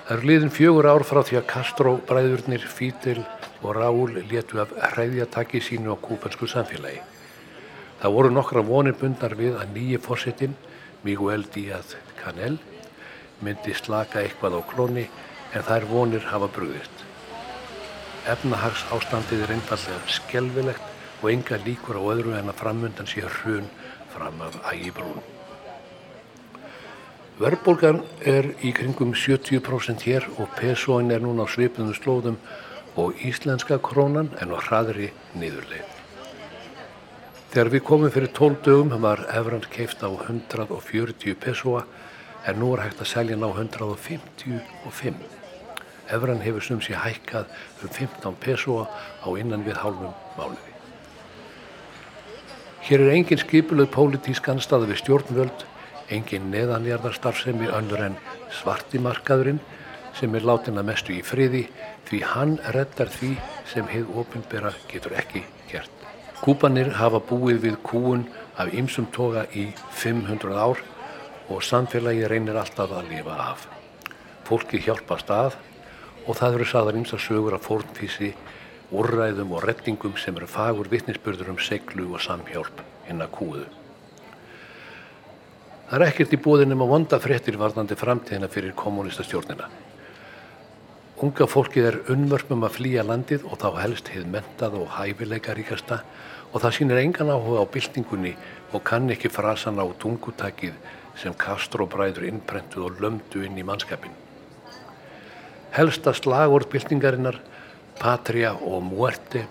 Það 0.10 0.16
eru 0.18 0.26
liðin 0.26 0.54
fjögur 0.54 0.88
ár 0.90 1.04
frá 1.06 1.20
því 1.22 1.38
að 1.38 1.50
Castro, 1.52 1.92
bræðurnir, 2.10 2.64
Fidel 2.66 3.22
og 3.62 3.76
Raúl 3.78 4.16
letu 4.32 4.58
af 4.62 4.72
hræðjataki 4.96 5.62
sínu 5.62 5.94
á 5.94 5.98
kúpansku 6.02 6.50
samfélagi. 6.50 7.04
Það 8.02 8.16
voru 8.16 8.32
nokkra 8.34 8.64
vonir 8.66 8.98
bundar 8.98 9.36
við 9.38 9.60
að 9.60 9.76
nýji 9.76 10.02
fórsetin, 10.02 10.56
Miguel 11.04 11.46
Díaz 11.54 11.94
Canel, 12.18 12.58
myndi 13.46 13.76
slaka 13.78 14.24
eitthvað 14.24 14.58
á 14.58 14.62
klóni 14.74 15.06
en 15.54 15.66
þær 15.68 15.88
vonir 15.94 16.26
hafa 16.32 16.50
brúðist. 16.58 17.06
Efnahags 18.30 18.86
ástandið 18.94 19.46
er 19.46 19.56
einfallega 19.56 20.16
skelvilegt 20.20 21.22
og 21.22 21.32
enga 21.32 21.60
líkur 21.66 22.00
á 22.00 22.04
öðru 22.16 22.38
en 22.40 22.52
að 22.52 22.60
framundan 22.62 23.08
sé 23.10 23.24
hrun 23.26 23.70
fram 24.14 24.42
af 24.42 24.58
ægibrún. 24.74 25.39
Verðbólgan 27.40 28.02
er 28.28 28.50
í 28.68 28.74
kringum 28.76 29.14
70% 29.16 30.02
hér 30.04 30.26
og 30.44 30.50
pesoin 30.58 31.08
er 31.16 31.22
núna 31.24 31.46
á 31.48 31.48
svipunum 31.48 31.96
slóðum 31.96 32.36
og 33.00 33.22
íslenska 33.24 33.78
krónan 33.80 34.28
er 34.44 34.50
nú 34.50 34.60
hraðri 34.60 35.08
niðurleið. 35.40 35.88
Þegar 37.54 37.72
við 37.72 37.86
komum 37.88 38.12
fyrir 38.12 38.34
12 38.36 38.60
dögum 38.68 38.92
var 39.06 39.24
efran 39.32 39.64
keift 39.72 40.04
á 40.04 40.12
140 40.12 41.40
pesoa 41.40 41.86
en 42.44 42.60
nú 42.60 42.74
er 42.76 42.84
hægt 42.90 43.06
að 43.08 43.12
selja 43.14 43.40
ná 43.40 43.48
155. 43.48 45.24
Efran 46.12 46.44
hefur 46.44 46.68
sem 46.68 46.84
sé 46.84 47.00
hækkað 47.00 47.48
um 47.80 47.88
15 47.88 48.40
pesoa 48.44 48.90
á 49.24 49.30
innan 49.40 49.64
við 49.64 49.80
hálfum 49.80 50.12
mánuði. 50.36 50.76
Hér 52.84 53.08
er 53.08 53.16
engin 53.16 53.40
skipuleg 53.48 53.88
pólitísk 53.96 54.52
anstaða 54.52 54.92
við 54.92 55.06
stjórnvöld, 55.06 55.70
engin 56.14 56.50
neðanjarðarstarfsemi 56.54 57.70
önnur 57.74 58.04
en 58.08 58.18
svartimarkaðurinn 58.60 59.62
sem 60.18 60.36
er 60.36 60.46
látin 60.48 60.80
að 60.82 60.90
mestu 60.90 61.16
í 61.16 61.22
friði 61.26 61.66
því 62.10 62.20
hann 62.34 62.58
reddar 62.76 63.12
því 63.14 63.36
sem 63.70 63.88
heið 63.92 64.12
ofinbera 64.22 64.74
getur 64.92 65.16
ekki 65.20 65.44
gert. 65.72 65.92
Kúpanir 66.40 66.94
hafa 66.98 67.20
búið 67.20 67.62
við 67.66 67.82
kúun 67.86 68.26
af 68.60 68.74
ymsum 68.74 69.10
toga 69.16 69.46
í 69.54 69.70
500 70.02 70.56
ár 70.56 70.82
og 71.50 71.64
samfélagi 71.66 72.28
reynir 72.30 72.60
alltaf 72.60 72.94
að 72.96 73.12
lifa 73.14 73.36
af. 73.50 73.68
Fólki 74.48 74.82
hjálpast 74.82 75.30
að 75.34 75.58
og 76.26 76.38
það 76.38 76.60
eru 76.60 76.70
saðar 76.70 77.00
ymsa 77.00 77.20
sögur 77.22 77.58
af 77.58 77.66
fórnfísi, 77.66 78.34
úrræðum 78.94 79.54
og 79.58 79.66
rettingum 79.66 80.18
sem 80.18 80.38
eru 80.38 80.50
fagur 80.50 80.90
vittnisspörður 80.92 81.54
um 81.56 81.62
seglu 81.62 82.10
og 82.14 82.24
samhjálp 82.26 82.82
hinn 83.08 83.26
að 83.26 83.36
kúðu. 83.38 83.68
Það 85.90 86.04
er 86.04 86.12
ekkert 86.12 86.34
í 86.36 86.38
bóðinum 86.38 86.84
að 86.86 86.92
vonda 86.92 87.18
fréttir 87.18 87.56
varðandi 87.58 87.96
framtíðina 87.98 88.48
fyrir 88.54 88.76
kommunistastjórnina. 88.78 89.66
Unga 91.26 91.48
fólkið 91.50 91.86
er 91.90 91.96
unnvörpum 92.14 92.62
að 92.68 92.76
flýja 92.76 93.02
landið 93.08 93.48
og 93.50 93.58
þá 93.64 93.70
helst 93.82 94.12
heið 94.14 94.28
mentað 94.36 94.76
og 94.78 94.92
hæfileika 94.94 95.56
ríkasta 95.58 95.98
og 96.54 96.62
það 96.62 96.76
sýnir 96.78 97.02
engan 97.02 97.32
áhuga 97.34 97.64
á 97.66 97.72
byltingunni 97.74 98.36
og 98.70 98.84
kann 98.86 99.10
ekki 99.10 99.32
frasan 99.34 99.82
á 99.82 99.86
tungutakið 100.00 100.78
sem 101.18 101.34
Castro 101.42 101.88
bræður 101.90 102.28
innprentuð 102.30 102.86
og 102.86 103.02
lömdu 103.02 103.42
inn 103.48 103.58
í 103.58 103.66
mannskapin. 103.66 104.14
Helsta 105.74 106.14
slagord 106.14 106.70
byltingarinnar, 106.70 107.42
patria 107.98 108.54
og 108.54 108.86
muerte, 108.86 109.48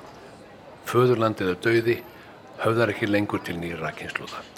föðurlandið 0.87 1.53
er 1.53 1.61
döiði, 1.67 1.99
höfðar 2.63 2.95
ekki 2.95 3.11
lengur 3.11 3.43
til 3.43 3.59
nýra 3.59 3.91
kynsluða. 3.99 4.58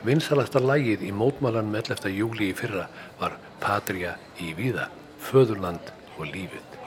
Vinsalasta 0.00 0.62
lægið 0.64 1.02
í 1.04 1.10
mótmálanum 1.12 1.74
11. 1.76 2.08
júli 2.16 2.46
í 2.48 2.54
fyrra 2.56 2.86
var 3.20 3.34
Patria 3.60 4.14
í 4.40 4.54
víða, 4.56 4.86
föðurland 5.20 5.90
og 6.16 6.30
lífið. 6.30 6.78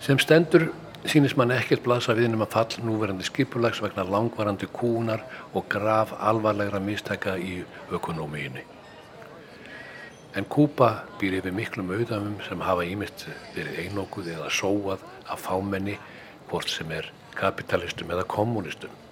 Sem 0.00 0.16
stendur 0.20 0.70
sínist 1.04 1.36
mann 1.36 1.52
ekkert 1.52 1.84
blasa 1.84 2.16
við 2.16 2.32
að 2.32 2.46
fall 2.56 2.80
núverandi 2.80 3.28
skipulags 3.28 3.82
vegna 3.84 4.06
langvarandi 4.08 4.70
kúnar 4.72 5.26
og 5.52 5.68
graf 5.68 6.16
alvarlegra 6.16 6.80
mistæka 6.80 7.36
í 7.36 7.60
ökonómiðinni. 7.92 8.64
En 10.34 10.48
Kúpa 10.48 11.04
býr 11.20 11.42
yfir 11.42 11.52
miklum 11.52 11.92
auðamum 11.92 12.40
sem 12.48 12.64
hafa 12.64 12.88
ímynd 12.88 13.28
verið 13.52 13.84
einókuð 13.84 14.32
eða 14.32 14.48
sóað 14.48 15.04
af 15.28 15.44
fámenni 15.44 16.00
hvort 16.48 16.72
sem 16.72 16.90
er 16.90 17.12
kapitalistum 17.36 18.16
eða 18.16 18.24
kommunistum. 18.24 19.03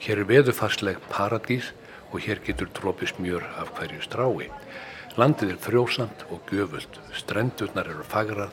Hér 0.00 0.22
er 0.22 0.28
veðufarsleg 0.28 0.98
paradís 1.10 1.72
og 2.12 2.20
hér 2.20 2.40
getur 2.44 2.68
drópist 2.76 3.18
mjör 3.18 3.44
af 3.60 3.72
hverju 3.76 4.02
strái. 4.04 4.50
Landið 5.16 5.54
er 5.54 5.60
frjósamt 5.64 6.26
og 6.30 6.42
göfult, 6.50 6.98
strendurnar 7.16 7.88
eru 7.88 8.04
fagrað 8.04 8.52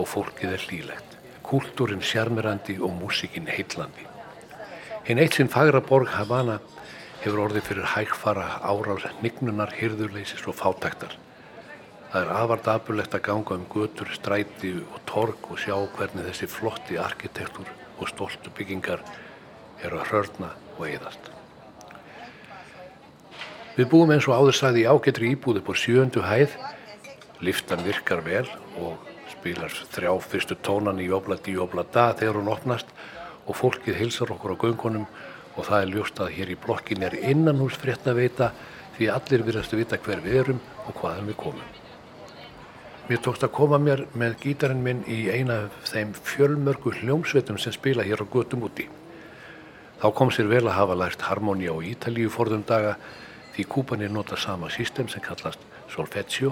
og 0.00 0.08
fólkið 0.08 0.54
er 0.56 0.64
hlýlegt. 0.64 1.10
Kúltúrin 1.44 2.00
sjarmirandi 2.00 2.78
og 2.80 2.94
músikinn 2.96 3.50
heitlandi. 3.52 4.06
Hinn 5.04 5.20
eitt 5.20 5.36
sinn 5.36 5.52
fagra 5.52 5.82
borg 5.84 6.08
Havana 6.16 6.58
hefur 7.20 7.42
orðið 7.44 7.68
fyrir 7.68 7.90
hægfara 7.92 8.46
árás, 8.64 9.04
nignunar, 9.20 9.74
hyrðurleisis 9.76 10.46
og 10.48 10.56
fátæktar. 10.56 11.12
Það 12.12 12.22
er 12.22 12.32
afart 12.38 12.68
afbúrlegt 12.70 13.14
að 13.16 13.24
ganga 13.28 13.58
um 13.58 13.68
götur, 13.68 14.08
stræti 14.16 14.72
og 14.80 15.00
torg 15.08 15.48
og 15.50 15.60
sjá 15.60 15.76
hvernig 15.96 16.28
þessi 16.30 16.48
flotti 16.48 16.96
arkitektur 17.00 17.68
og 17.98 18.08
stoltu 18.08 18.52
byggingar 18.56 19.04
eru 19.84 20.00
að 20.00 20.10
hörna 20.12 20.50
og 20.78 20.86
eðast. 20.88 21.30
Við 23.74 23.88
búum 23.90 24.12
eins 24.14 24.28
og 24.30 24.38
áður 24.38 24.56
sagði 24.58 24.84
í 24.84 24.88
ágetri 24.88 25.32
íbúð 25.34 25.60
upp 25.60 25.70
á 25.70 25.74
sjöndu 25.74 26.22
hæð. 26.22 26.54
Liftan 27.42 27.82
virkar 27.84 28.22
vel 28.24 28.46
og 28.78 29.10
spilar 29.32 29.72
þrjá 29.92 30.12
fyrstu 30.22 30.56
tónan 30.62 31.02
í 31.02 31.08
Jóbla 31.10 31.40
Dí 31.42 31.56
Jóbla 31.56 31.82
Da 31.92 32.12
þegar 32.14 32.38
hún 32.38 32.52
opnast 32.54 32.92
og 33.44 33.58
fólkið 33.58 33.98
hilsar 33.98 34.30
okkur 34.32 34.54
á 34.54 34.62
göngunum 34.62 35.08
og 35.54 35.66
það 35.66 35.80
er 35.80 35.92
ljóst 35.92 36.22
að 36.22 36.32
hér 36.38 36.54
í 36.54 36.60
blokkin 36.64 37.04
er 37.04 37.18
innan 37.18 37.60
hús 37.62 37.76
frétt 37.78 38.06
að 38.06 38.22
veita 38.22 38.52
því 38.96 39.10
allir 39.10 39.44
virðast 39.46 39.74
að 39.74 39.82
vita 39.82 39.98
hver 40.06 40.22
við 40.24 40.40
erum 40.44 40.60
og 40.86 41.00
hvaðan 41.00 41.28
við 41.30 41.40
komum. 41.42 41.70
Mér 43.04 43.20
tókst 43.20 43.44
að 43.44 43.56
koma 43.58 43.78
mér 43.82 44.06
með 44.16 44.38
gítarinn 44.46 44.84
minn 44.86 45.02
í 45.10 45.26
eina 45.28 45.64
af 45.66 45.90
þeim 45.90 46.14
fjölmörgu 46.14 46.94
hljómsveitum 47.02 47.58
sem 47.60 47.74
spila 47.74 48.06
hér 48.06 48.22
á 48.22 48.26
götum 48.30 48.64
úti. 48.64 48.86
Þá 50.04 50.10
kom 50.12 50.28
sér 50.28 50.50
vel 50.50 50.66
að 50.68 50.74
hafa 50.76 50.94
lært 51.00 51.22
harmoníu 51.24 51.78
á 51.80 51.86
Ítalíu 51.88 52.28
forðum 52.28 52.60
daga 52.68 52.90
því 53.54 53.64
kúpanir 53.72 54.10
nota 54.12 54.36
sama 54.36 54.68
system 54.68 55.08
sem 55.08 55.24
kallast 55.24 55.62
solfeggio 55.94 56.50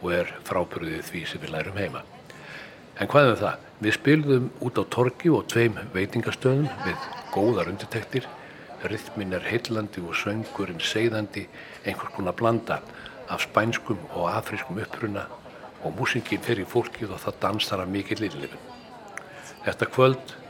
og 0.00 0.08
er 0.16 0.32
frábyrðið 0.48 1.04
því 1.06 1.22
sem 1.30 1.44
við 1.44 1.54
lærum 1.54 1.78
heima. 1.78 2.02
En 2.98 3.06
hvað 3.06 3.28
er 3.28 3.36
um 3.36 3.40
það? 3.44 3.62
Við 3.86 3.96
spilðum 4.00 4.50
út 4.66 4.82
á 4.82 4.84
torgi 4.98 5.30
og 5.30 5.46
tveim 5.54 5.78
veitingastöðum 5.94 6.66
við 6.82 7.08
góðar 7.30 7.70
undirtektir. 7.70 8.26
Rytmin 8.82 9.38
er 9.38 9.46
heillandi 9.46 10.02
og 10.02 10.18
söngurinn 10.18 10.82
segðandi, 10.82 11.46
einhvers 11.86 12.18
konar 12.18 12.34
blanda 12.34 12.82
af 13.30 13.46
spænskum 13.46 14.02
og 14.10 14.32
afriskum 14.34 14.82
uppruna 14.82 15.28
og 15.86 16.00
músingin 16.00 16.42
fer 16.42 16.58
í 16.58 16.66
fólkið 16.66 17.14
og 17.14 17.28
það 17.28 17.42
dansar 17.46 17.86
af 17.86 17.94
mikið 17.94 18.26
lillifin. 18.26 18.70
Þetta 19.68 19.94
kvöld 19.94 20.40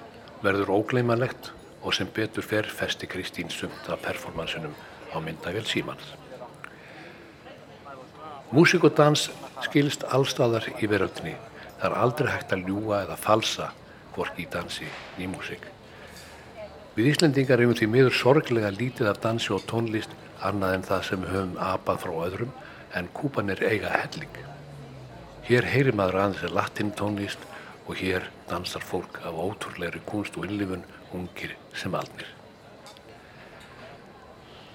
verður 0.40 0.78
ógleimanlegt 0.80 1.58
og 1.82 1.94
sem 1.94 2.08
betur 2.14 2.42
fer 2.46 2.68
festi 2.70 3.06
Kristín 3.06 3.50
sumt 3.50 3.88
af 3.88 4.02
performansinum 4.02 4.74
á 5.12 5.16
myndavél 5.20 5.66
símans. 5.66 6.14
Músík 8.52 8.84
og 8.84 8.96
dans 8.96 9.30
skilst 9.64 10.04
allstaðar 10.04 10.66
í 10.78 10.88
veröldinni. 10.88 11.36
Það 11.80 11.86
er 11.90 11.98
aldrei 11.98 12.32
hægt 12.32 12.52
að 12.52 12.66
ljúa 12.68 13.02
eða 13.06 13.16
falsa 13.16 13.70
hvorki 14.14 14.44
í 14.44 14.50
dansi 14.52 14.88
í 15.18 15.26
músík. 15.26 15.64
Við 16.92 17.08
Íslendingar 17.14 17.62
hefum 17.62 17.78
því 17.78 17.88
miður 17.88 18.16
sorglega 18.18 18.70
lítið 18.70 19.08
af 19.08 19.22
dansi 19.24 19.54
og 19.56 19.64
tónlist 19.70 20.12
annað 20.44 20.74
en 20.76 20.84
það 20.90 21.06
sem 21.08 21.24
höfum 21.30 21.54
apað 21.56 22.02
frá 22.04 22.12
öðrum 22.26 22.52
en 22.98 23.08
kúpan 23.16 23.50
er 23.54 23.62
eiga 23.64 23.92
helling. 23.94 24.34
Hér 25.48 25.66
heyrir 25.72 25.96
maður 25.96 26.20
aðeins 26.20 26.54
latin 26.54 26.92
tónlist 26.98 27.48
og 27.86 27.96
hér 27.98 28.28
dansar 28.50 28.84
fólk 28.84 29.22
af 29.24 29.32
ótrúleiri 29.32 30.02
kunst 30.06 30.36
og 30.36 30.44
innlifun 30.46 30.84
ungir 31.16 31.56
sem 31.76 31.94
aldnir. 31.94 32.28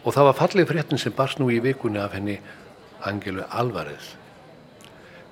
Og 0.06 0.16
það 0.16 0.30
var 0.30 0.40
fallið 0.40 0.70
fréttin 0.72 1.02
sem 1.02 1.16
barst 1.16 1.42
nú 1.42 1.50
í 1.52 1.60
vikunni 1.64 2.00
af 2.00 2.16
henni 2.16 2.38
Angelu 3.08 3.44
Alvarez. 3.50 4.16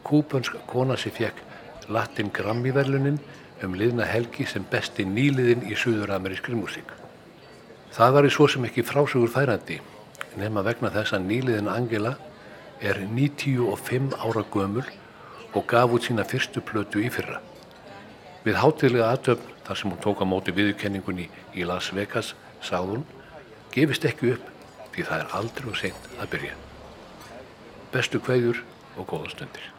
Kúpansk 0.06 0.58
kona 0.68 0.98
sem 1.00 1.14
fekk 1.16 1.42
Latin 1.90 2.32
Grammy-verlunin 2.34 3.20
um 3.64 3.76
liðna 3.78 4.06
helgi 4.10 4.46
sem 4.50 4.66
besti 4.70 5.06
nýliðin 5.08 5.64
í 5.70 5.78
suður-amerískri 5.80 6.58
músík. 6.58 6.92
Það 7.96 8.18
var 8.18 8.28
í 8.28 8.32
svo 8.34 8.50
sem 8.52 8.66
ekki 8.68 8.84
frásögur 8.84 9.32
færandi, 9.32 9.80
nema 10.36 10.66
vegna 10.66 10.92
þess 10.92 11.16
að 11.16 11.30
nýliðin 11.30 11.72
Angela 11.72 12.16
er 12.84 13.00
95 13.08 14.18
ára 14.20 14.44
gömul 14.52 14.84
og 15.56 15.68
gaf 15.72 15.94
út 15.96 16.04
sína 16.04 16.26
fyrstu 16.28 16.60
plötu 16.60 17.00
í 17.00 17.10
fyrra. 17.14 17.40
Við 18.44 18.60
hátilega 18.60 19.14
aðtöfn 19.14 19.55
þar 19.66 19.80
sem 19.80 19.92
hún 19.92 20.02
tók 20.04 20.22
á 20.22 20.26
móti 20.30 20.54
viðurkenningunni 20.56 21.30
í 21.58 21.68
Las 21.68 21.92
Vegas 21.96 22.34
sagði 22.64 22.96
hún 22.96 23.06
gefist 23.76 24.06
ekki 24.08 24.36
upp 24.36 24.52
því 24.96 25.08
það 25.10 25.24
er 25.24 25.38
aldrei 25.40 25.72
og 25.72 25.80
seint 25.80 26.12
að 26.16 26.32
byrja. 26.36 26.58
Bestu 27.92 28.22
kveðjur 28.24 28.62
og 28.96 29.10
góða 29.10 29.34
stundir. 29.34 29.75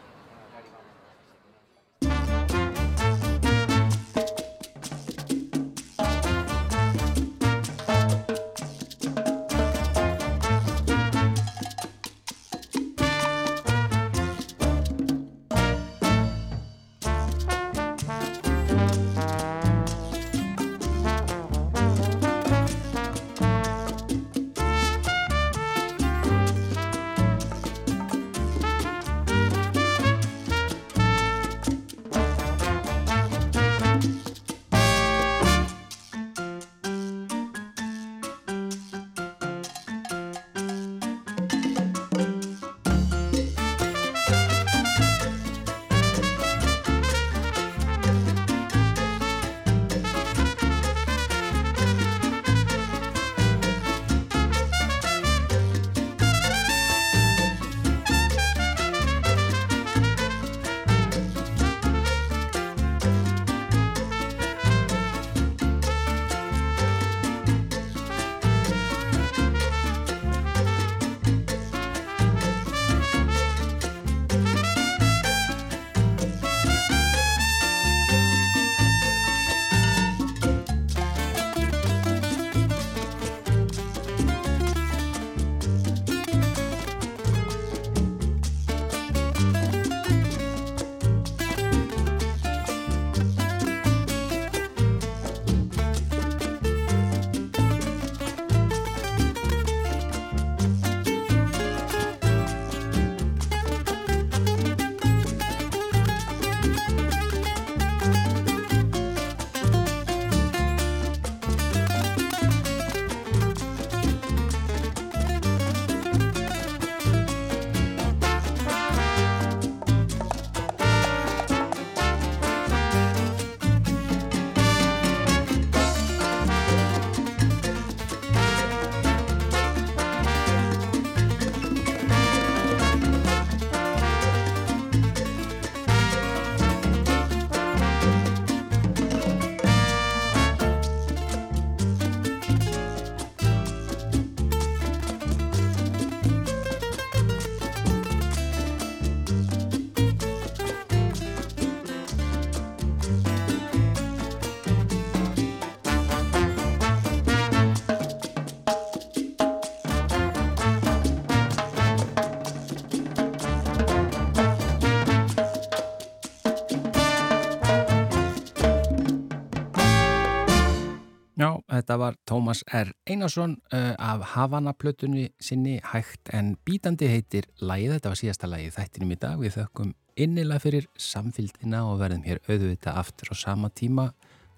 Þetta 171.86 172.00
var 172.02 172.16
Tómas 172.26 172.64
R. 172.74 172.88
Einarsson 173.06 173.52
uh, 173.70 173.92
af 173.94 174.24
Havana-plötunni 174.32 175.28
sinni 175.38 175.76
hægt 175.92 176.32
en 176.34 176.56
bítandi 176.66 177.06
heitir 177.06 177.46
lægið. 177.62 177.92
Þetta 177.92 178.10
var 178.10 178.18
síðasta 178.18 178.50
lægið 178.50 178.72
þættinum 178.74 179.12
í 179.14 179.18
dag. 179.22 179.36
Við 179.38 179.54
þökkum 179.54 179.92
innilega 180.18 180.64
fyrir 180.64 180.88
samfélgina 180.98 181.84
og 181.86 182.00
verðum 182.00 182.26
hér 182.26 182.40
auðvita 182.48 182.96
aftur 182.98 183.30
á 183.30 183.34
sama 183.38 183.70
tíma 183.70 184.08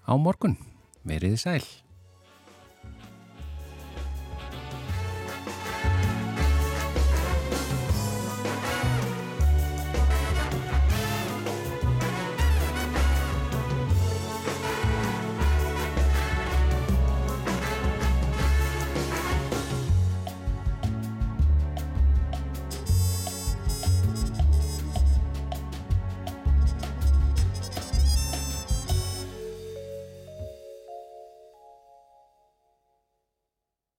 á 0.09 0.13
morgun. 0.17 0.57
Verið 1.05 1.37
sæl. 1.43 1.61